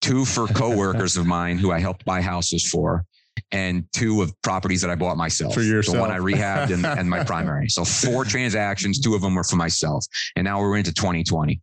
two 0.00 0.24
for 0.24 0.46
coworkers 0.54 1.16
of 1.16 1.26
mine 1.26 1.58
who 1.58 1.72
I 1.72 1.80
helped 1.80 2.04
buy 2.04 2.20
houses 2.20 2.68
for, 2.68 3.04
and 3.52 3.84
two 3.92 4.22
of 4.22 4.32
properties 4.42 4.80
that 4.82 4.90
I 4.90 4.94
bought 4.94 5.16
myself. 5.16 5.54
For 5.54 5.62
yourself. 5.62 5.96
The 5.96 6.00
one 6.00 6.10
I 6.10 6.18
rehabbed 6.18 6.72
and, 6.72 6.84
and 6.84 7.08
my 7.08 7.24
primary. 7.24 7.68
So 7.68 7.84
four 7.84 8.24
transactions, 8.24 9.00
two 9.00 9.14
of 9.14 9.22
them 9.22 9.34
were 9.34 9.44
for 9.44 9.56
myself. 9.56 10.04
And 10.36 10.44
now 10.44 10.60
we're 10.60 10.76
into 10.76 10.92
2020. 10.92 11.60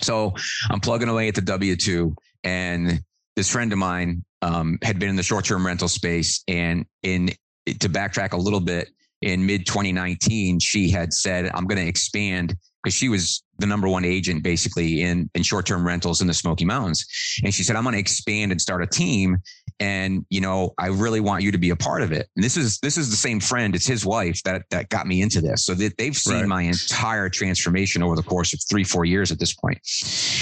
So 0.00 0.34
I'm 0.70 0.80
plugging 0.80 1.08
away 1.08 1.28
at 1.28 1.34
the 1.34 1.40
W 1.40 1.76
2 1.76 2.14
and 2.44 3.00
this 3.36 3.50
friend 3.50 3.72
of 3.72 3.78
mine 3.78 4.24
um, 4.42 4.78
had 4.82 4.98
been 4.98 5.08
in 5.08 5.16
the 5.16 5.22
short 5.22 5.44
term 5.44 5.66
rental 5.66 5.88
space 5.88 6.42
and 6.46 6.86
in 7.02 7.30
to 7.74 7.88
backtrack 7.88 8.32
a 8.32 8.36
little 8.36 8.60
bit, 8.60 8.90
in 9.22 9.44
mid 9.44 9.66
2019, 9.66 10.60
she 10.60 10.90
had 10.90 11.12
said, 11.12 11.50
I'm 11.54 11.66
going 11.66 11.78
to 11.78 11.88
expand 11.88 12.56
because 12.82 12.94
she 12.94 13.08
was 13.08 13.42
the 13.58 13.66
number 13.66 13.88
one 13.88 14.04
agent 14.04 14.44
basically 14.44 15.02
in, 15.02 15.28
in 15.34 15.42
short 15.42 15.66
term 15.66 15.84
rentals 15.84 16.20
in 16.20 16.26
the 16.28 16.34
Smoky 16.34 16.64
Mountains. 16.64 17.04
And 17.42 17.52
she 17.52 17.64
said, 17.64 17.74
I'm 17.74 17.82
going 17.82 17.94
to 17.94 17.98
expand 17.98 18.52
and 18.52 18.60
start 18.60 18.82
a 18.82 18.86
team 18.86 19.38
and 19.80 20.24
you 20.30 20.40
know 20.40 20.74
i 20.78 20.86
really 20.86 21.20
want 21.20 21.42
you 21.42 21.52
to 21.52 21.58
be 21.58 21.70
a 21.70 21.76
part 21.76 22.02
of 22.02 22.12
it 22.12 22.28
and 22.34 22.44
this 22.44 22.56
is 22.56 22.78
this 22.80 22.96
is 22.96 23.10
the 23.10 23.16
same 23.16 23.40
friend 23.40 23.74
it's 23.74 23.86
his 23.86 24.04
wife 24.04 24.42
that 24.42 24.62
that 24.70 24.88
got 24.88 25.06
me 25.06 25.22
into 25.22 25.40
this 25.40 25.64
so 25.64 25.74
that 25.74 25.96
they've 25.98 26.16
seen 26.16 26.40
right. 26.40 26.48
my 26.48 26.62
entire 26.62 27.28
transformation 27.28 28.02
over 28.02 28.16
the 28.16 28.22
course 28.22 28.52
of 28.52 28.60
three 28.68 28.84
four 28.84 29.04
years 29.04 29.30
at 29.30 29.38
this 29.38 29.54
point 29.54 29.78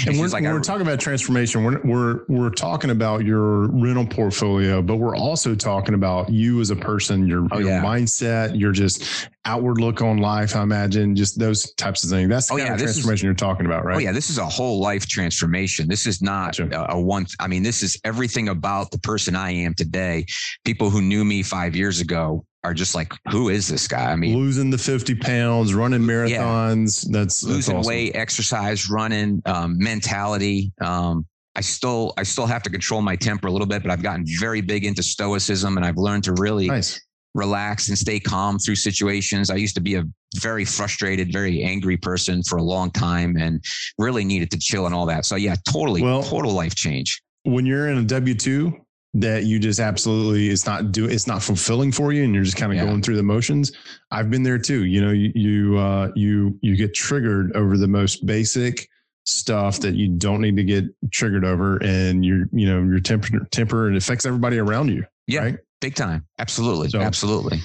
and, 0.01 0.09
and 0.09 0.19
we're, 0.19 0.27
like, 0.27 0.43
when 0.43 0.53
we're 0.53 0.59
talking 0.59 0.81
about 0.81 0.99
transformation 0.99 1.63
we're, 1.63 1.81
we're 1.83 2.25
we're 2.27 2.49
talking 2.49 2.89
about 2.89 3.25
your 3.25 3.67
rental 3.69 4.05
portfolio 4.05 4.81
but 4.81 4.95
we're 4.95 5.15
also 5.15 5.55
talking 5.55 5.93
about 5.93 6.29
you 6.29 6.59
as 6.61 6.69
a 6.69 6.75
person 6.75 7.27
your, 7.27 7.47
oh, 7.51 7.59
your 7.59 7.69
yeah. 7.69 7.83
mindset 7.83 8.59
your 8.59 8.71
just 8.71 9.29
outward 9.47 9.79
look 9.79 10.01
on 10.01 10.17
life 10.17 10.55
i 10.55 10.61
imagine 10.61 11.15
just 11.15 11.37
those 11.37 11.73
types 11.73 12.03
of 12.03 12.09
things 12.09 12.29
that's 12.29 12.47
the 12.47 12.53
oh, 12.53 12.57
kind 12.57 12.69
yeah, 12.69 12.73
of 12.75 12.79
transformation 12.79 13.13
is, 13.13 13.23
you're 13.23 13.33
talking 13.33 13.65
about 13.65 13.83
right 13.83 13.95
oh 13.95 13.99
yeah 13.99 14.11
this 14.11 14.29
is 14.29 14.37
a 14.37 14.45
whole 14.45 14.79
life 14.79 15.07
transformation 15.07 15.87
this 15.87 16.05
is 16.05 16.21
not 16.21 16.57
gotcha. 16.57 16.91
a, 16.91 16.97
a 16.97 17.01
one 17.01 17.25
i 17.39 17.47
mean 17.47 17.63
this 17.63 17.83
is 17.83 17.99
everything 18.03 18.49
about 18.49 18.89
the 18.91 18.97
person 18.99 19.17
person 19.17 19.35
I 19.35 19.49
am 19.49 19.73
today. 19.73 20.25
People 20.63 20.91
who 20.91 21.01
knew 21.01 21.25
me 21.25 21.41
five 21.41 21.75
years 21.75 22.01
ago 22.01 22.45
are 22.63 22.73
just 22.73 22.93
like, 22.93 23.11
who 23.31 23.49
is 23.49 23.67
this 23.67 23.87
guy? 23.87 24.11
I 24.11 24.15
mean, 24.15 24.37
losing 24.37 24.69
the 24.69 24.77
50 24.77 25.15
pounds, 25.15 25.73
running 25.73 26.01
marathons. 26.01 26.29
Yeah. 26.29 27.19
That's, 27.19 27.41
that's 27.41 27.43
losing 27.43 27.77
awesome. 27.77 27.89
weight, 27.89 28.15
exercise, 28.15 28.89
running, 28.89 29.41
um, 29.47 29.75
mentality. 29.79 30.71
Um, 30.81 31.25
I 31.55 31.61
still, 31.61 32.13
I 32.17 32.21
still 32.21 32.45
have 32.45 32.61
to 32.63 32.69
control 32.69 33.01
my 33.01 33.15
temper 33.15 33.47
a 33.47 33.51
little 33.51 33.65
bit, 33.65 33.81
but 33.81 33.89
I've 33.89 34.03
gotten 34.03 34.23
very 34.39 34.61
big 34.61 34.85
into 34.85 35.01
stoicism 35.01 35.77
and 35.77 35.85
I've 35.85 35.97
learned 35.97 36.25
to 36.25 36.33
really, 36.33 36.67
nice. 36.67 37.01
Relax 37.37 37.87
and 37.87 37.97
stay 37.97 38.19
calm 38.19 38.57
through 38.59 38.75
situations. 38.75 39.49
I 39.49 39.55
used 39.55 39.75
to 39.75 39.81
be 39.81 39.95
a 39.95 40.03
very 40.35 40.65
frustrated, 40.65 41.31
very 41.31 41.63
angry 41.63 41.95
person 41.95 42.43
for 42.43 42.57
a 42.57 42.63
long 42.63 42.91
time 42.91 43.37
and 43.37 43.63
really 43.97 44.25
needed 44.25 44.51
to 44.51 44.59
chill 44.59 44.87
and 44.87 44.93
all 44.93 45.05
that. 45.05 45.25
So 45.25 45.35
yeah, 45.35 45.55
totally, 45.71 46.01
well, 46.01 46.23
total 46.23 46.51
life 46.51 46.75
change. 46.75 47.21
When 47.43 47.65
you're 47.65 47.87
in 47.89 47.99
a 47.99 48.03
W 48.03 48.35
two 48.35 48.73
that 49.13 49.45
you 49.45 49.57
just 49.57 49.79
absolutely 49.79 50.49
it's 50.49 50.65
not 50.65 50.91
do 50.91 51.05
it's 51.05 51.27
not 51.27 51.41
fulfilling 51.41 51.91
for 51.91 52.11
you 52.11 52.23
and 52.23 52.35
you're 52.35 52.43
just 52.43 52.57
kind 52.57 52.71
of 52.71 52.77
yeah. 52.77 52.85
going 52.85 53.01
through 53.01 53.15
the 53.15 53.23
motions. 53.23 53.71
I've 54.11 54.29
been 54.29 54.43
there 54.43 54.59
too. 54.59 54.85
You 54.85 55.01
know, 55.01 55.11
you 55.11 55.31
you 55.33 55.77
uh 55.77 56.11
you 56.15 56.57
you 56.61 56.75
get 56.75 56.93
triggered 56.93 57.55
over 57.55 57.77
the 57.77 57.87
most 57.87 58.25
basic 58.25 58.89
stuff 59.25 59.79
that 59.81 59.95
you 59.95 60.07
don't 60.07 60.41
need 60.41 60.55
to 60.55 60.63
get 60.63 60.85
triggered 61.11 61.45
over 61.45 61.77
and 61.83 62.25
your 62.25 62.45
you 62.51 62.65
know 62.65 62.81
your 62.81 62.99
temper 62.99 63.27
temper 63.51 63.87
and 63.87 63.97
affects 63.97 64.25
everybody 64.25 64.57
around 64.57 64.87
you 64.87 65.03
yeah 65.27 65.41
right? 65.41 65.57
Big 65.81 65.95
time 65.95 66.25
absolutely 66.39 66.89
so, 66.89 66.99
absolutely 66.99 67.59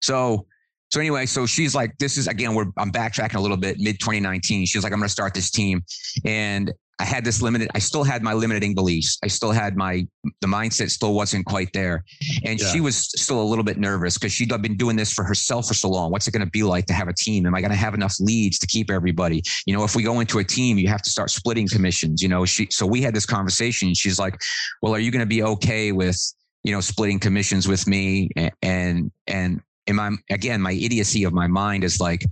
so 0.00 0.46
so 0.90 1.00
anyway 1.00 1.26
so 1.26 1.46
she's 1.46 1.74
like 1.74 1.96
this 1.98 2.16
is 2.16 2.28
again 2.28 2.54
we're 2.54 2.66
i'm 2.76 2.92
backtracking 2.92 3.36
a 3.36 3.40
little 3.40 3.56
bit 3.56 3.78
mid 3.78 3.98
2019 4.00 4.66
she's 4.66 4.82
like 4.82 4.92
i'm 4.92 4.98
going 4.98 5.08
to 5.08 5.12
start 5.12 5.34
this 5.34 5.50
team 5.50 5.82
and 6.24 6.72
I 7.02 7.04
had 7.04 7.24
this 7.24 7.42
limited, 7.42 7.68
I 7.74 7.80
still 7.80 8.04
had 8.04 8.22
my 8.22 8.32
limiting 8.32 8.76
beliefs. 8.76 9.18
I 9.24 9.26
still 9.26 9.50
had 9.50 9.76
my, 9.76 10.06
the 10.40 10.46
mindset 10.46 10.88
still 10.90 11.14
wasn't 11.14 11.46
quite 11.46 11.72
there. 11.72 12.04
And 12.44 12.60
yeah. 12.60 12.66
she 12.68 12.80
was 12.80 12.96
still 12.96 13.42
a 13.42 13.42
little 13.42 13.64
bit 13.64 13.76
nervous 13.76 14.16
because 14.16 14.32
she'd 14.32 14.50
been 14.62 14.76
doing 14.76 14.94
this 14.94 15.12
for 15.12 15.24
herself 15.24 15.66
for 15.66 15.74
so 15.74 15.88
long. 15.88 16.12
What's 16.12 16.28
it 16.28 16.30
going 16.30 16.44
to 16.44 16.50
be 16.50 16.62
like 16.62 16.86
to 16.86 16.92
have 16.92 17.08
a 17.08 17.12
team? 17.12 17.44
Am 17.44 17.56
I 17.56 17.60
going 17.60 17.72
to 17.72 17.76
have 17.76 17.94
enough 17.94 18.14
leads 18.20 18.56
to 18.60 18.68
keep 18.68 18.88
everybody? 18.88 19.42
You 19.66 19.76
know, 19.76 19.82
if 19.82 19.96
we 19.96 20.04
go 20.04 20.20
into 20.20 20.38
a 20.38 20.44
team, 20.44 20.78
you 20.78 20.86
have 20.88 21.02
to 21.02 21.10
start 21.10 21.30
splitting 21.30 21.66
commissions, 21.66 22.22
you 22.22 22.28
know, 22.28 22.44
she, 22.44 22.68
so 22.70 22.86
we 22.86 23.02
had 23.02 23.14
this 23.14 23.26
conversation. 23.26 23.94
She's 23.94 24.20
like, 24.20 24.40
well, 24.80 24.94
are 24.94 25.00
you 25.00 25.10
going 25.10 25.20
to 25.20 25.26
be 25.26 25.42
okay 25.42 25.90
with, 25.90 26.16
you 26.64 26.72
know, 26.72 26.80
splitting 26.80 27.18
commissions 27.18 27.68
with 27.68 27.86
me? 27.86 28.30
And, 28.36 29.10
and, 29.26 29.62
and, 29.86 29.96
my, 29.96 30.10
again, 30.30 30.60
my 30.60 30.72
idiocy 30.72 31.24
of 31.24 31.32
my 31.32 31.46
mind 31.46 31.84
is 31.84 32.00
like, 32.00 32.24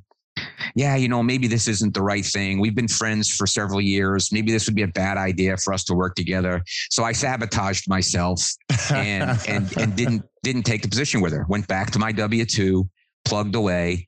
yeah, 0.74 0.96
you 0.96 1.08
know, 1.08 1.22
maybe 1.22 1.46
this 1.46 1.68
isn't 1.68 1.94
the 1.94 2.02
right 2.02 2.24
thing. 2.24 2.60
We've 2.60 2.74
been 2.74 2.88
friends 2.88 3.28
for 3.28 3.46
several 3.46 3.80
years. 3.80 4.32
Maybe 4.32 4.52
this 4.52 4.66
would 4.66 4.74
be 4.74 4.82
a 4.82 4.88
bad 4.88 5.16
idea 5.16 5.56
for 5.56 5.72
us 5.72 5.84
to 5.84 5.94
work 5.94 6.14
together. 6.14 6.62
So 6.90 7.04
I 7.04 7.12
sabotaged 7.12 7.88
myself 7.88 8.42
and 8.90 9.38
and 9.48 9.76
and 9.76 9.96
didn't 9.96 10.22
didn't 10.42 10.62
take 10.62 10.82
the 10.82 10.88
position 10.88 11.20
with 11.20 11.32
her. 11.32 11.46
Went 11.48 11.66
back 11.68 11.90
to 11.92 11.98
my 11.98 12.12
W 12.12 12.44
two, 12.44 12.88
plugged 13.24 13.54
away. 13.54 14.06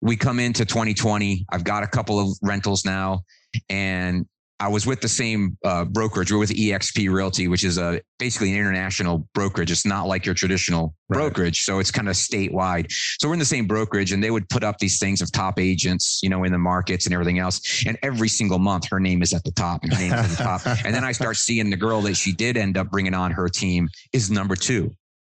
We 0.00 0.16
come 0.16 0.40
into 0.40 0.64
2020. 0.64 1.46
I've 1.52 1.64
got 1.64 1.82
a 1.82 1.86
couple 1.86 2.18
of 2.18 2.36
rentals 2.42 2.84
now, 2.84 3.20
and 3.68 4.26
I 4.60 4.68
was 4.68 4.86
with 4.86 5.00
the 5.00 5.08
same 5.08 5.56
uh, 5.64 5.86
brokerage. 5.86 6.30
We're 6.30 6.38
with 6.38 6.50
EXP 6.50 7.10
Realty, 7.10 7.48
which 7.48 7.64
is 7.64 7.78
a 7.78 8.02
basically 8.18 8.52
an 8.52 8.58
international 8.58 9.26
brokerage. 9.32 9.70
It's 9.70 9.86
not 9.86 10.06
like 10.06 10.26
your 10.26 10.34
traditional 10.34 10.94
right. 11.08 11.16
brokerage, 11.16 11.62
so 11.62 11.78
it's 11.78 11.90
kind 11.90 12.10
of 12.10 12.14
statewide. 12.14 12.92
So 13.18 13.28
we're 13.28 13.34
in 13.34 13.38
the 13.38 13.46
same 13.46 13.66
brokerage, 13.66 14.12
and 14.12 14.22
they 14.22 14.30
would 14.30 14.48
put 14.50 14.62
up 14.62 14.78
these 14.78 14.98
things 14.98 15.22
of 15.22 15.32
top 15.32 15.58
agents, 15.58 16.20
you 16.22 16.28
know, 16.28 16.44
in 16.44 16.52
the 16.52 16.58
markets 16.58 17.06
and 17.06 17.14
everything 17.14 17.38
else. 17.38 17.84
And 17.86 17.98
every 18.02 18.28
single 18.28 18.58
month, 18.58 18.86
her 18.90 19.00
name 19.00 19.22
is 19.22 19.32
at 19.32 19.42
the 19.44 19.52
top, 19.52 19.82
and 19.82 19.94
her 19.94 19.98
name 19.98 20.12
is 20.12 20.32
at 20.32 20.38
the 20.38 20.44
top. 20.44 20.60
And 20.84 20.94
then 20.94 21.04
I 21.04 21.12
start 21.12 21.36
seeing 21.36 21.70
the 21.70 21.76
girl 21.76 22.00
that 22.02 22.14
she 22.14 22.32
did 22.32 22.56
end 22.56 22.76
up 22.76 22.90
bringing 22.90 23.14
on 23.14 23.32
her 23.32 23.48
team 23.48 23.88
is 24.12 24.30
number 24.30 24.56
two. 24.56 24.90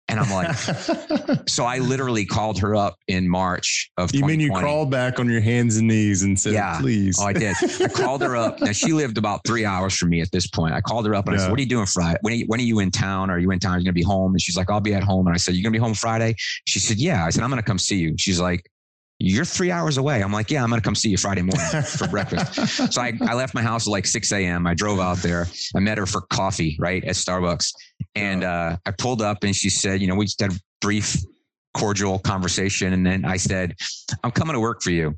And 0.08 0.18
I'm 0.18 0.30
like, 0.30 0.56
so 1.48 1.64
I 1.64 1.78
literally 1.78 2.26
called 2.26 2.58
her 2.58 2.74
up 2.74 2.96
in 3.06 3.28
March 3.28 3.90
of. 3.96 4.12
You 4.12 4.24
mean 4.24 4.40
you 4.40 4.52
crawled 4.52 4.90
back 4.90 5.20
on 5.20 5.28
your 5.28 5.40
hands 5.40 5.76
and 5.76 5.86
knees 5.86 6.24
and 6.24 6.38
said, 6.38 6.52
yeah. 6.52 6.80
please? 6.80 7.16
Oh, 7.20 7.26
I 7.26 7.32
did. 7.32 7.54
I 7.80 7.86
called 7.86 8.22
her 8.22 8.36
up. 8.36 8.60
Now 8.60 8.72
she 8.72 8.92
lived 8.92 9.18
about 9.18 9.42
three 9.46 9.64
hours 9.64 9.96
from 9.96 10.10
me 10.10 10.20
at 10.20 10.32
this 10.32 10.48
point. 10.48 10.74
I 10.74 10.80
called 10.80 11.06
her 11.06 11.14
up 11.14 11.26
and 11.26 11.36
yeah. 11.36 11.42
I 11.42 11.44
said, 11.44 11.50
"What 11.50 11.60
are 11.60 11.62
you 11.62 11.68
doing 11.68 11.86
Friday? 11.86 12.18
When 12.22 12.32
are 12.32 12.36
you, 12.36 12.44
when 12.46 12.58
are 12.58 12.64
you 12.64 12.80
in 12.80 12.90
town? 12.90 13.30
Are 13.30 13.38
you 13.38 13.52
in 13.52 13.60
town? 13.60 13.74
Are 13.74 13.78
you 13.78 13.84
gonna 13.84 13.92
be 13.92 14.02
home?" 14.02 14.32
And 14.32 14.42
she's 14.42 14.56
like, 14.56 14.68
"I'll 14.68 14.80
be 14.80 14.94
at 14.94 15.04
home." 15.04 15.26
And 15.26 15.34
I 15.34 15.38
said, 15.38 15.54
"You're 15.54 15.62
gonna 15.62 15.72
be 15.72 15.78
home 15.78 15.94
Friday?" 15.94 16.34
She 16.66 16.80
said, 16.80 16.98
"Yeah." 16.98 17.24
I 17.24 17.30
said, 17.30 17.44
"I'm 17.44 17.50
gonna 17.50 17.62
come 17.62 17.78
see 17.78 17.98
you." 17.98 18.16
She's 18.18 18.40
like, 18.40 18.68
you're 19.20 19.44
three 19.44 19.70
hours 19.70 19.98
away. 19.98 20.22
I'm 20.22 20.32
like, 20.32 20.50
yeah, 20.50 20.62
I'm 20.62 20.70
going 20.70 20.80
to 20.80 20.84
come 20.84 20.94
see 20.94 21.10
you 21.10 21.18
Friday 21.18 21.42
morning 21.42 21.82
for 21.82 22.08
breakfast. 22.08 22.40
So 22.90 23.02
I, 23.02 23.12
I 23.20 23.34
left 23.34 23.54
my 23.54 23.62
house 23.62 23.86
at 23.86 23.90
like 23.90 24.06
6 24.06 24.32
a.m. 24.32 24.66
I 24.66 24.74
drove 24.74 24.98
out 24.98 25.18
there. 25.18 25.46
I 25.76 25.80
met 25.80 25.98
her 25.98 26.06
for 26.06 26.22
coffee, 26.22 26.76
right, 26.80 27.04
at 27.04 27.14
Starbucks. 27.14 27.72
And 28.14 28.42
uh, 28.42 28.78
I 28.86 28.90
pulled 28.92 29.20
up 29.20 29.44
and 29.44 29.54
she 29.54 29.68
said, 29.68 30.00
you 30.00 30.06
know, 30.06 30.14
we 30.14 30.24
just 30.24 30.40
had 30.40 30.52
a 30.52 30.56
brief, 30.80 31.16
cordial 31.74 32.18
conversation. 32.18 32.92
And 32.92 33.04
then 33.04 33.24
I 33.24 33.36
said, 33.36 33.74
I'm 34.24 34.30
coming 34.30 34.54
to 34.54 34.60
work 34.60 34.82
for 34.82 34.90
you. 34.90 35.14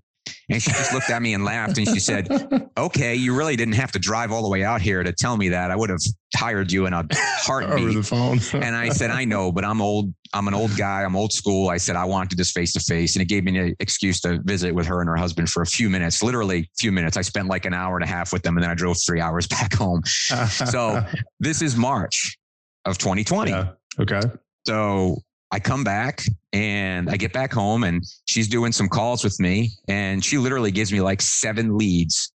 And 0.48 0.62
she 0.62 0.70
just 0.70 0.92
looked 0.92 1.10
at 1.10 1.22
me 1.22 1.34
and 1.34 1.44
laughed 1.44 1.78
and 1.78 1.86
she 1.86 1.98
said, 1.98 2.28
Okay, 2.76 3.14
you 3.14 3.34
really 3.34 3.56
didn't 3.56 3.74
have 3.74 3.92
to 3.92 3.98
drive 3.98 4.32
all 4.32 4.42
the 4.42 4.48
way 4.48 4.64
out 4.64 4.80
here 4.80 5.02
to 5.02 5.12
tell 5.12 5.36
me 5.36 5.48
that. 5.50 5.70
I 5.70 5.76
would 5.76 5.90
have 5.90 6.00
hired 6.36 6.70
you 6.70 6.86
in 6.86 6.92
a 6.92 7.06
heartbeat. 7.12 7.84
Over 7.84 7.92
the 7.92 8.02
phone. 8.02 8.38
and 8.62 8.76
I 8.76 8.90
said, 8.90 9.10
I 9.10 9.24
know, 9.24 9.50
but 9.52 9.64
I'm 9.64 9.80
old. 9.80 10.12
I'm 10.34 10.48
an 10.48 10.54
old 10.54 10.76
guy. 10.76 11.02
I'm 11.02 11.16
old 11.16 11.32
school. 11.32 11.68
I 11.68 11.76
said, 11.76 11.96
I 11.96 12.04
want 12.04 12.30
to 12.30 12.36
just 12.36 12.54
face 12.54 12.72
to 12.72 12.80
face. 12.80 13.14
And 13.14 13.22
it 13.22 13.26
gave 13.26 13.44
me 13.44 13.56
an 13.58 13.76
excuse 13.80 14.20
to 14.22 14.40
visit 14.42 14.74
with 14.74 14.86
her 14.86 15.00
and 15.00 15.08
her 15.08 15.16
husband 15.16 15.50
for 15.50 15.62
a 15.62 15.66
few 15.66 15.90
minutes, 15.90 16.22
literally 16.22 16.58
a 16.58 16.68
few 16.78 16.92
minutes. 16.92 17.16
I 17.16 17.22
spent 17.22 17.48
like 17.48 17.64
an 17.64 17.74
hour 17.74 17.96
and 17.96 18.04
a 18.04 18.08
half 18.08 18.32
with 18.32 18.42
them 18.42 18.56
and 18.56 18.64
then 18.64 18.70
I 18.70 18.74
drove 18.74 18.96
three 19.06 19.20
hours 19.20 19.46
back 19.46 19.74
home. 19.74 20.04
so 20.04 21.04
this 21.40 21.62
is 21.62 21.76
March 21.76 22.38
of 22.84 22.98
2020. 22.98 23.50
Yeah. 23.50 23.72
Okay. 23.98 24.20
So 24.66 25.18
I 25.52 25.60
come 25.60 25.84
back 25.84 26.24
and 26.54 27.10
I 27.10 27.18
get 27.18 27.34
back 27.34 27.52
home 27.52 27.84
and 27.84 28.02
she's 28.24 28.48
doing 28.48 28.72
some 28.72 28.88
calls 28.88 29.22
with 29.22 29.38
me 29.38 29.72
and 29.86 30.24
she 30.24 30.38
literally 30.38 30.70
gives 30.70 30.90
me 30.90 31.02
like 31.02 31.20
seven 31.20 31.76
leads 31.76 32.32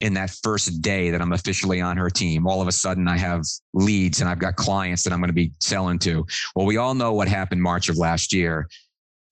in 0.00 0.14
that 0.14 0.30
first 0.44 0.80
day 0.80 1.10
that 1.10 1.20
I'm 1.20 1.32
officially 1.32 1.80
on 1.80 1.96
her 1.96 2.08
team. 2.08 2.46
All 2.46 2.62
of 2.62 2.68
a 2.68 2.72
sudden 2.72 3.08
I 3.08 3.18
have 3.18 3.42
leads 3.74 4.20
and 4.20 4.30
I've 4.30 4.38
got 4.38 4.54
clients 4.54 5.02
that 5.02 5.12
I'm 5.12 5.18
going 5.18 5.30
to 5.30 5.34
be 5.34 5.52
selling 5.60 5.98
to. 6.00 6.24
Well, 6.54 6.64
we 6.64 6.76
all 6.76 6.94
know 6.94 7.12
what 7.12 7.26
happened 7.26 7.60
March 7.60 7.88
of 7.88 7.98
last 7.98 8.32
year. 8.32 8.68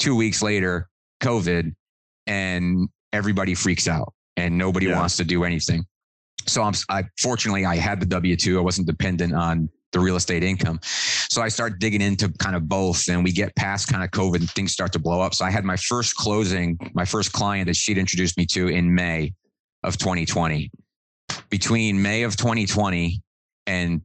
2 0.01 0.17
weeks 0.17 0.43
later, 0.43 0.89
COVID 1.23 1.75
and 2.27 2.89
everybody 3.13 3.55
freaks 3.55 3.87
out 3.87 4.13
and 4.37 4.59
nobody 4.59 4.87
yeah. 4.87 4.99
wants 4.99 5.17
to 5.17 5.25
do 5.25 5.45
anything. 5.45 5.87
So 6.47 6.63
I'm 6.63 6.75
I 6.89 7.05
fortunately 7.21 7.67
I 7.67 7.77
had 7.77 8.01
the 8.01 8.07
W2. 8.07 8.59
I 8.59 8.61
wasn't 8.61 8.89
dependent 8.89 9.33
on 9.35 9.69
the 9.93 10.01
real 10.01 10.17
estate 10.17 10.43
income. 10.43 10.81
So 10.83 11.43
I 11.43 11.49
start 11.49 11.79
digging 11.79 12.01
into 12.01 12.29
kind 12.39 12.55
of 12.55 12.69
both 12.69 13.09
and 13.09 13.25
we 13.25 13.33
get 13.33 13.55
past 13.57 13.89
kind 13.89 14.05
of 14.05 14.11
COVID 14.11 14.37
and 14.37 14.51
things 14.51 14.73
start 14.73 14.93
to 14.93 14.99
blow 14.99 15.21
up. 15.21 15.35
So 15.35 15.45
I 15.45 15.51
had 15.51 15.65
my 15.65 15.77
first 15.77 16.15
closing, 16.17 16.79
my 16.95 17.05
first 17.05 17.33
client 17.33 17.67
that 17.67 17.77
she'd 17.77 17.99
introduced 17.99 18.37
me 18.37 18.47
to 18.47 18.69
in 18.69 18.95
May 18.95 19.35
of 19.83 19.97
2020. 19.97 20.71
Between 21.51 22.01
May 22.03 22.23
of 22.23 22.37
2020 22.37 23.23
and 23.67 24.03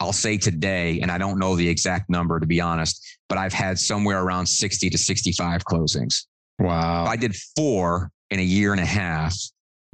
I'll 0.00 0.12
say 0.12 0.36
today, 0.36 1.00
and 1.00 1.10
I 1.10 1.18
don't 1.18 1.38
know 1.38 1.54
the 1.54 1.68
exact 1.68 2.10
number 2.10 2.40
to 2.40 2.46
be 2.46 2.60
honest, 2.60 3.18
but 3.28 3.38
I've 3.38 3.52
had 3.52 3.78
somewhere 3.78 4.22
around 4.22 4.46
60 4.46 4.90
to 4.90 4.98
65 4.98 5.64
closings. 5.64 6.26
Wow. 6.58 7.04
I 7.04 7.16
did 7.16 7.34
four 7.56 8.10
in 8.30 8.40
a 8.40 8.42
year 8.42 8.72
and 8.72 8.80
a 8.80 8.86
half 8.86 9.36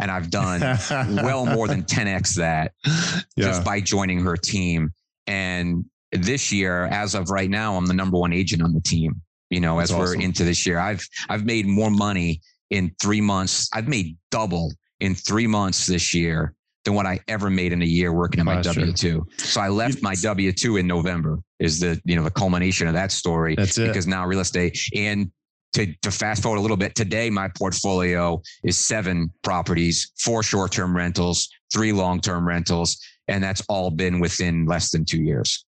and 0.01 0.11
I've 0.11 0.31
done 0.31 0.61
well 1.23 1.47
more 1.47 1.69
than 1.69 1.83
10x 1.83 2.37
that 2.37 2.73
yeah. 2.85 3.13
just 3.37 3.65
by 3.65 3.81
joining 3.81 4.21
her 4.21 4.37
team. 4.37 4.93
And 5.29 5.85
this 6.11 6.51
year, 6.51 6.87
as 6.87 7.15
of 7.15 7.31
right 7.31 7.51
now, 7.51 7.77
I'm 7.77 7.87
the 7.87 7.95
number 7.95 8.19
one 8.19 8.33
agent 8.33 8.63
on 8.63 8.73
the 8.73 8.81
team. 8.81 9.21
You 9.51 9.61
know, 9.61 9.79
That's 9.79 9.91
as 9.91 9.97
awesome. 9.97 10.19
we're 10.19 10.25
into 10.25 10.45
this 10.45 10.67
year, 10.67 10.79
I've 10.79 11.07
I've 11.29 11.45
made 11.45 11.67
more 11.67 11.91
money 11.91 12.41
in 12.71 12.95
three 13.01 13.21
months. 13.21 13.69
I've 13.73 13.89
made 13.89 14.17
double 14.31 14.73
in 15.01 15.15
three 15.15 15.47
months 15.47 15.87
this 15.87 16.13
year 16.13 16.55
than 16.85 16.95
what 16.95 17.07
I 17.07 17.21
ever 17.29 17.49
made 17.51 17.73
in 17.73 17.83
a 17.83 17.87
year 17.87 18.13
working 18.13 18.41
in 18.41 18.47
my 18.47 18.61
W 18.61 18.93
two. 18.93 19.27
So 19.39 19.61
I 19.61 19.69
left 19.69 20.03
my 20.03 20.15
W 20.17 20.53
two 20.53 20.77
in 20.77 20.87
November. 20.87 21.39
Is 21.61 21.81
the 21.81 22.01
you 22.05 22.17
know 22.17 22.25
the 22.25 22.31
culmination 22.31 22.89
of 22.89 22.95
that 22.95 23.13
story? 23.13 23.55
That's 23.55 23.79
it. 23.79 23.87
Because 23.87 24.07
now 24.07 24.27
real 24.27 24.41
estate 24.41 24.79
and 24.95 25.31
to, 25.75 25.95
to 26.03 26.11
fast 26.11 26.43
forward 26.43 26.59
a 26.59 26.61
little 26.63 26.77
bit, 26.77 26.95
today 26.95 27.31
my 27.31 27.49
portfolio 27.57 28.41
is 28.65 28.77
seven 28.79 29.31
properties, 29.43 30.13
four 30.19 30.43
short 30.43 30.73
term 30.73 30.97
rentals, 30.97 31.49
three 31.73 31.93
long 31.93 32.21
term 32.21 32.47
rentals, 32.47 32.99
and 33.29 33.43
that's 33.43 33.63
all 33.69 33.91
been 33.91 34.21
within 34.21 34.67
less 34.67 34.91
than 34.91 35.05
two 35.05 35.23
years. 35.23 35.65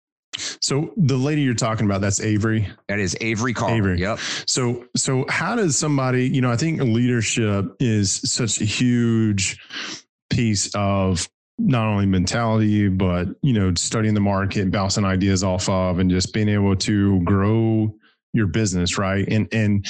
So 0.61 0.92
the 0.97 1.16
lady 1.16 1.42
you're 1.42 1.55
talking 1.55 1.87
about, 1.87 2.01
that's 2.03 2.21
Avery. 2.21 2.69
That 2.88 2.99
is 2.99 3.16
Avery 3.21 3.55
Carl. 3.55 3.75
Avery. 3.75 4.01
Yep. 4.01 4.19
So 4.47 4.85
so 4.95 5.25
how 5.29 5.57
does 5.57 5.79
somebody, 5.79 6.29
you 6.29 6.40
know, 6.40 6.51
I 6.51 6.57
think 6.57 6.81
leadership 6.81 7.75
is 7.81 8.12
such 8.31 8.61
a 8.61 8.64
huge 8.64 9.59
piece 10.31 10.75
of 10.75 11.29
not 11.59 11.87
only 11.87 12.07
mentality, 12.07 12.88
but 12.88 13.29
you 13.42 13.55
know, 13.55 13.73
studying 13.77 14.14
the 14.14 14.21
market, 14.21 14.71
bouncing 14.71 15.05
ideas 15.05 15.42
off 15.42 15.69
of, 15.69 15.99
and 15.99 16.11
just 16.11 16.35
being 16.35 16.49
able 16.49 16.77
to 16.77 17.23
grow 17.23 17.95
your 18.33 18.47
business, 18.47 18.99
right? 18.99 19.27
And 19.27 19.49
and 19.53 19.87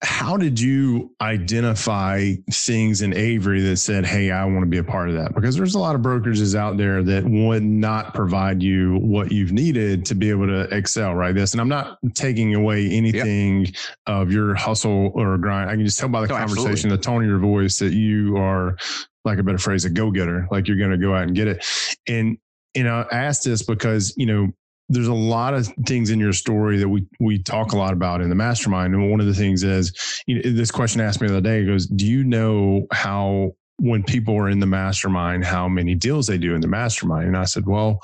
how 0.00 0.36
did 0.36 0.60
you 0.60 1.12
identify 1.20 2.32
things 2.52 3.02
in 3.02 3.12
Avery 3.14 3.60
that 3.62 3.78
said, 3.78 4.06
Hey, 4.06 4.30
I 4.30 4.44
want 4.44 4.60
to 4.60 4.66
be 4.66 4.78
a 4.78 4.84
part 4.84 5.08
of 5.08 5.16
that? 5.16 5.34
Because 5.34 5.56
there's 5.56 5.74
a 5.74 5.78
lot 5.80 5.96
of 5.96 6.02
brokerages 6.02 6.54
out 6.54 6.76
there 6.76 7.02
that 7.02 7.24
would 7.24 7.64
not 7.64 8.14
provide 8.14 8.62
you 8.62 8.98
what 8.98 9.32
you've 9.32 9.50
needed 9.50 10.06
to 10.06 10.14
be 10.14 10.30
able 10.30 10.46
to 10.46 10.62
excel, 10.74 11.14
right? 11.14 11.34
This, 11.34 11.52
and 11.52 11.60
I'm 11.60 11.68
not 11.68 11.98
taking 12.14 12.54
away 12.54 12.88
anything 12.88 13.66
yep. 13.66 13.74
of 14.06 14.30
your 14.30 14.54
hustle 14.54 15.10
or 15.14 15.36
grind. 15.36 15.68
I 15.68 15.74
can 15.74 15.84
just 15.84 15.98
tell 15.98 16.08
by 16.08 16.20
the 16.20 16.28
no, 16.28 16.36
conversation, 16.36 16.92
absolutely. 16.92 16.96
the 16.96 17.02
tone 17.02 17.22
of 17.24 17.28
your 17.28 17.40
voice 17.40 17.78
that 17.80 17.92
you 17.92 18.36
are, 18.36 18.76
like 19.24 19.38
a 19.38 19.42
better 19.42 19.58
phrase, 19.58 19.84
a 19.84 19.90
go 19.90 20.12
getter, 20.12 20.46
like 20.52 20.68
you're 20.68 20.78
going 20.78 20.92
to 20.92 20.96
go 20.96 21.12
out 21.12 21.24
and 21.24 21.34
get 21.34 21.48
it. 21.48 21.66
And, 22.06 22.38
you 22.74 22.84
know, 22.84 23.04
I 23.10 23.16
asked 23.16 23.44
this 23.44 23.64
because, 23.64 24.14
you 24.16 24.26
know, 24.26 24.52
there's 24.88 25.08
a 25.08 25.14
lot 25.14 25.54
of 25.54 25.66
things 25.86 26.10
in 26.10 26.18
your 26.18 26.32
story 26.32 26.78
that 26.78 26.88
we 26.88 27.06
we 27.20 27.42
talk 27.42 27.72
a 27.72 27.76
lot 27.76 27.92
about 27.92 28.20
in 28.20 28.28
the 28.28 28.34
mastermind. 28.34 28.94
And 28.94 29.10
one 29.10 29.20
of 29.20 29.26
the 29.26 29.34
things 29.34 29.62
is 29.62 29.92
you 30.26 30.36
know, 30.36 30.50
this 30.50 30.70
question 30.70 31.00
asked 31.00 31.20
me 31.20 31.28
the 31.28 31.34
other 31.34 31.40
day 31.42 31.64
goes, 31.64 31.86
Do 31.86 32.06
you 32.06 32.24
know 32.24 32.86
how 32.92 33.52
when 33.80 34.02
people 34.02 34.36
are 34.36 34.48
in 34.48 34.60
the 34.60 34.66
mastermind, 34.66 35.44
how 35.44 35.68
many 35.68 35.94
deals 35.94 36.26
they 36.26 36.38
do 36.38 36.54
in 36.54 36.60
the 36.60 36.68
mastermind? 36.68 37.28
And 37.28 37.36
I 37.36 37.44
said, 37.44 37.66
Well, 37.66 38.00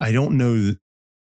I 0.00 0.12
don't 0.12 0.36
know 0.36 0.74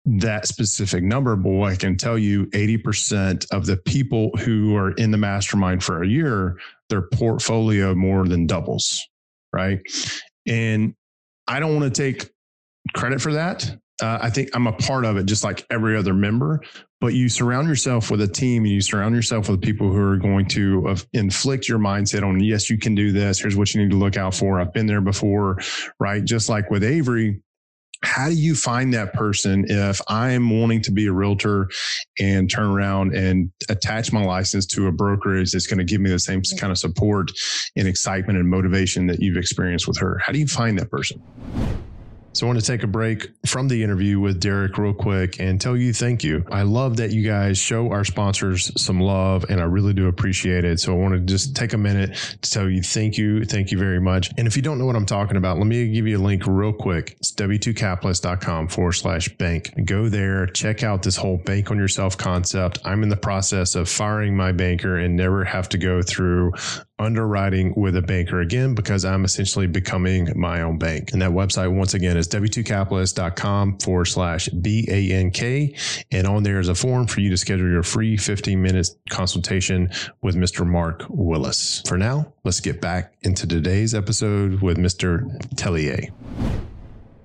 that 0.05 0.47
specific 0.47 1.03
number, 1.03 1.35
but 1.35 1.63
I 1.63 1.75
can 1.75 1.97
tell 1.97 2.17
you 2.17 2.45
80% 2.47 3.47
of 3.51 3.65
the 3.65 3.77
people 3.77 4.29
who 4.37 4.75
are 4.75 4.91
in 4.91 5.11
the 5.11 5.17
mastermind 5.17 5.83
for 5.83 6.03
a 6.03 6.07
year, 6.07 6.59
their 6.89 7.01
portfolio 7.01 7.95
more 7.95 8.27
than 8.27 8.45
doubles. 8.45 9.01
Right. 9.51 9.79
And 10.45 10.93
I 11.47 11.59
don't 11.59 11.75
want 11.75 11.93
to 11.93 12.01
take 12.01 12.29
credit 12.93 13.19
for 13.19 13.33
that. 13.33 13.77
Uh, 14.01 14.19
I 14.21 14.29
think 14.29 14.49
I'm 14.53 14.67
a 14.67 14.73
part 14.73 15.05
of 15.05 15.17
it, 15.17 15.25
just 15.25 15.43
like 15.43 15.65
every 15.69 15.95
other 15.95 16.13
member. 16.13 16.62
But 16.99 17.13
you 17.13 17.29
surround 17.29 17.67
yourself 17.67 18.12
with 18.12 18.21
a 18.21 18.27
team, 18.27 18.63
and 18.63 18.73
you 18.73 18.81
surround 18.81 19.15
yourself 19.15 19.47
with 19.47 19.62
people 19.62 19.91
who 19.91 19.99
are 19.99 20.17
going 20.17 20.47
to 20.47 20.88
uh, 20.88 20.97
inflict 21.13 21.67
your 21.67 21.79
mindset 21.79 22.23
on. 22.23 22.41
Yes, 22.41 22.69
you 22.69 22.77
can 22.77 22.95
do 22.95 23.12
this. 23.12 23.39
Here's 23.39 23.55
what 23.55 23.73
you 23.73 23.81
need 23.81 23.91
to 23.91 23.97
look 23.97 24.17
out 24.17 24.34
for. 24.34 24.60
I've 24.60 24.73
been 24.73 24.88
there 24.88 25.01
before, 25.01 25.60
right? 25.99 26.23
Just 26.23 26.49
like 26.49 26.69
with 26.69 26.84
Avery, 26.84 27.41
how 28.03 28.27
do 28.27 28.36
you 28.36 28.55
find 28.55 28.93
that 28.93 29.13
person 29.13 29.65
if 29.67 30.01
I'm 30.08 30.49
wanting 30.49 30.81
to 30.84 30.91
be 30.91 31.08
a 31.08 31.12
realtor 31.12 31.69
and 32.19 32.49
turn 32.49 32.65
around 32.65 33.15
and 33.15 33.51
attach 33.69 34.12
my 34.12 34.23
license 34.23 34.65
to 34.67 34.88
a 34.88 34.91
brokerage 34.91 35.51
that's 35.51 35.67
going 35.67 35.79
to 35.79 35.86
give 35.86 36.01
me 36.01 36.10
the 36.10 36.19
same 36.19 36.41
kind 36.60 36.71
of 36.71 36.77
support 36.77 37.31
and 37.75 37.88
excitement 37.88 38.38
and 38.38 38.49
motivation 38.49 39.08
that 39.08 39.21
you've 39.21 39.38
experienced 39.38 39.88
with 39.88 39.97
her? 39.97 40.19
How 40.23 40.31
do 40.34 40.39
you 40.39 40.47
find 40.47 40.77
that 40.79 40.91
person? 40.91 41.21
So 42.36 42.45
I 42.45 42.48
want 42.50 42.60
to 42.60 42.65
take 42.65 42.84
a 42.84 42.88
break 42.88 43.32
from 43.45 43.69
the 43.69 43.82
interview 43.82 44.19
with 44.19 44.41
Derek 44.41 44.78
real 44.78 44.93
quick 44.93 45.39
and 45.39 45.60
tell 45.60 45.78
you 45.78 45.93
thank 45.93 46.21
you. 46.21 46.43
I 46.52 46.63
love 46.63 46.98
that 46.98 47.12
you 47.12 47.26
guys 47.26 47.58
show 47.58 47.89
our 47.91 48.04
sponsors 48.04 48.74
some 48.76 49.00
love 49.00 49.45
and 49.48 49.62
I 49.62 49.63
really 49.63 49.93
do 49.93 50.08
appreciate 50.08 50.65
it. 50.65 50.82
So 50.82 50.91
I 50.91 50.98
want 50.98 51.13
to 51.13 51.21
just 51.21 51.56
take 51.56 51.71
a 51.71 51.78
minute 51.78 52.13
to 52.41 52.52
tell 52.52 52.69
you 52.69 52.82
thank 52.82 53.17
you. 53.17 53.45
Thank 53.45 53.71
you 53.71 53.78
very 53.78 54.02
much. 54.02 54.32
And 54.38 54.48
if 54.48 54.58
you 54.58 54.62
don't 54.62 54.78
know 54.78 54.86
what 54.86 54.98
I'm 54.98 55.06
talking 55.06 55.38
about, 55.38 55.60
let 55.60 55.65
me 55.65 55.88
give 55.93 56.08
you 56.08 56.17
a 56.17 56.19
link 56.19 56.43
real 56.45 56.74
quick. 56.74 57.15
It's 57.19 57.32
w2capitalist.com 57.32 58.67
forward 58.67 58.93
slash 58.93 59.30
bank. 59.38 59.71
Go 59.86 60.10
there, 60.10 60.45
check 60.48 60.84
out 60.84 61.04
this 61.04 61.15
whole 61.15 61.38
bank 61.38 61.71
on 61.71 61.78
yourself 61.78 62.17
concept. 62.17 62.80
I'm 62.84 63.02
in 63.02 63.08
the 63.08 63.15
process 63.15 63.76
of 63.76 63.88
firing 63.88 64.36
my 64.36 64.52
banker 64.52 64.98
and 64.98 65.15
never 65.15 65.45
have 65.45 65.69
to 65.69 65.78
go 65.78 66.02
through 66.02 66.52
underwriting 66.97 67.73
with 67.75 67.95
a 67.95 68.01
banker 68.01 68.39
again 68.39 68.75
because 68.75 69.03
I'm 69.05 69.25
essentially 69.25 69.67
becoming 69.67 70.29
my 70.36 70.62
own 70.62 70.77
bank. 70.77 71.12
And 71.12 71.21
that 71.21 71.31
website, 71.31 71.73
once 71.75 71.93
again, 71.93 72.17
is 72.17 72.27
w2capitalist.com 72.29 73.79
forward 73.79 74.05
slash 74.05 74.47
B 74.49 74.88
A 74.89 75.12
N 75.12 75.31
K. 75.31 75.75
And 76.12 76.27
on 76.27 76.43
there 76.43 76.60
is 76.60 76.69
a 76.69 76.75
form 76.75 77.08
for 77.08 77.19
you 77.19 77.29
to 77.29 77.38
schedule 77.38 77.69
your 77.69 77.84
free 77.84 78.17
15 78.17 78.62
minute 78.62 78.89
consultation 79.10 79.89
with 80.21 80.36
Mr. 80.36 80.65
Mark 80.65 81.03
Willis. 81.10 81.81
For 81.88 81.97
now, 81.97 82.34
let's 82.43 82.60
get 82.60 82.81
back 82.81 83.13
into 83.21 83.47
today's 83.47 83.93
episode 83.93 84.62
with 84.62 84.77
Mr. 84.77 85.25
Tellier. 85.55 86.12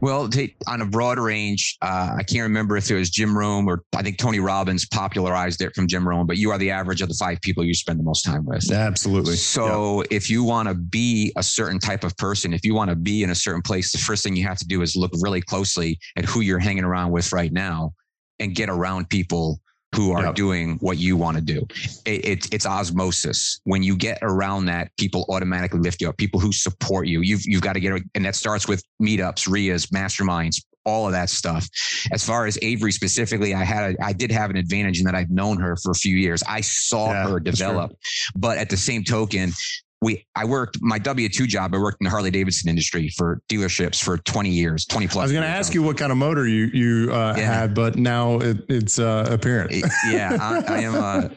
Well, 0.01 0.31
on 0.67 0.81
a 0.81 0.87
broad 0.87 1.19
range, 1.19 1.77
uh, 1.83 2.15
I 2.19 2.23
can't 2.23 2.43
remember 2.43 2.77
if 2.77 2.91
it 2.91 2.95
was 2.95 3.11
Jim 3.11 3.37
Rohn 3.37 3.67
or 3.67 3.83
I 3.95 4.03
think 4.03 4.19
Tony 4.19 4.41
Robbins 4.41 4.87
popularized 4.87 5.61
it 5.61 5.75
from 5.75 5.87
Jim 5.87 6.09
Rohn, 6.09 6.27
but 6.27 6.39
you 6.39 6.51
are 6.51 6.59
the 6.59 6.71
average 6.71 7.03
of 7.03 7.09
the 7.09 7.15
five 7.15 7.41
people 7.43 7.65
you 7.65 7.75
spend 7.75 7.99
the 7.99 8.05
most 8.05 8.23
time 8.23 8.47
with. 8.47 8.71
Absolutely. 8.71 9.37
So 9.37 10.03
if 10.11 10.31
you 10.31 10.43
want 10.43 10.69
to 10.69 10.75
be 10.75 11.33
a 11.37 11.43
certain 11.43 11.79
type 11.79 12.03
of 12.03 12.17
person, 12.17 12.55
if 12.55 12.65
you 12.65 12.75
want 12.75 12.91
to 12.91 12.97
be 12.97 13.23
in 13.23 13.31
a 13.31 13.35
certain 13.35 13.63
place, 13.63 13.93
the 13.93 13.99
first 13.99 14.25
thing 14.25 14.37
you 14.37 14.47
have 14.47 14.59
to 14.59 14.67
do 14.67 14.81
is 14.81 14.97
look 14.97 15.13
really 15.21 15.43
closely 15.43 15.99
at 16.17 16.25
who 16.25 16.41
you're 16.41 16.59
hanging 16.59 16.85
around 16.85 17.11
with 17.11 17.33
right 17.33 17.53
now 17.53 17.93
and 18.39 18.55
get 18.55 18.71
around 18.71 19.11
people 19.11 19.61
who 19.95 20.13
are 20.13 20.27
yep. 20.27 20.35
doing 20.35 20.77
what 20.81 20.99
you 20.99 21.17
want 21.17 21.37
to 21.37 21.43
do. 21.43 21.67
It, 22.05 22.25
it, 22.25 22.55
it's 22.55 22.67
osmosis. 22.67 23.61
When 23.65 23.83
you 23.83 23.97
get 23.97 24.19
around 24.23 24.67
that, 24.67 24.91
people 24.97 25.25
automatically 25.29 25.81
lift 25.81 26.01
you 26.01 26.09
up. 26.09 26.17
People 26.17 26.41
who 26.41 26.53
support 26.53 27.07
you. 27.09 27.21
You've 27.23 27.43
you've 27.45 27.63
got 27.63 27.73
to 27.75 27.81
get, 27.81 28.01
and 28.15 28.25
that 28.25 28.37
starts 28.37 28.69
with 28.69 28.85
meetups, 29.03 29.49
REIAs, 29.49 29.87
masterminds, 29.87 30.63
all 30.85 31.07
of 31.07 31.13
that 31.13 31.29
stuff. 31.29 31.69
As 32.13 32.25
far 32.25 32.47
as 32.47 32.59
Avery 32.63 32.93
specifically, 32.93 33.55
I 33.55 33.65
had 33.65 33.95
a, 33.95 34.05
I 34.05 34.13
did 34.13 34.31
have 34.31 34.51
an 34.51 34.57
advantage 34.57 34.99
in 34.99 35.05
that 35.07 35.15
I've 35.15 35.31
known 35.31 35.59
her 35.59 35.77
for 35.77 35.91
a 35.91 35.95
few 35.95 36.17
years. 36.17 36.43
I 36.49 36.61
saw 36.61 37.13
yeah, 37.13 37.29
her 37.29 37.41
develop, 37.41 37.93
but 38.35 38.59
at 38.59 38.71
the 38.71 38.77
same 38.77 39.05
token, 39.05 39.53
we 40.03 40.27
I 40.35 40.45
worked 40.45 40.79
my 40.81 40.99
W 40.99 41.29
two 41.29 41.47
job. 41.47 41.75
I 41.75 41.79
worked 41.79 41.99
in 42.01 42.05
the 42.05 42.11
Harley 42.11 42.31
Davidson 42.31 42.71
industry 42.71 43.09
for 43.17 43.43
dealerships 43.49 44.03
for 44.03 44.19
twenty 44.19 44.51
years, 44.51 44.87
twenty 44.87 45.07
plus. 45.07 45.23
I 45.23 45.25
was 45.25 45.33
going 45.33 45.45
to 45.45 45.49
ask 45.49 45.75
you 45.75 45.83
what 45.83 45.99
kind 45.99 46.11
of 46.11 46.19
motor 46.19 46.47
you 46.47 46.67
you 46.73 47.13
uh, 47.13 47.35
yeah. 47.37 47.61
had, 47.61 47.75
but 47.75 47.97
now 47.97 48.39
it, 48.39 48.59
it's 48.69 48.99
uh, 48.99 49.29
apparent. 49.31 49.73
yeah, 50.09 50.37
I, 50.41 50.75
I 50.75 50.79
am. 50.81 50.95
Uh, 50.95 51.29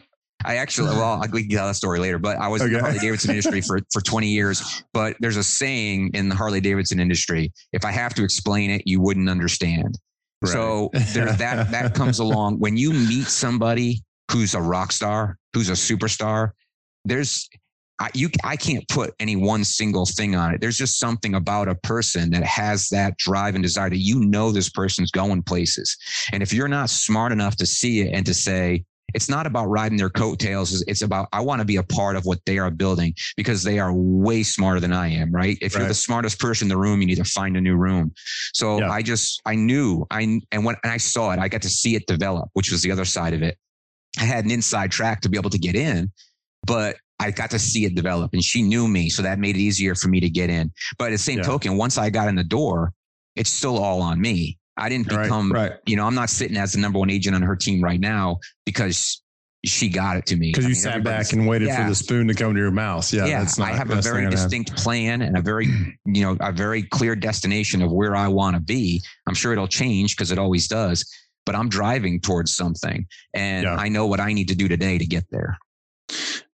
I 0.46 0.56
actually, 0.56 0.90
well, 0.90 1.22
I 1.22 1.26
can 1.26 1.48
tell 1.48 1.66
that 1.66 1.74
story 1.74 1.98
later, 1.98 2.18
but 2.18 2.36
I 2.36 2.48
was 2.48 2.60
okay. 2.60 2.68
in 2.68 2.74
the 2.74 2.80
Harley 2.80 2.98
Davidson 2.98 3.30
industry 3.30 3.62
for, 3.62 3.80
for 3.92 4.02
20 4.02 4.28
years. 4.28 4.84
But 4.92 5.16
there's 5.20 5.38
a 5.38 5.42
saying 5.42 6.10
in 6.12 6.28
the 6.28 6.34
Harley 6.34 6.60
Davidson 6.60 7.00
industry 7.00 7.50
if 7.72 7.84
I 7.84 7.90
have 7.90 8.14
to 8.14 8.24
explain 8.24 8.70
it, 8.70 8.82
you 8.84 9.00
wouldn't 9.00 9.28
understand. 9.30 9.98
Right. 10.42 10.52
So 10.52 10.90
there's 10.92 11.36
that, 11.38 11.70
that 11.70 11.94
comes 11.94 12.18
along 12.18 12.58
when 12.58 12.76
you 12.76 12.92
meet 12.92 13.26
somebody 13.26 14.02
who's 14.30 14.54
a 14.54 14.60
rock 14.60 14.92
star, 14.92 15.38
who's 15.54 15.70
a 15.70 15.72
superstar. 15.72 16.50
There's, 17.06 17.48
I, 18.00 18.10
you, 18.12 18.28
I 18.42 18.56
can't 18.56 18.86
put 18.88 19.14
any 19.20 19.36
one 19.36 19.64
single 19.64 20.04
thing 20.04 20.34
on 20.34 20.52
it. 20.52 20.60
There's 20.60 20.78
just 20.78 20.98
something 20.98 21.34
about 21.34 21.68
a 21.68 21.76
person 21.76 22.30
that 22.30 22.42
has 22.42 22.88
that 22.88 23.16
drive 23.18 23.54
and 23.54 23.62
desire 23.62 23.90
that 23.90 23.98
you 23.98 24.20
know 24.20 24.50
this 24.50 24.68
person's 24.68 25.10
going 25.10 25.42
places. 25.42 25.96
And 26.32 26.42
if 26.42 26.52
you're 26.52 26.68
not 26.68 26.90
smart 26.90 27.30
enough 27.30 27.56
to 27.56 27.66
see 27.66 28.00
it 28.00 28.12
and 28.12 28.26
to 28.26 28.34
say, 28.34 28.84
it's 29.14 29.28
not 29.28 29.46
about 29.46 29.66
riding 29.66 29.96
their 29.96 30.10
coattails. 30.10 30.82
It's 30.88 31.02
about, 31.02 31.28
I 31.32 31.40
want 31.40 31.60
to 31.60 31.64
be 31.64 31.76
a 31.76 31.84
part 31.84 32.16
of 32.16 32.24
what 32.24 32.40
they 32.46 32.58
are 32.58 32.70
building 32.70 33.14
because 33.36 33.62
they 33.62 33.78
are 33.78 33.92
way 33.94 34.42
smarter 34.42 34.80
than 34.80 34.92
I 34.92 35.06
am, 35.08 35.30
right? 35.30 35.56
If 35.60 35.74
right. 35.74 35.82
you're 35.82 35.88
the 35.88 35.94
smartest 35.94 36.40
person 36.40 36.64
in 36.64 36.68
the 36.70 36.76
room, 36.76 37.00
you 37.00 37.06
need 37.06 37.18
to 37.18 37.24
find 37.24 37.56
a 37.56 37.60
new 37.60 37.76
room. 37.76 38.12
So 38.54 38.80
yeah. 38.80 38.90
I 38.90 39.02
just, 39.02 39.40
I 39.46 39.54
knew, 39.54 40.04
I, 40.10 40.40
and 40.50 40.64
when 40.64 40.74
and 40.82 40.92
I 40.92 40.96
saw 40.96 41.30
it, 41.30 41.38
I 41.38 41.46
got 41.46 41.62
to 41.62 41.68
see 41.68 41.94
it 41.94 42.08
develop, 42.08 42.48
which 42.54 42.72
was 42.72 42.82
the 42.82 42.90
other 42.90 43.04
side 43.04 43.34
of 43.34 43.42
it. 43.42 43.56
I 44.18 44.24
had 44.24 44.44
an 44.44 44.50
inside 44.50 44.90
track 44.90 45.20
to 45.20 45.28
be 45.28 45.38
able 45.38 45.50
to 45.50 45.58
get 45.58 45.76
in, 45.76 46.10
but 46.66 46.96
I 47.24 47.30
got 47.30 47.50
to 47.50 47.58
see 47.58 47.84
it 47.84 47.94
develop 47.94 48.32
and 48.34 48.44
she 48.44 48.62
knew 48.62 48.86
me. 48.86 49.08
So 49.08 49.22
that 49.22 49.38
made 49.38 49.56
it 49.56 49.60
easier 49.60 49.94
for 49.94 50.08
me 50.08 50.20
to 50.20 50.28
get 50.28 50.50
in. 50.50 50.70
But 50.98 51.06
at 51.06 51.10
the 51.12 51.18
same 51.18 51.38
yeah. 51.38 51.44
token, 51.44 51.76
once 51.76 51.96
I 51.96 52.10
got 52.10 52.28
in 52.28 52.34
the 52.34 52.44
door, 52.44 52.92
it's 53.34 53.50
still 53.50 53.78
all 53.78 54.02
on 54.02 54.20
me. 54.20 54.58
I 54.76 54.88
didn't 54.88 55.08
become, 55.08 55.52
right, 55.52 55.70
right. 55.70 55.80
you 55.86 55.96
know, 55.96 56.04
I'm 56.04 56.14
not 56.14 56.30
sitting 56.30 56.56
as 56.56 56.72
the 56.72 56.80
number 56.80 56.98
one 56.98 57.10
agent 57.10 57.34
on 57.36 57.42
her 57.42 57.56
team 57.56 57.82
right 57.82 58.00
now 58.00 58.38
because 58.66 59.22
she 59.64 59.88
got 59.88 60.16
it 60.16 60.26
to 60.26 60.36
me. 60.36 60.50
Because 60.50 60.64
you 60.64 60.70
mean, 60.70 60.74
sat 60.74 61.04
back 61.04 61.32
and 61.32 61.46
waited 61.46 61.68
yeah. 61.68 61.82
for 61.82 61.88
the 61.88 61.94
spoon 61.94 62.28
to 62.28 62.34
come 62.34 62.54
to 62.54 62.60
your 62.60 62.70
mouth. 62.70 63.10
Yeah, 63.12 63.24
yeah. 63.24 63.46
Not, 63.56 63.72
I 63.72 63.76
have 63.76 63.90
a 63.90 64.02
very 64.02 64.28
distinct 64.28 64.76
plan 64.76 65.22
and 65.22 65.38
a 65.38 65.40
very, 65.40 65.66
you 66.04 66.22
know, 66.22 66.36
a 66.40 66.52
very 66.52 66.82
clear 66.82 67.16
destination 67.16 67.80
of 67.80 67.90
where 67.90 68.14
I 68.14 68.28
want 68.28 68.56
to 68.56 68.60
be. 68.60 69.02
I'm 69.26 69.34
sure 69.34 69.52
it'll 69.52 69.68
change 69.68 70.16
because 70.16 70.30
it 70.30 70.38
always 70.38 70.68
does, 70.68 71.08
but 71.46 71.54
I'm 71.54 71.68
driving 71.68 72.20
towards 72.20 72.54
something, 72.54 73.06
and 73.32 73.64
yeah. 73.64 73.76
I 73.76 73.88
know 73.88 74.06
what 74.06 74.20
I 74.20 74.32
need 74.32 74.48
to 74.48 74.54
do 74.54 74.68
today 74.68 74.98
to 74.98 75.06
get 75.06 75.24
there. 75.30 75.56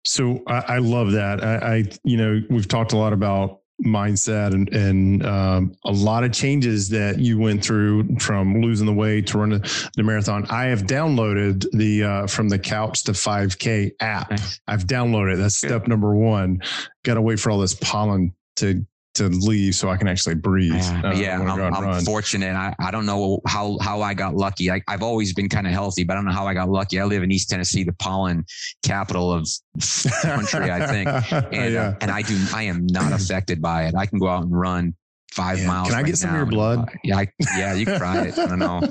So 0.09 0.41
I, 0.47 0.63
I 0.67 0.77
love 0.79 1.11
that. 1.11 1.43
I, 1.43 1.55
I, 1.55 1.83
you 2.03 2.17
know, 2.17 2.41
we've 2.49 2.67
talked 2.67 2.93
a 2.93 2.97
lot 2.97 3.13
about 3.13 3.59
mindset 3.85 4.55
and, 4.55 4.67
and 4.69 5.23
um, 5.23 5.75
a 5.85 5.91
lot 5.91 6.23
of 6.23 6.31
changes 6.31 6.89
that 6.89 7.19
you 7.19 7.37
went 7.37 7.63
through 7.63 8.17
from 8.17 8.59
losing 8.59 8.87
the 8.87 8.93
weight 8.93 9.27
to 9.27 9.37
running 9.37 9.63
the 9.95 10.01
marathon. 10.01 10.47
I 10.49 10.65
have 10.65 10.81
downloaded 10.81 11.67
the 11.73 12.03
uh, 12.03 12.27
from 12.27 12.49
the 12.49 12.57
couch 12.57 13.03
to 13.03 13.11
5K 13.11 13.91
app. 13.99 14.31
I've 14.67 14.85
downloaded. 14.85 15.37
That's 15.37 15.55
step 15.55 15.87
number 15.87 16.15
one. 16.15 16.63
Got 17.03 17.13
to 17.13 17.21
wait 17.21 17.39
for 17.39 17.51
all 17.51 17.59
this 17.59 17.75
pollen 17.75 18.33
to 18.55 18.83
to 19.19 19.27
leave 19.27 19.75
so 19.75 19.89
I 19.89 19.97
can 19.97 20.07
actually 20.07 20.35
breathe. 20.35 20.81
Uh, 21.03 21.11
yeah, 21.13 21.39
I'm, 21.41 21.73
I'm 21.73 22.05
fortunate. 22.05 22.55
I, 22.55 22.73
I 22.79 22.89
don't 22.89 23.05
know 23.05 23.41
how, 23.45 23.77
how 23.81 24.01
I 24.01 24.13
got 24.13 24.35
lucky. 24.35 24.71
I, 24.71 24.81
I've 24.87 25.03
always 25.03 25.33
been 25.33 25.49
kind 25.49 25.67
of 25.67 25.73
healthy, 25.73 26.05
but 26.05 26.13
I 26.13 26.15
don't 26.15 26.25
know 26.25 26.31
how 26.31 26.47
I 26.47 26.53
got 26.53 26.69
lucky. 26.69 26.99
I 26.99 27.03
live 27.03 27.21
in 27.21 27.31
East 27.31 27.49
Tennessee, 27.49 27.83
the 27.83 27.93
pollen 27.93 28.45
capital 28.81 29.33
of 29.33 29.43
the 29.75 30.19
country, 30.21 30.71
I 30.71 30.87
think. 30.87 31.09
And, 31.59 31.73
yeah. 31.73 31.81
uh, 31.81 31.95
and 32.01 32.11
I 32.11 32.21
do, 32.21 32.37
I 32.53 32.63
am 32.63 32.85
not 32.87 33.11
affected 33.11 33.61
by 33.61 33.85
it. 33.85 33.95
I 33.95 34.05
can 34.05 34.19
go 34.19 34.27
out 34.27 34.43
and 34.43 34.57
run 34.57 34.93
five 35.31 35.59
yeah. 35.59 35.67
miles. 35.67 35.87
Can 35.87 35.95
I 35.95 35.99
right 35.99 36.05
get 36.05 36.17
some 36.17 36.29
of 36.29 36.35
your 36.35 36.45
blood? 36.45 36.89
yeah, 37.03 37.17
I, 37.17 37.27
yeah, 37.57 37.73
you 37.73 37.85
try 37.85 38.27
it. 38.27 38.37
I 38.37 38.45
don't 38.45 38.59
know. 38.59 38.81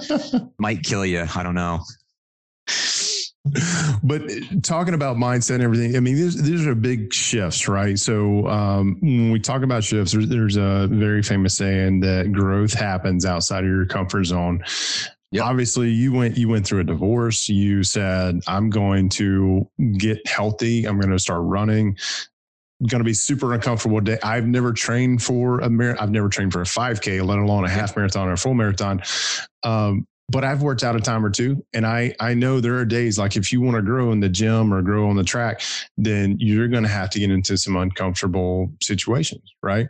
Might 0.58 0.82
kill 0.82 1.06
you. 1.06 1.24
I 1.34 1.42
don't 1.42 1.54
know 1.54 1.80
but 4.02 4.22
talking 4.62 4.94
about 4.94 5.16
mindset 5.16 5.56
and 5.56 5.62
everything, 5.62 5.96
I 5.96 6.00
mean, 6.00 6.14
these, 6.14 6.40
these 6.42 6.66
are 6.66 6.74
big 6.74 7.12
shifts, 7.12 7.68
right? 7.68 7.98
So 7.98 8.46
um, 8.48 8.98
when 9.00 9.30
we 9.30 9.40
talk 9.40 9.62
about 9.62 9.84
shifts, 9.84 10.12
there's, 10.12 10.28
there's, 10.28 10.56
a 10.56 10.88
very 10.90 11.22
famous 11.22 11.56
saying 11.56 12.00
that 12.00 12.32
growth 12.32 12.72
happens 12.72 13.24
outside 13.24 13.64
of 13.64 13.70
your 13.70 13.86
comfort 13.86 14.24
zone. 14.24 14.64
Yep. 15.30 15.44
Obviously, 15.44 15.90
you 15.90 16.12
went 16.12 16.38
you 16.38 16.48
went 16.48 16.66
through 16.66 16.80
a 16.80 16.84
divorce. 16.84 17.48
You 17.48 17.82
said, 17.84 18.40
"I'm 18.46 18.70
going 18.70 19.10
to 19.10 19.68
get 19.98 20.26
healthy. 20.26 20.86
I'm 20.86 20.98
going 20.98 21.12
to 21.12 21.18
start 21.18 21.42
running." 21.44 21.98
Going 22.88 23.00
to 23.00 23.04
be 23.04 23.12
super 23.12 23.52
uncomfortable 23.54 24.00
day. 24.00 24.18
I've 24.22 24.46
never 24.46 24.72
trained 24.72 25.22
for 25.22 25.58
a 25.60 25.68
mar- 25.68 25.96
I've 26.00 26.12
never 26.12 26.28
trained 26.28 26.52
for 26.52 26.62
a 26.62 26.64
5K, 26.64 27.26
let 27.26 27.38
alone 27.38 27.64
a 27.64 27.68
half 27.68 27.96
marathon 27.96 28.28
or 28.28 28.32
a 28.32 28.36
full 28.36 28.54
marathon. 28.54 29.02
Um, 29.64 30.06
but 30.30 30.44
I've 30.44 30.62
worked 30.62 30.84
out 30.84 30.94
a 30.94 31.00
time 31.00 31.24
or 31.24 31.30
two, 31.30 31.64
and 31.72 31.86
I 31.86 32.14
I 32.20 32.34
know 32.34 32.60
there 32.60 32.76
are 32.78 32.84
days 32.84 33.18
like 33.18 33.36
if 33.36 33.52
you 33.52 33.60
want 33.60 33.76
to 33.76 33.82
grow 33.82 34.12
in 34.12 34.20
the 34.20 34.28
gym 34.28 34.72
or 34.72 34.82
grow 34.82 35.08
on 35.08 35.16
the 35.16 35.24
track, 35.24 35.62
then 35.96 36.36
you're 36.38 36.68
going 36.68 36.82
to 36.82 36.88
have 36.88 37.10
to 37.10 37.18
get 37.18 37.30
into 37.30 37.56
some 37.56 37.76
uncomfortable 37.76 38.70
situations, 38.82 39.54
right? 39.62 39.88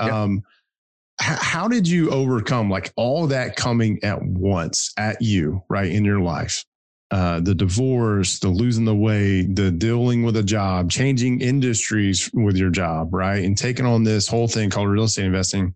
Yeah. 0.00 0.22
Um, 0.22 0.42
h- 1.20 1.38
how 1.40 1.68
did 1.68 1.86
you 1.86 2.10
overcome 2.10 2.68
like 2.68 2.92
all 2.96 3.28
that 3.28 3.56
coming 3.56 4.00
at 4.02 4.20
once 4.22 4.92
at 4.96 5.22
you, 5.22 5.62
right, 5.68 5.90
in 5.90 6.04
your 6.04 6.20
life? 6.20 6.64
Uh, 7.12 7.40
the 7.40 7.54
divorce, 7.54 8.38
the 8.38 8.48
losing 8.48 8.84
the 8.84 8.94
weight, 8.94 9.56
the 9.56 9.70
dealing 9.72 10.22
with 10.22 10.36
a 10.36 10.44
job, 10.44 10.90
changing 10.90 11.40
industries 11.40 12.30
with 12.32 12.56
your 12.56 12.70
job, 12.70 13.12
right? 13.12 13.44
And 13.44 13.58
taking 13.58 13.84
on 13.84 14.04
this 14.04 14.28
whole 14.28 14.46
thing 14.46 14.70
called 14.70 14.88
real 14.88 15.04
estate 15.04 15.24
investing. 15.24 15.74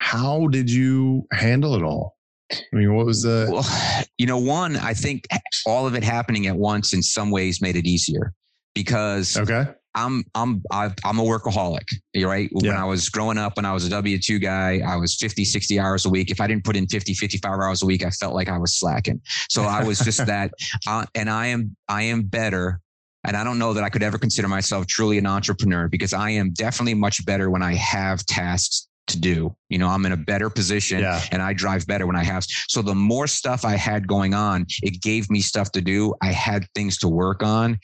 How 0.00 0.48
did 0.48 0.68
you 0.68 1.28
handle 1.32 1.76
it 1.76 1.84
all? 1.84 2.16
I 2.52 2.76
mean, 2.76 2.94
what 2.94 3.06
was 3.06 3.22
the, 3.22 3.48
Well, 3.50 4.06
you 4.18 4.26
know, 4.26 4.38
one, 4.38 4.76
I 4.76 4.94
think 4.94 5.26
all 5.66 5.86
of 5.86 5.94
it 5.94 6.02
happening 6.04 6.46
at 6.46 6.56
once 6.56 6.92
in 6.92 7.02
some 7.02 7.30
ways 7.30 7.60
made 7.62 7.76
it 7.76 7.86
easier 7.86 8.32
because 8.74 9.36
okay. 9.36 9.66
I'm 9.94 10.24
I'm 10.34 10.62
I've- 10.70 10.94
I'm 11.04 11.18
a 11.18 11.22
workaholic. 11.22 11.86
You're 12.14 12.30
right. 12.30 12.48
When 12.52 12.64
Yeah. 12.64 12.80
I 12.80 12.84
was 12.84 13.08
growing 13.10 13.36
up, 13.36 13.56
when 13.56 13.66
I 13.66 13.72
was 13.72 13.84
a 13.86 13.90
W 13.90 14.18
two 14.18 14.38
guy, 14.38 14.80
I 14.86 14.96
was 14.96 15.16
50, 15.16 15.44
60 15.44 15.78
hours 15.78 16.06
a 16.06 16.08
week. 16.08 16.30
If 16.30 16.40
I 16.40 16.46
didn't 16.46 16.64
put 16.64 16.76
in 16.76 16.86
50, 16.86 17.12
55 17.14 17.50
hours 17.52 17.82
a 17.82 17.86
week, 17.86 18.02
I 18.04 18.10
felt 18.10 18.34
like 18.34 18.48
I 18.48 18.56
was 18.56 18.74
slacking. 18.78 19.20
So 19.50 19.64
I 19.64 19.84
was 19.84 19.98
just 19.98 20.24
that. 20.26 20.52
Uh, 20.86 21.04
and 21.14 21.28
I 21.28 21.48
am 21.48 21.76
I 21.88 22.02
am 22.04 22.22
better. 22.22 22.80
And 23.24 23.36
I 23.36 23.44
don't 23.44 23.58
know 23.58 23.72
that 23.74 23.84
I 23.84 23.88
could 23.88 24.02
ever 24.02 24.18
consider 24.18 24.48
myself 24.48 24.86
truly 24.88 25.16
an 25.18 25.26
entrepreneur 25.26 25.86
because 25.88 26.12
I 26.12 26.30
am 26.30 26.52
definitely 26.54 26.94
much 26.94 27.24
better 27.24 27.50
when 27.50 27.62
I 27.62 27.74
have 27.74 28.24
tasks 28.26 28.88
to 29.08 29.18
do. 29.18 29.54
You 29.68 29.78
know, 29.78 29.88
I'm 29.88 30.04
in 30.06 30.12
a 30.12 30.16
mm. 30.16 30.26
better 30.26 30.50
position 30.50 31.00
Yeah. 31.00 31.20
and 31.30 31.42
I 31.42 31.52
drive 31.52 31.86
better 31.86 32.06
when 32.06 32.16
I 32.16 32.24
have. 32.24 32.44
So 32.68 32.82
the 32.82 32.94
more 32.94 33.26
stuff 33.26 33.64
I 33.64 33.76
had 33.76 34.06
going 34.06 34.34
on, 34.34 34.66
it 34.82 35.02
gave 35.02 35.30
me 35.30 35.40
stuff 35.40 35.72
to 35.72 35.80
do. 35.80 36.14
I 36.22 36.32
had 36.32 36.66
things 36.74 36.98
to 36.98 37.08
work 37.08 37.42
on. 37.42 37.78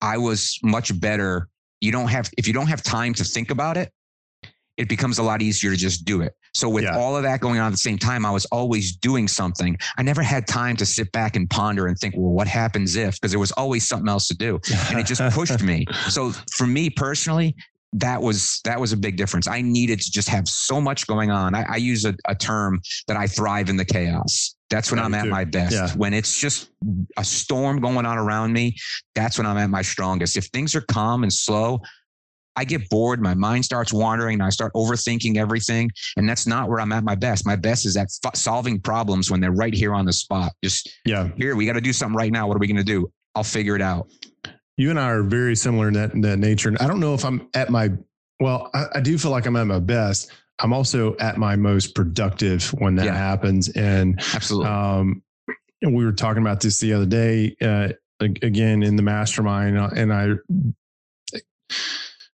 I 0.00 0.18
was 0.18 0.58
much 0.62 0.98
better. 1.00 1.48
You 1.80 1.92
don't 1.92 2.08
have, 2.08 2.30
if 2.36 2.46
you 2.46 2.52
don't 2.52 2.68
have 2.68 2.82
time 2.82 3.14
to 3.14 3.24
think 3.24 3.50
about 3.50 3.76
it, 3.76 3.92
it 4.78 4.88
becomes 4.88 5.18
a 5.18 5.22
lot 5.22 5.42
easier 5.42 5.70
to 5.70 5.76
just 5.76 6.04
do 6.04 6.22
it. 6.22 6.34
So 6.54 6.68
with 6.68 6.84
Yeah. 6.84 6.96
all 6.96 7.16
of 7.16 7.22
that 7.22 7.40
going 7.40 7.60
on 7.60 7.66
at 7.66 7.72
the 7.72 7.78
same 7.78 7.98
time, 7.98 8.24
I 8.24 8.30
was 8.30 8.46
always 8.46 8.96
doing 8.96 9.28
something. 9.28 9.76
I 9.96 10.02
never 10.02 10.22
had 10.22 10.46
time 10.46 10.76
to 10.76 10.86
sit 10.86 11.12
back 11.12 11.36
and 11.36 11.48
ponder 11.48 11.86
and 11.86 11.96
think, 11.98 12.14
well, 12.16 12.32
what 12.32 12.46
happens 12.48 12.96
if? 12.96 13.14
Because 13.14 13.30
there 13.32 13.40
was 13.40 13.52
always 13.52 13.86
something 13.86 14.08
else 14.08 14.28
to 14.28 14.36
do. 14.36 14.60
And 14.90 14.98
it 14.98 15.06
just 15.06 15.22
pushed 15.34 15.62
me. 15.62 15.86
So 16.08 16.32
for 16.56 16.66
me 16.66 16.90
personally, 16.90 17.54
that 17.94 18.22
was 18.22 18.60
that 18.64 18.80
was 18.80 18.92
a 18.92 18.96
big 18.96 19.16
difference. 19.16 19.46
I 19.46 19.60
needed 19.60 20.00
to 20.00 20.10
just 20.10 20.28
have 20.28 20.48
so 20.48 20.80
much 20.80 21.06
going 21.06 21.30
on. 21.30 21.54
I, 21.54 21.64
I 21.68 21.76
use 21.76 22.04
a, 22.04 22.14
a 22.26 22.34
term 22.34 22.80
that 23.06 23.16
I 23.16 23.26
thrive 23.26 23.68
in 23.68 23.76
the 23.76 23.84
chaos. 23.84 24.54
That's 24.70 24.90
when 24.90 24.98
Yeah, 24.98 25.04
I'm 25.04 25.14
at 25.14 25.24
too. 25.24 25.30
my 25.30 25.44
best. 25.44 25.74
Yeah. 25.74 25.90
When 25.96 26.14
it's 26.14 26.40
just 26.40 26.70
a 27.18 27.24
storm 27.24 27.80
going 27.80 28.06
on 28.06 28.16
around 28.16 28.54
me, 28.54 28.76
that's 29.14 29.36
when 29.36 29.46
I'm 29.46 29.58
at 29.58 29.68
my 29.68 29.82
strongest. 29.82 30.36
If 30.38 30.46
things 30.46 30.74
are 30.74 30.80
calm 30.80 31.22
and 31.22 31.30
slow, 31.32 31.80
I 32.56 32.64
get 32.64 32.88
bored. 32.88 33.20
My 33.20 33.34
mind 33.34 33.64
starts 33.66 33.92
wandering 33.92 34.34
and 34.34 34.42
I 34.42 34.48
start 34.50 34.72
overthinking 34.74 35.36
everything. 35.36 35.90
And 36.16 36.26
that's 36.28 36.46
not 36.46 36.68
where 36.70 36.80
I'm 36.80 36.92
at 36.92 37.04
my 37.04 37.14
best. 37.14 37.44
My 37.46 37.56
best 37.56 37.84
is 37.84 37.96
at 37.96 38.08
f- 38.24 38.36
solving 38.36 38.80
problems 38.80 39.30
when 39.30 39.40
they're 39.40 39.52
right 39.52 39.74
here 39.74 39.94
on 39.94 40.06
the 40.06 40.12
spot. 40.12 40.52
Just 40.64 40.90
yeah. 41.04 41.28
here, 41.36 41.56
we 41.56 41.66
got 41.66 41.74
to 41.74 41.80
do 41.82 41.92
something 41.92 42.16
right 42.16 42.32
now. 42.32 42.46
What 42.46 42.56
are 42.56 42.60
we 42.60 42.66
going 42.66 42.76
to 42.76 42.84
do? 42.84 43.10
I'll 43.34 43.44
figure 43.44 43.76
it 43.76 43.82
out. 43.82 44.08
You 44.82 44.90
and 44.90 44.98
I 44.98 45.10
are 45.10 45.22
very 45.22 45.54
similar 45.54 45.86
in 45.86 45.94
that, 45.94 46.12
in 46.12 46.22
that 46.22 46.38
nature. 46.40 46.68
And 46.68 46.76
I 46.78 46.88
don't 46.88 46.98
know 46.98 47.14
if 47.14 47.24
I'm 47.24 47.48
at 47.54 47.70
my, 47.70 47.92
well, 48.40 48.68
I, 48.74 48.86
I 48.96 49.00
do 49.00 49.16
feel 49.16 49.30
like 49.30 49.46
I'm 49.46 49.54
at 49.54 49.64
my 49.68 49.78
best. 49.78 50.32
I'm 50.58 50.72
also 50.72 51.16
at 51.18 51.36
my 51.38 51.54
most 51.54 51.94
productive 51.94 52.64
when 52.80 52.96
that 52.96 53.04
Yeah. 53.06 53.14
happens. 53.16 53.68
And 53.68 54.18
Absolutely. 54.34 54.68
um, 54.68 55.22
and 55.82 55.94
we 55.94 56.04
were 56.04 56.10
talking 56.10 56.42
about 56.42 56.60
this 56.60 56.80
the 56.80 56.92
other 56.94 57.06
day, 57.06 57.54
uh, 57.62 57.90
again 58.20 58.82
in 58.82 58.96
the 58.96 59.02
mastermind, 59.02 59.78
uh, 59.78 59.90
and 59.94 60.12
I 60.12 60.30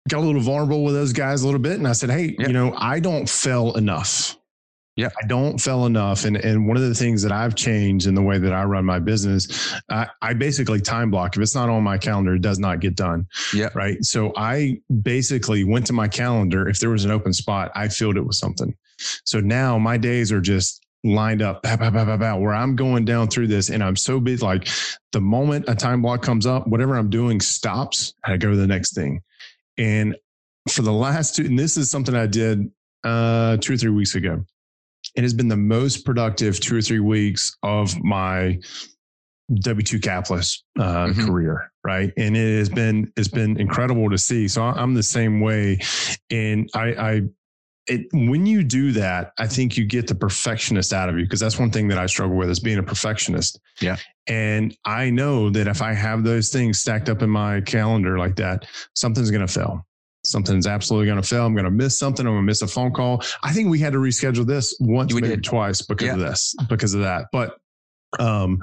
got 0.09 0.19
a 0.19 0.21
little 0.21 0.41
vulnerable 0.41 0.85
with 0.85 0.95
those 0.95 1.13
guys 1.13 1.43
a 1.43 1.45
little 1.45 1.61
bit, 1.61 1.73
and 1.79 1.87
I 1.87 1.93
said, 1.93 2.09
"Hey, 2.11 2.35
Yeah. 2.39 2.47
you 2.47 2.53
know, 2.55 2.75
I 2.79 2.99
don't 2.99 3.29
fail 3.29 3.75
enough. 3.77 4.38
Yeah. 4.99 5.09
I 5.23 5.27
don't 5.27 5.59
fail 5.59 5.87
enough." 5.87 6.25
And 6.25 6.37
and 6.37 6.69
one 6.69 6.77
of 6.77 6.83
the 6.83 6.95
things 6.95 7.23
that 7.23 7.33
I've 7.33 7.55
changed 7.55 8.07
in 8.07 8.15
the 8.15 8.23
way 8.23 8.39
that 8.39 8.53
I 8.53 8.65
run 8.65 8.85
my 8.85 8.99
business, 8.99 9.75
I, 9.89 10.09
I 10.21 10.35
basically 10.35 10.81
time 10.81 11.11
block. 11.11 11.37
If 11.37 11.43
it's 11.43 11.55
not 11.55 11.69
on 11.71 11.83
my 11.83 11.97
calendar, 11.97 12.35
it 12.35 12.43
does 12.43 12.59
not 12.59 12.81
get 12.81 12.95
done. 12.95 13.27
Yeah. 13.55 13.71
Right. 13.75 14.05
So 14.05 14.33
I 14.37 14.81
basically 15.03 15.65
went 15.65 15.87
to 15.87 15.93
my 15.93 16.09
calendar. 16.09 16.69
If 16.69 16.81
there 16.81 16.91
was 16.91 17.05
an 17.05 17.11
open 17.11 17.33
spot, 17.33 17.73
I 17.75 17.89
filled 17.89 18.17
it 18.17 18.27
with 18.27 18.37
something. 18.37 18.75
So 19.25 19.41
now 19.41 19.79
my 19.79 19.97
days 19.97 20.33
are 20.33 20.41
just 20.41 20.85
lined 21.05 21.43
up 21.43 21.63
bah, 21.63 21.77
bah, 21.77 22.17
bah, 22.17 22.37
where 22.37 22.53
I'm 22.53 22.75
going 22.75 23.05
down 23.05 23.29
through 23.29 23.47
this 23.47 23.71
and 23.71 23.83
I'm 23.83 23.97
so 23.97 24.21
busy. 24.21 24.45
Like 24.45 24.69
the 25.13 25.21
moment 25.21 25.67
a 25.69 25.75
time 25.75 26.03
block 26.03 26.23
comes 26.23 26.47
up, 26.47 26.67
whatever 26.67 26.97
I'm 26.97 27.11
doing 27.11 27.41
stops, 27.41 28.15
I 28.25 28.37
go 28.37 28.51
to 28.51 28.57
the 28.57 28.67
next 28.67 28.95
thing. 28.95 29.23
And 29.77 30.17
for 30.69 30.83
the 30.83 30.93
last 30.93 31.37
two, 31.37 31.45
and 31.45 31.59
this 31.59 31.77
is 31.77 31.91
something 31.91 32.15
I 32.15 32.27
did 32.27 32.71
uh, 33.05 33.57
two 33.59 33.75
or 33.75 33.77
three 33.77 33.91
weeks 33.91 34.15
ago. 34.15 34.45
It 35.19 35.23
has 35.25 35.35
been 35.35 35.49
the 35.49 35.57
most 35.57 36.05
productive 36.07 36.61
two 36.61 36.77
or 36.77 36.81
three 36.81 37.01
weeks 37.01 37.57
of 37.65 38.01
my 38.05 38.61
W2 39.53 39.99
capless 39.99 40.61
uh, 40.79 41.07
Mhm. 41.09 41.27
career, 41.27 41.73
right? 41.83 42.13
And 42.17 42.37
it 42.37 42.59
has 42.59 42.69
been 42.69 43.13
it's 43.17 43.27
been 43.27 43.59
incredible 43.59 44.09
to 44.11 44.17
see. 44.19 44.47
So 44.47 44.63
I'm 44.63 44.95
the 44.95 45.03
same 45.03 45.41
way, 45.41 45.81
and 46.31 46.71
I, 46.73 46.85
I 46.93 47.23
it, 47.89 48.07
when 48.13 48.47
you 48.47 48.63
do 48.63 48.93
that, 48.93 49.33
I 49.39 49.49
think 49.49 49.77
you 49.77 49.87
get 49.87 50.07
the 50.07 50.15
perfectionist 50.15 50.93
out 50.93 51.09
of 51.09 51.19
you 51.19 51.25
because 51.25 51.41
that's 51.41 51.59
one 51.59 51.73
thing 51.73 51.89
that 51.89 51.99
I 51.99 52.07
struggle 52.07 52.37
with 52.37 52.49
is 52.51 52.61
being 52.61 52.79
a 52.79 52.83
perfectionist. 52.85 53.59
Yeah. 53.81 53.97
And 54.29 54.77
I 54.85 55.11
know 55.11 55.51
that 55.51 55.67
if 55.67 55.83
I 55.83 55.95
have 55.95 56.23
those 56.23 56.51
things 56.51 56.79
stacked 56.79 57.09
up 57.09 57.23
in 57.23 57.31
my 57.31 57.61
calendar 57.63 58.19
like 58.19 58.37
that, 58.37 58.67
something's 58.95 59.33
going 59.33 59.45
to 59.45 59.53
fail. 59.53 59.85
Something's 60.25 60.67
absolutely 60.67 61.07
going 61.07 61.21
to 61.23 61.27
fail. 61.27 61.47
I'm 61.47 61.55
going 61.55 61.65
to 61.65 61.71
miss 61.71 61.99
something. 61.99 62.27
I'm 62.27 62.33
going 62.33 62.43
to 62.43 62.47
miss 62.47 62.63
a 62.63 62.67
phone 62.67 62.93
call. 62.93 63.23
I 63.43 63.53
think 63.53 63.69
we 63.71 63.79
had 63.79 63.93
to 63.93 63.99
reschedule 63.99 64.47
this 64.47 64.77
once, 64.81 65.15
We 65.15 65.21
maybe 65.21 65.37
did. 65.37 65.45
twice 65.45 65.81
because 65.83 66.13
of 66.15 66.19
this, 66.19 66.55
because 66.69 66.95
of 66.95 67.01
that. 67.03 67.27
But 67.33 67.57
um, 68.19 68.63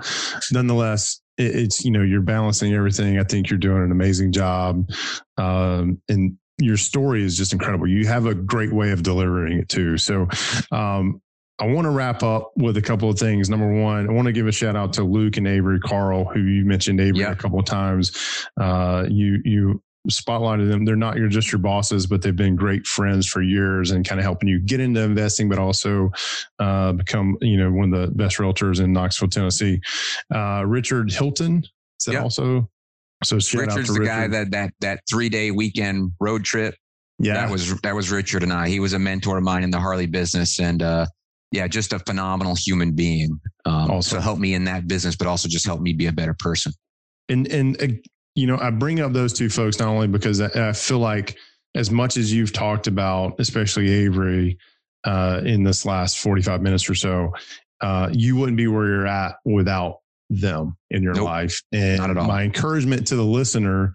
nonetheless, 0.51 1.21
it, 1.37 1.55
it's 1.55 1.83
you 1.85 1.91
know 1.91 2.01
you're 2.01 2.21
balancing 2.21 2.73
everything. 2.73 3.19
I 3.19 3.23
think 3.23 3.49
you're 3.49 3.59
doing 3.59 3.83
an 3.83 3.91
amazing 3.91 4.31
job, 4.31 4.89
um, 5.37 6.01
and 6.09 6.37
your 6.59 6.77
story 6.77 7.23
is 7.23 7.37
just 7.37 7.53
incredible. 7.53 7.87
You 7.87 8.05
have 8.07 8.25
a 8.25 8.33
great 8.35 8.73
way 8.73 8.91
of 8.91 9.03
delivering 9.03 9.59
it 9.59 9.69
too. 9.69 9.97
So, 9.97 10.27
um, 10.71 11.21
I 11.59 11.65
want 11.67 11.85
to 11.85 11.89
wrap 11.91 12.21
up 12.23 12.51
with 12.57 12.77
a 12.77 12.81
couple 12.81 13.09
of 13.09 13.17
things. 13.19 13.49
Number 13.49 13.81
one, 13.81 14.09
I 14.09 14.11
want 14.11 14.25
to 14.27 14.31
give 14.33 14.47
a 14.47 14.51
shout 14.51 14.75
out 14.75 14.93
to 14.93 15.03
Luke 15.03 15.37
and 15.37 15.47
Avery 15.47 15.79
Carl, 15.79 16.25
who 16.25 16.39
you 16.41 16.65
mentioned 16.65 16.99
Avery 16.99 17.21
Yeah. 17.21 17.31
a 17.31 17.35
couple 17.35 17.59
of 17.59 17.65
times. 17.65 18.11
Uh, 18.59 19.05
you 19.09 19.41
you 19.45 19.81
spotlighted 20.09 20.69
them. 20.69 20.85
They're 20.85 20.95
not 20.95 21.17
your 21.17 21.27
just 21.27 21.51
your 21.51 21.59
bosses, 21.59 22.07
but 22.07 22.21
they've 22.21 22.35
been 22.35 22.55
great 22.55 22.85
friends 22.87 23.27
for 23.27 23.41
years 23.41 23.91
and 23.91 24.07
kind 24.07 24.19
of 24.19 24.23
helping 24.25 24.49
you 24.49 24.59
get 24.59 24.79
into 24.79 25.01
investing, 25.01 25.49
but 25.49 25.59
also 25.59 26.11
uh, 26.59 26.93
become 26.93 27.37
you 27.41 27.57
know 27.57 27.71
one 27.71 27.93
of 27.93 27.99
the 28.01 28.15
best 28.15 28.37
realtors 28.37 28.79
in 28.83 28.93
Knoxville, 28.93 29.29
Tennessee. 29.29 29.81
Uh, 30.33 30.63
Richard 30.65 31.11
Hilton 31.11 31.63
is 31.99 32.05
that 32.05 32.13
Yeah. 32.13 32.21
also? 32.23 32.69
So 33.23 33.39
shout 33.39 33.61
out 33.63 33.67
Richard's 33.69 33.87
the 33.93 33.99
Richard. 34.01 34.05
guy 34.11 34.27
that 34.27 34.51
that 34.51 34.73
that 34.81 34.99
three 35.09 35.29
day 35.29 35.51
weekend 35.51 36.11
road 36.19 36.43
trip. 36.43 36.75
yeah, 37.19 37.33
That 37.35 37.49
was 37.49 37.79
that 37.81 37.95
was 37.95 38.11
Richard 38.11 38.43
and 38.43 38.51
I. 38.53 38.67
He 38.67 38.79
was 38.79 38.93
a 38.93 38.99
mentor 38.99 39.37
of 39.37 39.43
mine 39.43 39.63
in 39.63 39.71
the 39.71 39.79
Harley 39.79 40.05
business, 40.05 40.59
and 40.59 40.83
uh, 40.83 41.05
yeah, 41.51 41.67
just 41.67 41.93
a 41.93 41.99
phenomenal 41.99 42.55
human 42.55 42.91
being. 42.91 43.39
Um, 43.65 43.89
Awesome. 43.91 44.17
So 44.17 44.19
help 44.19 44.37
me 44.39 44.53
in 44.53 44.65
that 44.65 44.87
business, 44.87 45.15
but 45.15 45.27
also 45.27 45.47
just 45.47 45.65
help 45.65 45.79
me 45.79 45.93
be 45.93 46.07
a 46.07 46.11
better 46.11 46.35
person. 46.37 46.73
and 47.29 47.47
and 47.47 47.81
uh, 47.81 47.87
you 48.35 48.45
know 48.45 48.57
i 48.59 48.69
bring 48.69 48.99
up 48.99 49.13
those 49.13 49.33
two 49.33 49.49
folks 49.49 49.79
not 49.79 49.87
only 49.87 50.07
because 50.07 50.41
i, 50.41 50.69
I 50.69 50.73
feel 50.73 50.99
like 50.99 51.37
as 51.73 51.89
much 51.91 52.17
as 52.17 52.31
you've 52.33 52.53
talked 52.53 52.87
about 52.87 53.35
especially 53.39 53.89
avery 53.89 54.57
uh, 55.05 55.41
in 55.45 55.63
this 55.63 55.85
last 55.85 56.17
45 56.19 56.61
minutes 56.61 56.89
or 56.89 56.95
so 56.95 57.31
uh, 57.81 58.09
you 58.11 58.35
wouldn't 58.35 58.57
be 58.57 58.65
where 58.67 58.87
you're 58.87 59.07
at 59.07 59.35
without 59.45 59.99
them 60.31 60.75
in 60.89 61.03
your 61.03 61.13
Nope. 61.13 61.25
life 61.25 61.61
and 61.71 61.97
Not 61.99 62.09
at 62.09 62.17
all. 62.17 62.27
my 62.27 62.41
encouragement 62.41 63.05
to 63.07 63.15
the 63.15 63.23
listener 63.23 63.93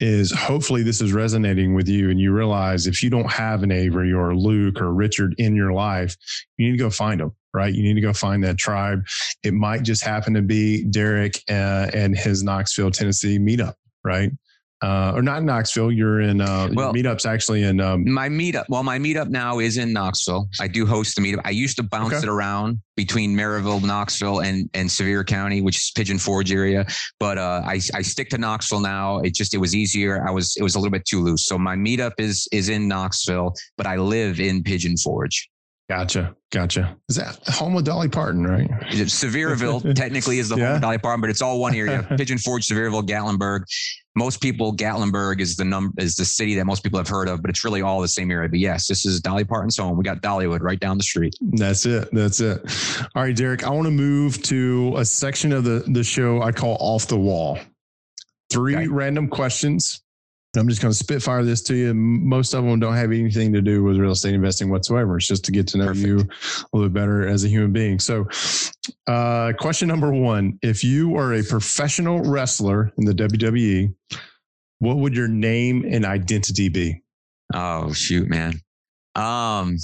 is 0.00 0.30
hopefully 0.30 0.82
this 0.82 1.00
is 1.00 1.14
resonating 1.14 1.74
with 1.74 1.88
you 1.88 2.10
and 2.10 2.20
you 2.20 2.32
realize 2.32 2.86
if 2.86 3.02
you 3.02 3.08
don't 3.08 3.30
have 3.32 3.62
an 3.62 3.72
avery 3.72 4.12
or 4.12 4.30
a 4.30 4.36
luke 4.36 4.78
or 4.82 4.92
richard 4.92 5.34
in 5.38 5.56
your 5.56 5.72
life 5.72 6.14
you 6.58 6.66
need 6.66 6.76
to 6.76 6.82
go 6.82 6.90
find 6.90 7.20
them 7.20 7.34
right 7.54 7.72
you 7.74 7.82
need 7.82 7.94
to 7.94 8.02
go 8.02 8.12
find 8.12 8.44
that 8.44 8.58
tribe 8.58 9.02
it 9.42 9.54
might 9.54 9.82
just 9.82 10.04
happen 10.04 10.34
to 10.34 10.42
be 10.42 10.84
Derek 10.84 11.42
uh, 11.48 11.88
and 11.94 12.14
his 12.14 12.42
Knoxville, 12.42 12.90
Tennessee 12.90 13.38
meetup, 13.38 13.72
right? 14.04 14.30
Uh, 14.82 15.12
or 15.14 15.20
not 15.20 15.40
in 15.40 15.44
Knoxville. 15.44 15.92
You're 15.92 16.22
in 16.22 16.40
uh, 16.40 16.70
Well- 16.72 16.94
meetups 16.94 17.26
actually 17.26 17.64
in. 17.64 17.80
Um, 17.82 18.10
My 18.10 18.30
meetup, 18.30 18.64
well, 18.70 18.82
my 18.82 18.98
meetup 18.98 19.28
now 19.28 19.58
is 19.58 19.76
in 19.76 19.92
Knoxville. 19.92 20.48
I 20.58 20.68
do 20.68 20.86
host 20.86 21.16
the 21.16 21.20
meetup. 21.20 21.42
I 21.44 21.50
used 21.50 21.76
to 21.76 21.82
bounce 21.82 22.14
Okay. 22.14 22.22
it 22.26 22.30
around 22.30 22.80
between 22.96 23.36
Maryville, 23.36 23.84
Knoxville, 23.84 24.40
and 24.40 24.70
and 24.72 24.90
Sevier 24.90 25.22
County, 25.22 25.60
which 25.60 25.76
is 25.76 25.92
Pigeon 25.94 26.18
Forge 26.18 26.50
area. 26.50 26.86
But 27.18 27.36
uh, 27.36 27.60
I 27.66 27.74
I 27.92 28.00
stick 28.00 28.30
to 28.30 28.38
Knoxville 28.38 28.80
now. 28.80 29.18
It 29.18 29.34
just 29.34 29.52
it 29.52 29.58
was 29.58 29.76
easier. 29.76 30.26
I 30.26 30.30
was 30.30 30.56
it 30.56 30.62
was 30.62 30.76
a 30.76 30.78
little 30.78 30.90
bit 30.92 31.04
too 31.04 31.20
loose. 31.22 31.44
So 31.44 31.58
my 31.58 31.76
meetup 31.76 32.12
is 32.16 32.48
is 32.50 32.70
in 32.70 32.88
Knoxville, 32.88 33.52
but 33.76 33.86
I 33.86 33.96
live 33.96 34.40
in 34.40 34.62
Pigeon 34.62 34.96
Forge. 34.96 35.46
Gotcha. 35.90 36.36
Gotcha. 36.52 36.96
Is 37.08 37.16
that 37.16 37.36
home 37.48 37.76
of 37.76 37.82
Dolly 37.82 38.08
Parton, 38.08 38.46
right? 38.46 38.70
Sevierville 38.92 39.92
technically 39.96 40.38
is 40.38 40.48
the 40.48 40.54
home 40.54 40.62
Yeah. 40.62 40.74
of 40.76 40.80
Dolly 40.82 40.98
Parton, 40.98 41.20
but 41.20 41.30
it's 41.30 41.42
all 41.42 41.58
one 41.58 41.74
area. 41.74 42.06
Pigeon 42.16 42.38
Forge, 42.38 42.64
Sevierville, 42.68 43.02
Gatlinburg. 43.02 43.62
Most 44.14 44.40
people, 44.40 44.72
Gatlinburg 44.72 45.40
is 45.40 45.56
the 45.56 45.64
num 45.64 45.92
is 45.98 46.14
the 46.14 46.24
city 46.24 46.54
that 46.54 46.64
most 46.64 46.84
people 46.84 47.00
have 47.00 47.08
heard 47.08 47.28
of, 47.28 47.42
but 47.42 47.50
it's 47.50 47.64
really 47.64 47.82
all 47.82 48.00
the 48.00 48.06
same 48.06 48.30
area. 48.30 48.48
But 48.48 48.60
yes, 48.60 48.86
this 48.86 49.04
is 49.04 49.20
Dolly 49.20 49.42
Parton's 49.42 49.76
home. 49.76 49.96
We 49.96 50.04
got 50.04 50.22
Dollywood 50.22 50.60
right 50.60 50.78
down 50.78 50.96
the 50.96 51.02
street. 51.02 51.34
That's 51.40 51.84
it. 51.86 52.08
That's 52.12 52.38
it. 52.38 52.60
All 53.16 53.24
right, 53.24 53.34
Derek, 53.34 53.64
I 53.66 53.70
want 53.70 53.86
to 53.86 53.90
move 53.92 54.40
to 54.44 54.94
a 54.96 55.04
section 55.04 55.52
of 55.52 55.64
the, 55.64 55.82
the 55.88 56.04
show 56.04 56.40
I 56.40 56.52
call 56.52 56.76
off 56.78 57.08
the 57.08 57.18
wall. 57.18 57.58
Three 58.48 58.76
Okay. 58.76 58.86
random 58.86 59.26
questions. 59.28 60.02
I'm 60.56 60.68
just 60.68 60.82
going 60.82 60.90
to 60.90 60.98
spitfire 60.98 61.44
this 61.44 61.62
to 61.62 61.76
you. 61.76 61.94
Most 61.94 62.54
of 62.54 62.64
them 62.64 62.80
don't 62.80 62.94
have 62.96 63.12
anything 63.12 63.52
to 63.52 63.62
do 63.62 63.84
with 63.84 63.96
real 63.96 64.10
estate 64.10 64.34
investing 64.34 64.68
whatsoever. 64.68 65.16
It's 65.16 65.28
just 65.28 65.44
to 65.44 65.52
get 65.52 65.68
to 65.68 65.78
know 65.78 65.86
Perfect. 65.86 66.06
you 66.06 66.18
a 66.18 66.68
little 66.72 66.88
bit 66.88 66.92
better 66.92 67.28
as 67.28 67.44
a 67.44 67.48
human 67.48 67.72
being. 67.72 68.00
So, 68.00 68.26
uh, 69.06 69.52
question 69.58 69.86
number 69.86 70.12
one 70.12 70.58
If 70.62 70.82
you 70.82 71.16
are 71.16 71.34
a 71.34 71.44
professional 71.44 72.20
wrestler 72.28 72.92
in 72.98 73.04
the 73.04 73.12
WWE, 73.12 73.94
what 74.80 74.96
would 74.96 75.14
your 75.14 75.28
name 75.28 75.84
and 75.88 76.04
identity 76.04 76.68
be? 76.68 77.00
Oh 77.54 77.92
shoot, 77.92 78.28
man. 78.28 78.60
Um, 79.14 79.76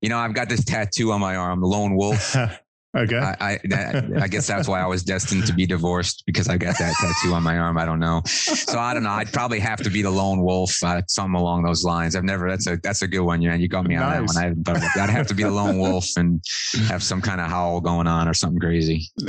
you 0.00 0.08
know, 0.08 0.18
I've 0.18 0.34
got 0.34 0.48
this 0.48 0.64
tattoo 0.64 1.12
on 1.12 1.20
my 1.20 1.36
arm, 1.36 1.60
the 1.60 1.66
lone 1.66 1.96
wolf. 1.96 2.34
okay. 2.96 3.16
I 3.18 3.36
I, 3.40 3.58
that, 3.64 4.12
I 4.20 4.28
guess 4.28 4.46
that's 4.46 4.68
why 4.68 4.80
I 4.80 4.86
was 4.86 5.02
destined 5.02 5.46
to 5.46 5.52
be 5.52 5.66
divorced 5.66 6.24
because 6.26 6.48
I 6.48 6.56
got 6.56 6.78
that 6.78 6.94
tattoo 7.00 7.34
on 7.34 7.42
my 7.42 7.58
arm. 7.58 7.78
I 7.78 7.84
don't 7.84 8.00
know. 8.00 8.22
So 8.26 8.78
I 8.78 8.94
don't 8.94 9.02
know. 9.02 9.10
I'd 9.10 9.32
probably 9.32 9.60
have 9.60 9.80
to 9.82 9.90
be 9.90 10.02
the 10.02 10.10
lone 10.10 10.40
wolf, 10.40 10.82
uh, 10.82 11.02
something 11.08 11.34
along 11.38 11.62
those 11.64 11.84
lines. 11.84 12.16
I've 12.16 12.24
never. 12.24 12.48
That's 12.48 12.66
a 12.66 12.76
that's 12.82 13.02
a 13.02 13.08
good 13.08 13.20
one, 13.20 13.40
man. 13.44 13.60
You 13.60 13.68
got 13.68 13.86
me 13.86 13.96
on 13.96 14.02
Nice. 14.08 14.14
that 14.14 14.26
one. 14.26 14.36
I 14.36 14.48
haven't 14.48 14.64
thought 14.64 14.76
about 14.78 14.90
that. 14.96 15.08
I'd 15.08 15.12
have 15.12 15.26
to 15.28 15.34
be 15.34 15.42
the 15.42 15.50
lone 15.50 15.78
wolf 15.78 16.06
and 16.16 16.40
have 16.88 17.02
some 17.02 17.20
kind 17.20 17.40
of 17.40 17.48
howl 17.48 17.80
going 17.80 18.06
on 18.06 18.28
or 18.28 18.34
something 18.34 18.60
crazy. 18.60 19.08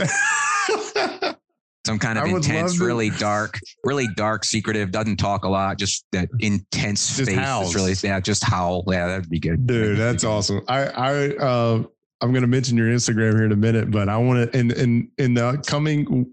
Some 1.85 1.99
kind 1.99 2.19
of 2.19 2.25
intense, 2.25 2.81
really 2.81 3.11
dark, 3.11 3.57
really 3.85 4.09
dark, 4.17 4.43
secretive. 4.43 4.91
Doesn't 4.91 5.15
talk 5.15 5.45
a 5.45 5.47
lot. 5.47 5.77
Just 5.79 6.05
that 6.11 6.27
intense 6.39 7.15
Just 7.15 7.31
face. 7.31 7.75
really 7.75 7.93
yeah. 8.03 8.19
Just 8.19 8.43
howl. 8.43 8.83
Yeah, 8.89 9.07
that'd 9.07 9.29
be 9.29 9.39
good. 9.39 9.65
Dude, 9.65 9.97
that's 9.97 10.25
awesome. 10.25 10.59
I 10.67 10.79
I 10.87 11.27
uh 11.37 11.83
I'm 12.21 12.33
gonna 12.33 12.47
mention 12.47 12.77
your 12.77 12.87
Instagram 12.87 13.33
here 13.35 13.45
in 13.45 13.51
a 13.51 13.55
minute, 13.57 13.91
but 13.91 14.09
I 14.09 14.17
want 14.17 14.51
to 14.51 14.57
in 14.59 14.71
in 14.71 15.11
in 15.17 15.33
the 15.35 15.61
coming 15.67 16.25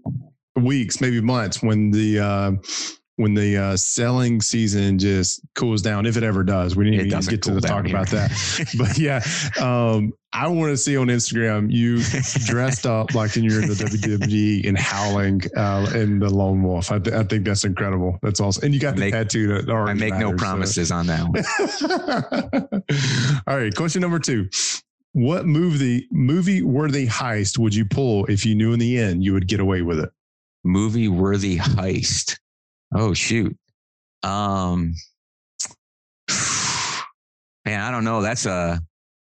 weeks, 0.55 0.99
maybe 1.01 1.21
months, 1.21 1.61
when 1.61 1.91
the 1.91 2.19
uh 2.19 2.51
when 3.17 3.33
the 3.33 3.55
uh 3.57 3.77
selling 3.77 4.41
season 4.41 4.97
just 4.99 5.41
cools 5.55 5.81
down, 5.81 6.05
if 6.05 6.17
it 6.17 6.23
ever 6.23 6.43
does. 6.43 6.75
We 6.75 6.85
didn't 6.85 7.01
It 7.01 7.05
even 7.07 7.19
get 7.21 7.41
to 7.43 7.51
the 7.53 7.61
talk 7.61 7.83
down 7.85 7.91
about 7.91 8.09
that. 8.09 8.31
But 8.77 8.97
yeah, 8.97 9.21
um 9.63 10.11
I 10.33 10.47
want 10.49 10.71
to 10.71 10.77
see 10.77 10.97
on 10.97 11.07
Instagram 11.07 11.71
you 11.71 12.01
dressed 12.45 12.85
up 12.85 13.13
like 13.15 13.35
you're 13.37 13.61
in 13.61 13.69
the 13.69 13.75
WWE 13.75 14.67
and 14.67 14.77
howling 14.77 15.41
uh, 15.55 15.89
in 15.95 16.19
the 16.19 16.27
lone 16.29 16.61
wolf. 16.61 16.91
I, 16.91 16.99
th- 16.99 17.15
I 17.15 17.23
think 17.23 17.45
that's 17.45 17.63
incredible. 17.63 18.19
That's 18.21 18.41
awesome. 18.41 18.65
And 18.65 18.73
you 18.73 18.81
got 18.81 18.95
the 18.95 18.99
Make- 19.01 19.13
tattoo 19.13 19.61
that 19.61 19.69
I 19.73 19.93
make 19.93 20.13
no 20.15 20.33
matters, 20.33 20.39
so- 20.41 20.45
promises 20.45 20.91
on 20.91 21.07
that 21.07 21.23
one. 21.29 22.83
All 23.47 23.57
right, 23.57 23.73
question 23.73 24.01
number 24.01 24.19
two. 24.19 24.49
What 25.17 25.45
movie 25.45 26.09
movie 26.11 26.61
worthy 26.61 27.07
heist 27.07 27.57
would 27.57 27.73
you 27.73 27.85
pull 27.85 28.25
if 28.25 28.45
you 28.45 28.53
knew 28.53 28.73
in 28.73 28.79
the 28.79 28.97
end 28.99 29.23
you 29.23 29.31
would 29.31 29.47
get 29.47 29.61
away 29.61 29.81
with 29.81 29.99
it? 29.99 30.09
movie 30.65 31.07
worthy 31.07 31.57
heist. 31.57 32.37
Oh 32.93 33.13
shoot. 33.13 33.55
Um 34.23 34.93
man, 37.65 37.79
I 37.81 37.91
don't 37.91 38.03
know. 38.03 38.21
That's 38.21 38.45
a 38.45 38.81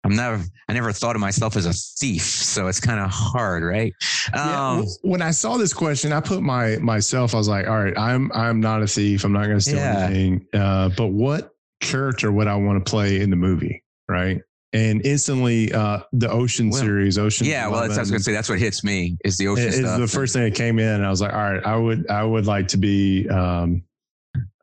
I'm 0.03 0.15
never 0.15 0.43
I 0.67 0.73
never 0.73 0.91
thought 0.91 1.15
of 1.15 1.19
myself 1.19 1.55
as 1.57 1.65
a 1.65 1.73
thief, 1.73 2.21
so 2.23 2.67
it's 2.67 2.79
kind 2.79 2.99
of 2.99 3.09
hard, 3.11 3.63
right? 3.63 3.91
Um 4.33 4.77
w- 4.81 4.87
when 5.01 5.21
I 5.23 5.31
saw 5.31 5.57
this 5.57 5.73
question, 5.73 6.11
I 6.13 6.19
put 6.19 6.41
my 6.43 6.77
myself. 6.77 7.33
I 7.33 7.37
was 7.39 7.47
like, 7.47 7.67
all 7.67 7.83
right, 7.83 7.97
I'm 7.97 8.31
I'm 8.33 8.59
not 8.59 8.83
a 8.83 8.87
thief. 8.87 9.23
I'm 9.23 9.33
not 9.33 9.45
going 9.45 9.57
to 9.57 9.61
steal 9.61 9.77
Yeah. 9.77 10.05
anything. 10.05 10.45
Uh, 10.53 10.89
but 10.95 11.07
what 11.07 11.51
character 11.79 12.31
would 12.31 12.47
I 12.47 12.55
want 12.55 12.85
to 12.85 12.89
play 12.89 13.19
in 13.19 13.31
the 13.31 13.35
movie? 13.35 13.83
Right. 14.07 14.41
And 14.73 15.05
instantly, 15.05 15.71
uh, 15.73 15.99
the 16.13 16.29
Ocean 16.29 16.69
Well, 16.69 16.79
series, 16.79 17.17
Ocean. 17.17 17.45
yeah, 17.45 17.67
well, 17.67 17.81
that's, 17.81 17.97
I 17.97 18.01
was 18.01 18.09
gonna 18.11 18.23
say 18.23 18.31
that's 18.31 18.47
what 18.47 18.57
hits 18.59 18.83
me 18.85 19.17
is 19.25 19.35
the 19.37 19.47
ocean 19.49 19.67
is 19.67 19.79
stuff. 19.79 19.99
the 19.99 20.07
first 20.07 20.33
thing 20.33 20.43
that 20.43 20.55
came 20.55 20.79
in. 20.79 20.87
And 20.87 21.05
I 21.05 21.09
was 21.09 21.19
like, 21.21 21.33
all 21.33 21.39
right, 21.39 21.65
I 21.65 21.75
would 21.75 22.09
I 22.09 22.23
would 22.23 22.45
like 22.45 22.69
to 22.69 22.77
be 22.77 23.27
um, 23.29 23.83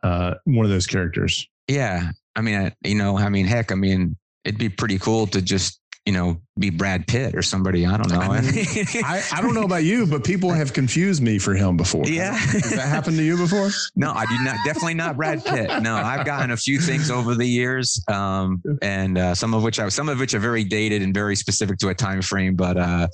uh, 0.02 0.34
one 0.44 0.64
of 0.64 0.70
those 0.70 0.86
characters. 0.86 1.46
Yeah, 1.66 2.10
I 2.34 2.40
mean, 2.40 2.54
I, 2.54 2.72
you 2.88 2.94
know, 2.94 3.18
I 3.18 3.28
mean, 3.28 3.44
heck, 3.44 3.70
I 3.70 3.74
mean, 3.74 4.16
it'd 4.44 4.58
be 4.58 4.70
pretty 4.70 4.98
cool 4.98 5.26
to 5.26 5.42
just 5.42 5.77
you 6.08 6.12
know 6.14 6.40
be 6.58 6.70
Brad 6.70 7.06
Pitt 7.06 7.34
or 7.34 7.42
somebody. 7.42 7.84
I 7.84 7.98
don't 7.98 8.08
know. 8.08 8.18
I 8.18 8.40
mean, 8.40 8.64
I, 9.04 9.22
I 9.30 9.42
don't 9.42 9.54
know 9.54 9.64
about 9.64 9.84
you, 9.84 10.06
but 10.06 10.24
people 10.24 10.50
have 10.50 10.72
confused 10.72 11.22
me 11.22 11.38
for 11.38 11.52
him 11.54 11.76
before. 11.76 12.04
Yeah. 12.06 12.32
Has 12.34 12.70
that 12.70 12.88
happened 12.88 13.18
to 13.18 13.22
you 13.22 13.36
before? 13.36 13.68
No, 13.96 14.12
I 14.12 14.24
do 14.26 14.36
not. 14.44 14.56
Definitely 14.64 14.94
not 14.94 15.16
Brad 15.16 15.44
Pitt. 15.44 15.82
No, 15.82 15.96
I've 15.96 16.24
gotten 16.24 16.52
a 16.52 16.56
few 16.56 16.80
things 16.80 17.10
over 17.10 17.34
the 17.34 17.44
years, 17.44 18.02
um, 18.08 18.62
and 18.80 19.18
uh, 19.18 19.34
some 19.34 19.54
of 19.54 19.62
which 19.62 19.80
I 19.80 19.88
some 19.88 20.08
of 20.08 20.20
which 20.20 20.34
are 20.34 20.38
very 20.38 20.62
dated 20.62 21.02
and 21.02 21.12
very 21.12 21.34
specific 21.34 21.78
to 21.78 21.88
a 21.88 21.94
time 21.94 22.22
frame. 22.22 22.54
But 22.54 22.76
uh, 22.76 23.08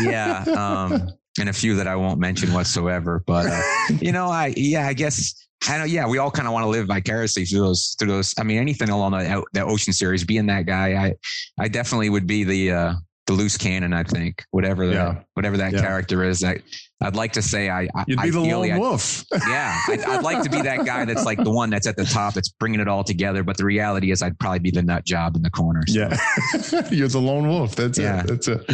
yeah, 0.00 0.44
um, 0.56 1.10
and 1.38 1.48
a 1.48 1.52
few 1.52 1.74
that 1.76 1.86
I 1.86 1.96
won't 1.96 2.18
mention 2.20 2.52
whatsoever. 2.52 3.22
But 3.26 3.46
uh, 3.46 3.62
you 4.00 4.12
know, 4.12 4.26
I 4.28 4.52
yeah, 4.56 4.86
I 4.86 4.92
guess 4.92 5.46
I 5.68 5.78
know. 5.78 5.84
Yeah, 5.84 6.06
we 6.08 6.18
all 6.18 6.30
kind 6.30 6.46
of 6.46 6.52
want 6.54 6.64
to 6.64 6.68
live 6.68 6.86
vicariously 6.86 7.44
through 7.44 7.60
those 7.60 7.96
through 7.98 8.08
those. 8.08 8.34
I 8.38 8.42
mean, 8.42 8.58
anything 8.58 8.88
along 8.90 9.12
the 9.12 9.44
the 9.52 9.64
ocean 9.64 9.92
series, 9.92 10.24
being 10.24 10.46
that 10.46 10.66
guy, 10.66 10.94
I 11.06 11.14
I 11.58 11.68
definitely 11.68 12.10
would 12.10 12.26
be 12.26 12.44
the. 12.44 12.72
Uh, 12.72 12.94
the 13.26 13.32
loose 13.32 13.56
cannon, 13.56 13.92
I 13.92 14.04
think, 14.04 14.44
whatever 14.52 14.86
that, 14.86 14.92
Yeah. 14.94 15.22
whatever 15.34 15.56
that 15.56 15.72
Yeah. 15.72 15.80
character 15.80 16.22
is. 16.22 16.44
I, 16.44 16.58
I'd 17.02 17.14
like 17.14 17.32
to 17.34 17.42
say 17.42 17.68
I, 17.68 17.82
I 17.94 18.04
You'd 18.06 18.22
be 18.22 18.30
the 18.30 18.40
lone 18.40 18.72
I- 18.72 18.78
wolf. 18.78 19.22
yeah, 19.48 19.78
I'd, 19.88 20.00
I'd 20.00 20.22
like 20.24 20.42
to 20.44 20.48
be 20.50 20.62
that 20.62 20.86
guy 20.86 21.04
that's 21.04 21.26
like 21.26 21.42
the 21.42 21.50
one 21.50 21.68
that's 21.68 21.86
at 21.86 21.96
the 21.96 22.06
top, 22.06 22.32
that's 22.34 22.48
bringing 22.48 22.80
it 22.80 22.88
all 22.88 23.04
together. 23.04 23.42
But 23.42 23.58
the 23.58 23.64
reality 23.66 24.10
is, 24.10 24.22
I'd 24.22 24.38
probably 24.38 24.60
be 24.60 24.70
the 24.70 24.82
nut 24.82 25.04
job 25.04 25.36
in 25.36 25.42
the 25.42 25.50
corner. 25.50 25.82
So. 25.86 25.98
Yeah. 26.00 26.88
You're 26.90 27.08
the 27.08 27.20
lone 27.20 27.48
wolf. 27.48 27.76
That's 27.76 27.98
Yeah. 27.98 28.20
it. 28.22 28.26
That's 28.28 28.48
it. 28.48 28.64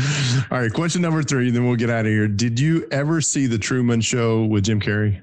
All 0.52 0.60
right. 0.60 0.72
Question 0.72 1.02
number 1.02 1.22
three, 1.24 1.50
then 1.50 1.64
we'll 1.66 1.74
get 1.76 1.90
out 1.90 2.06
of 2.06 2.12
here. 2.12 2.28
Did 2.28 2.60
you 2.60 2.86
ever 2.92 3.20
see 3.20 3.46
the 3.46 3.58
Truman 3.58 4.00
Show 4.00 4.44
with 4.44 4.64
Jim 4.64 4.80
Carrey? 4.80 5.20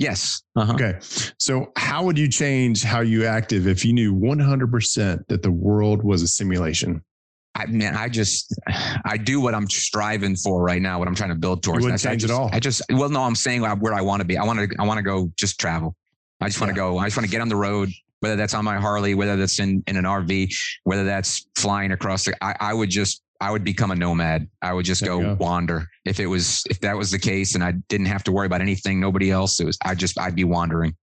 Yes. 0.00 0.42
Uh-huh. 0.56 0.72
Okay. 0.72 0.98
So, 1.38 1.70
how 1.76 2.02
would 2.02 2.18
you 2.18 2.28
change 2.28 2.82
how 2.82 3.02
you 3.02 3.24
active 3.24 3.68
if 3.68 3.84
you 3.84 3.92
knew 3.92 4.12
100% 4.12 5.28
that 5.28 5.42
the 5.42 5.50
world 5.52 6.02
was 6.02 6.22
a 6.22 6.26
simulation? 6.26 7.04
I 7.54 7.66
man, 7.66 7.94
I 7.96 8.08
just 8.08 8.54
I 9.04 9.16
do 9.16 9.40
what 9.40 9.54
I'm 9.54 9.68
striving 9.68 10.36
for 10.36 10.62
right 10.62 10.80
now. 10.80 10.98
What 10.98 11.06
I'm 11.08 11.14
trying 11.14 11.30
to 11.30 11.34
build 11.36 11.62
towards. 11.62 11.84
wouldn't 11.84 12.00
That's- 12.00 12.06
I 12.06 12.14
change 12.14 12.24
at 12.24 12.28
just- 12.28 12.40
all? 12.40 12.50
I 12.52 12.60
just 12.60 12.82
well, 12.90 13.08
no, 13.10 13.22
I'm 13.22 13.34
saying 13.34 13.64
uh, 13.64 13.76
where 13.76 13.94
I 13.94 14.00
want 14.00 14.20
to 14.20 14.24
be. 14.26 14.38
I 14.38 14.44
want 14.44 14.58
to 14.70 14.76
I 14.78 14.84
want 14.86 14.98
to 14.98 15.02
go 15.02 15.30
just 15.36 15.60
travel. 15.60 15.94
I 16.40 16.46
just 16.48 16.60
want 16.60 16.70
to 16.70 16.80
Yeah. 16.80 16.88
go. 16.88 16.98
I 16.98 17.04
just 17.06 17.16
want 17.16 17.26
to 17.26 17.30
get 17.30 17.40
on 17.40 17.48
the 17.48 17.56
road. 17.56 17.90
Whether 18.20 18.36
that's 18.36 18.54
on 18.54 18.64
my 18.64 18.76
Harley, 18.78 19.14
whether 19.14 19.36
that's 19.36 19.58
in 19.58 19.82
in 19.86 19.96
an 19.96 20.04
RV, 20.04 20.54
whether 20.84 21.04
that's 21.04 21.46
flying 21.56 21.90
across 21.92 22.24
the. 22.24 22.34
I, 22.42 22.54
I 22.60 22.74
would 22.74 22.88
just 22.88 23.22
I 23.40 23.50
would 23.50 23.64
become 23.64 23.90
a 23.90 23.96
nomad. 23.96 24.48
I 24.62 24.72
would 24.72 24.84
just 24.84 25.04
go, 25.04 25.20
go. 25.20 25.34
wander. 25.40 25.88
If 26.04 26.20
it 26.20 26.26
was 26.26 26.62
if 26.70 26.78
that 26.80 26.96
was 26.96 27.10
the 27.10 27.18
case, 27.18 27.54
and 27.56 27.62
I 27.64 27.72
didn't 27.88 28.06
have 28.06 28.22
to 28.24 28.32
worry 28.32 28.46
about 28.46 28.60
anything, 28.60 29.00
nobody 29.00 29.30
else. 29.32 29.58
It 29.60 29.64
was 29.66 29.76
I 29.84 29.94
just 29.96 30.18
I'd 30.20 30.36
be 30.36 30.44
wandering, 30.44 30.94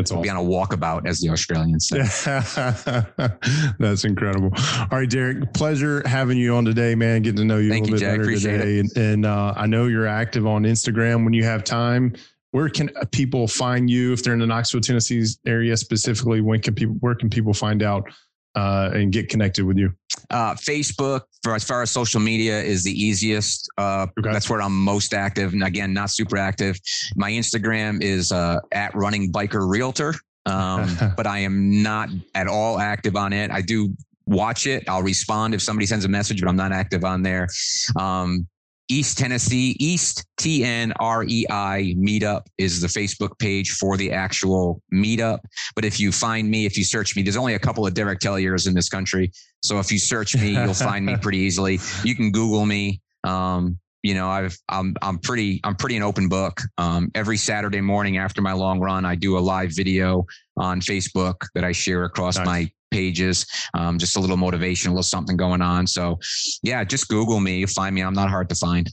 That's 0.00 0.12
all. 0.12 0.22
be 0.22 0.30
on 0.30 0.36
a 0.36 0.40
walkabout, 0.40 1.06
as 1.06 1.20
the 1.20 1.28
Australians 1.30 1.88
say. 1.88 1.98
That's 3.78 4.04
incredible. 4.04 4.50
All 4.78 4.98
right, 4.98 5.08
Derek, 5.08 5.52
pleasure 5.52 6.02
having 6.06 6.38
you 6.38 6.54
on 6.54 6.64
today, 6.64 6.94
man. 6.94 7.22
Getting 7.22 7.38
to 7.38 7.44
know 7.44 7.58
you 7.58 7.70
Thank 7.70 7.86
a 7.86 7.90
you, 7.90 7.94
little 7.94 8.08
bit 8.08 8.12
Jay. 8.12 8.18
better 8.18 8.22
Appreciate 8.22 8.58
today. 8.58 8.78
And, 8.80 8.96
and 8.96 9.26
uh, 9.26 9.54
I 9.56 9.66
know 9.66 9.86
you're 9.86 10.06
active 10.06 10.46
on 10.46 10.62
Instagram 10.64 11.24
when 11.24 11.32
you 11.32 11.44
have 11.44 11.64
time. 11.64 12.14
Where 12.52 12.68
can 12.68 12.90
people 13.12 13.46
find 13.46 13.88
you 13.88 14.12
if 14.12 14.24
they're 14.24 14.32
in 14.32 14.40
the 14.40 14.46
Knoxville, 14.46 14.80
Tennessee 14.80 15.24
area 15.46 15.76
specifically? 15.76 16.40
When 16.40 16.60
can 16.60 16.74
people? 16.74 16.96
Where 17.00 17.14
can 17.14 17.30
people 17.30 17.54
find 17.54 17.82
out 17.82 18.10
uh, 18.54 18.90
and 18.92 19.12
get 19.12 19.28
connected 19.28 19.64
with 19.64 19.76
you? 19.78 19.92
Uh, 20.30 20.54
Facebook, 20.54 21.22
for 21.42 21.54
as 21.54 21.64
far 21.64 21.82
as 21.82 21.90
social 21.90 22.20
media, 22.20 22.60
is 22.60 22.84
the 22.84 22.92
easiest. 22.92 23.68
Uh, 23.78 24.06
Okay. 24.18 24.32
That's 24.32 24.48
where 24.50 24.60
I'm 24.62 24.76
most 24.76 25.14
active. 25.14 25.52
And 25.52 25.62
again, 25.62 25.92
not 25.92 26.10
super 26.10 26.36
active. 26.36 26.78
My 27.16 27.30
Instagram 27.30 28.02
is 28.02 28.32
uh, 28.32 28.58
at 28.72 28.94
Running 28.94 29.32
Biker 29.32 29.68
Realtor, 29.68 30.14
um, 30.46 30.96
but 31.16 31.26
I 31.26 31.38
am 31.38 31.82
not 31.82 32.08
at 32.34 32.46
all 32.48 32.78
active 32.78 33.16
on 33.16 33.32
it. 33.32 33.50
I 33.50 33.60
do 33.60 33.94
watch 34.26 34.66
it. 34.66 34.88
I'll 34.88 35.02
respond 35.02 35.54
if 35.54 35.62
somebody 35.62 35.86
sends 35.86 36.04
a 36.04 36.08
message, 36.08 36.40
but 36.40 36.48
I'm 36.48 36.56
not 36.56 36.72
active 36.72 37.04
on 37.04 37.22
there. 37.22 37.48
Um, 37.96 38.46
East 38.90 39.18
Tennessee, 39.18 39.76
East 39.78 40.26
T 40.36 40.64
N 40.64 40.92
R 40.98 41.24
E 41.24 41.46
I 41.48 41.94
meetup 41.96 42.42
is 42.58 42.80
the 42.80 42.88
Facebook 42.88 43.38
page 43.38 43.70
for 43.72 43.96
the 43.96 44.10
actual 44.12 44.82
meetup. 44.92 45.38
But 45.74 45.84
if 45.84 46.00
you 46.00 46.10
find 46.10 46.50
me, 46.50 46.66
if 46.66 46.76
you 46.76 46.84
search 46.84 47.14
me, 47.14 47.22
there's 47.22 47.36
only 47.36 47.54
a 47.54 47.58
couple 47.58 47.86
of 47.86 47.94
Derek 47.94 48.18
Telliers 48.18 48.66
in 48.66 48.74
this 48.74 48.88
country. 48.88 49.30
So 49.62 49.78
if 49.78 49.92
you 49.92 49.98
search 49.98 50.34
me, 50.36 50.50
you'll 50.50 50.74
find 50.90 51.06
me 51.06 51.16
pretty 51.16 51.38
easily. 51.38 51.78
You 52.04 52.16
can 52.16 52.32
Google 52.32 52.66
me. 52.66 53.00
Um, 53.24 53.78
you 54.02 54.14
know, 54.14 54.28
I've 54.28 54.56
I'm 54.68 54.94
I'm 55.02 55.18
pretty 55.18 55.60
I'm 55.62 55.76
pretty 55.76 55.96
an 55.96 56.02
open 56.02 56.28
book. 56.28 56.60
Um, 56.78 57.10
every 57.14 57.36
Saturday 57.36 57.80
morning 57.80 58.16
after 58.16 58.42
my 58.42 58.52
long 58.54 58.80
run, 58.80 59.04
I 59.04 59.14
do 59.14 59.38
a 59.38 59.40
live 59.40 59.70
video 59.72 60.26
on 60.56 60.80
Facebook 60.80 61.36
that 61.54 61.64
I 61.64 61.72
share 61.72 62.04
across 62.04 62.38
Nice. 62.38 62.46
my 62.46 62.70
pages, 62.90 63.46
um, 63.74 63.98
just 63.98 64.16
a 64.16 64.20
little 64.20 64.36
motivation, 64.36 64.90
a 64.90 64.94
little 64.94 65.02
something 65.02 65.36
going 65.36 65.62
on. 65.62 65.86
So, 65.86 66.18
yeah, 66.62 66.84
just 66.84 67.08
Google 67.08 67.40
me, 67.40 67.64
find 67.66 67.94
me. 67.94 68.02
I'm 68.02 68.14
not 68.14 68.28
hard 68.30 68.48
to 68.50 68.54
find. 68.54 68.90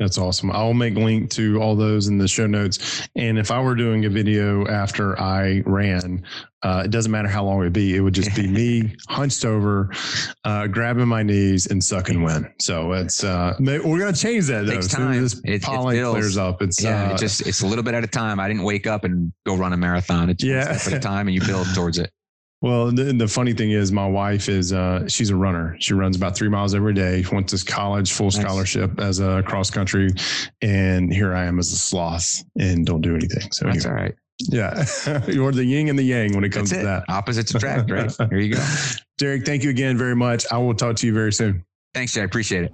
That's 0.00 0.18
awesome. 0.18 0.50
I'll 0.50 0.74
make 0.74 0.96
link 0.96 1.30
to 1.32 1.62
all 1.62 1.76
those 1.76 2.08
in 2.08 2.18
the 2.18 2.26
show 2.26 2.48
notes. 2.48 3.06
And 3.14 3.38
if 3.38 3.52
I 3.52 3.60
were 3.60 3.76
doing 3.76 4.06
a 4.06 4.08
video 4.10 4.66
after 4.66 5.16
I 5.20 5.62
ran, 5.66 6.24
uh, 6.64 6.82
it 6.84 6.90
doesn't 6.90 7.12
matter 7.12 7.28
how 7.28 7.44
long 7.44 7.58
it 7.58 7.64
would 7.64 7.72
be. 7.72 7.94
It 7.94 8.00
would 8.00 8.12
just 8.12 8.34
be 8.34 8.48
me 8.48 8.96
hunched 9.08 9.44
over, 9.44 9.92
uh, 10.42 10.66
grabbing 10.66 11.06
my 11.06 11.22
knees 11.22 11.68
and 11.68 11.82
sucking 11.82 12.20
wind. 12.24 12.48
So 12.60 12.90
it's 12.90 13.22
uh, 13.22 13.54
we're 13.60 14.00
gonna 14.00 14.12
change 14.12 14.46
that 14.48 14.66
though. 14.66 14.72
Takes 14.72 14.88
time. 14.88 15.22
This 15.22 15.34
It- 15.44 15.50
it 15.54 15.62
pollen 15.62 15.94
builds. 15.94 16.18
clears 16.18 16.38
up. 16.38 16.60
It's 16.60 16.82
Yeah, 16.82 17.10
uh, 17.10 17.14
it 17.14 17.18
just 17.18 17.46
it's 17.46 17.62
a 17.62 17.66
little 17.66 17.84
bit 17.84 17.94
at 17.94 18.02
a 18.02 18.08
time. 18.08 18.40
I 18.40 18.48
didn't 18.48 18.64
wake 18.64 18.88
up 18.88 19.04
and 19.04 19.32
go 19.46 19.54
run 19.56 19.72
a 19.72 19.76
marathon. 19.76 20.28
It's 20.28 20.42
Yeah. 20.42 20.70
at 20.70 20.92
a 20.92 20.98
time, 20.98 21.28
and 21.28 21.36
you 21.36 21.40
build 21.46 21.68
towards 21.72 21.98
it. 21.98 22.10
Well, 22.64 22.90
the, 22.90 23.12
the 23.12 23.28
funny 23.28 23.52
thing 23.52 23.72
is, 23.72 23.92
my 23.92 24.06
wife 24.06 24.48
is 24.48 24.72
uh, 24.72 25.06
she's 25.06 25.28
a 25.28 25.36
runner. 25.36 25.76
She 25.80 25.92
runs 25.92 26.16
about 26.16 26.34
three 26.34 26.48
miles 26.48 26.74
every 26.74 26.94
day. 26.94 27.22
Went 27.30 27.46
to 27.50 27.62
college, 27.62 28.10
full 28.10 28.28
Nice. 28.28 28.36
scholarship 28.40 28.98
as 28.98 29.20
a 29.20 29.42
cross 29.42 29.68
country, 29.68 30.08
and 30.62 31.12
here 31.12 31.34
I 31.34 31.44
am 31.44 31.58
as 31.58 31.70
a 31.72 31.76
sloth 31.76 32.42
and 32.58 32.86
don't 32.86 33.02
do 33.02 33.14
anything. 33.14 33.52
So 33.52 33.66
That's 33.66 33.84
anyway, 33.84 34.00
all 34.00 34.02
right. 34.02 34.14
yeah, 34.48 35.20
you're 35.28 35.52
the 35.52 35.62
yin 35.62 35.90
and 35.90 35.98
the 35.98 36.04
yang 36.04 36.34
when 36.34 36.42
it 36.42 36.52
comes 36.52 36.70
That's 36.70 36.80
to 36.80 36.86
that. 36.86 37.04
Opposites 37.10 37.54
attract, 37.54 37.90
right? 37.90 38.10
Here 38.30 38.40
you 38.40 38.54
go. 38.54 38.66
Derek, 39.18 39.44
thank 39.44 39.62
you 39.62 39.68
again 39.68 39.98
very 39.98 40.16
much. 40.16 40.46
I 40.50 40.56
will 40.56 40.74
talk 40.74 40.96
to 40.96 41.06
you 41.06 41.12
very 41.12 41.34
soon. 41.34 41.66
Thanks, 41.92 42.14
Jay. 42.14 42.22
I 42.22 42.24
appreciate 42.24 42.64
it. 42.64 42.72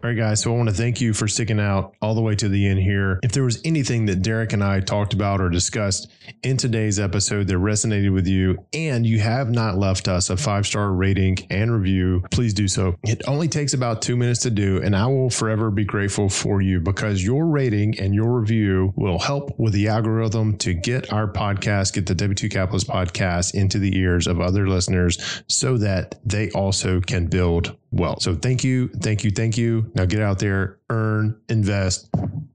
All 0.00 0.10
right, 0.10 0.16
guys. 0.16 0.42
So 0.42 0.54
I 0.54 0.56
want 0.56 0.68
to 0.68 0.74
thank 0.74 1.00
you 1.00 1.12
for 1.12 1.26
sticking 1.26 1.58
out 1.58 1.96
all 2.00 2.14
the 2.14 2.20
way 2.20 2.36
to 2.36 2.48
the 2.48 2.68
end 2.68 2.78
here. 2.78 3.18
If 3.24 3.32
there 3.32 3.42
was 3.42 3.60
anything 3.64 4.06
that 4.06 4.22
Derek 4.22 4.52
and 4.52 4.62
I 4.62 4.78
talked 4.78 5.12
about 5.12 5.40
or 5.40 5.48
discussed 5.48 6.08
in 6.44 6.56
today's 6.56 7.00
episode 7.00 7.48
that 7.48 7.54
resonated 7.54 8.14
with 8.14 8.28
you, 8.28 8.64
and 8.72 9.04
you 9.04 9.18
have 9.18 9.50
not 9.50 9.76
left 9.76 10.06
us 10.06 10.30
a 10.30 10.36
five 10.36 10.68
star 10.68 10.92
rating 10.92 11.38
and 11.50 11.72
review, 11.72 12.22
please 12.30 12.54
do 12.54 12.68
so. 12.68 12.94
It 13.02 13.22
only 13.26 13.48
takes 13.48 13.74
about 13.74 14.00
two 14.00 14.16
minutes 14.16 14.38
to 14.42 14.50
do, 14.50 14.80
and 14.80 14.94
I 14.94 15.06
will 15.08 15.30
forever 15.30 15.68
be 15.72 15.84
grateful 15.84 16.28
for 16.28 16.62
you 16.62 16.78
because 16.78 17.24
your 17.24 17.46
rating 17.46 17.98
and 17.98 18.14
your 18.14 18.38
review 18.38 18.92
will 18.94 19.18
help 19.18 19.58
with 19.58 19.72
the 19.72 19.88
algorithm 19.88 20.58
to 20.58 20.74
get 20.74 21.12
our 21.12 21.26
podcast, 21.26 21.94
get 21.94 22.06
the 22.06 22.14
W2 22.14 22.52
Capitalist 22.52 22.86
podcast 22.86 23.52
into 23.52 23.80
the 23.80 23.98
ears 23.98 24.28
of 24.28 24.40
other 24.40 24.68
listeners 24.68 25.42
so 25.48 25.76
that 25.78 26.20
they 26.24 26.52
also 26.52 27.00
can 27.00 27.26
build 27.26 27.76
wealth. 27.90 28.22
So 28.22 28.34
thank 28.34 28.64
you, 28.64 28.88
thank 28.88 29.24
you, 29.24 29.30
thank 29.30 29.56
you. 29.56 29.90
Now 29.94 30.04
get 30.04 30.20
out 30.20 30.38
there, 30.38 30.78
earn, 30.90 31.40
invest, 31.48 32.08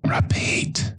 repeat. 0.06 0.94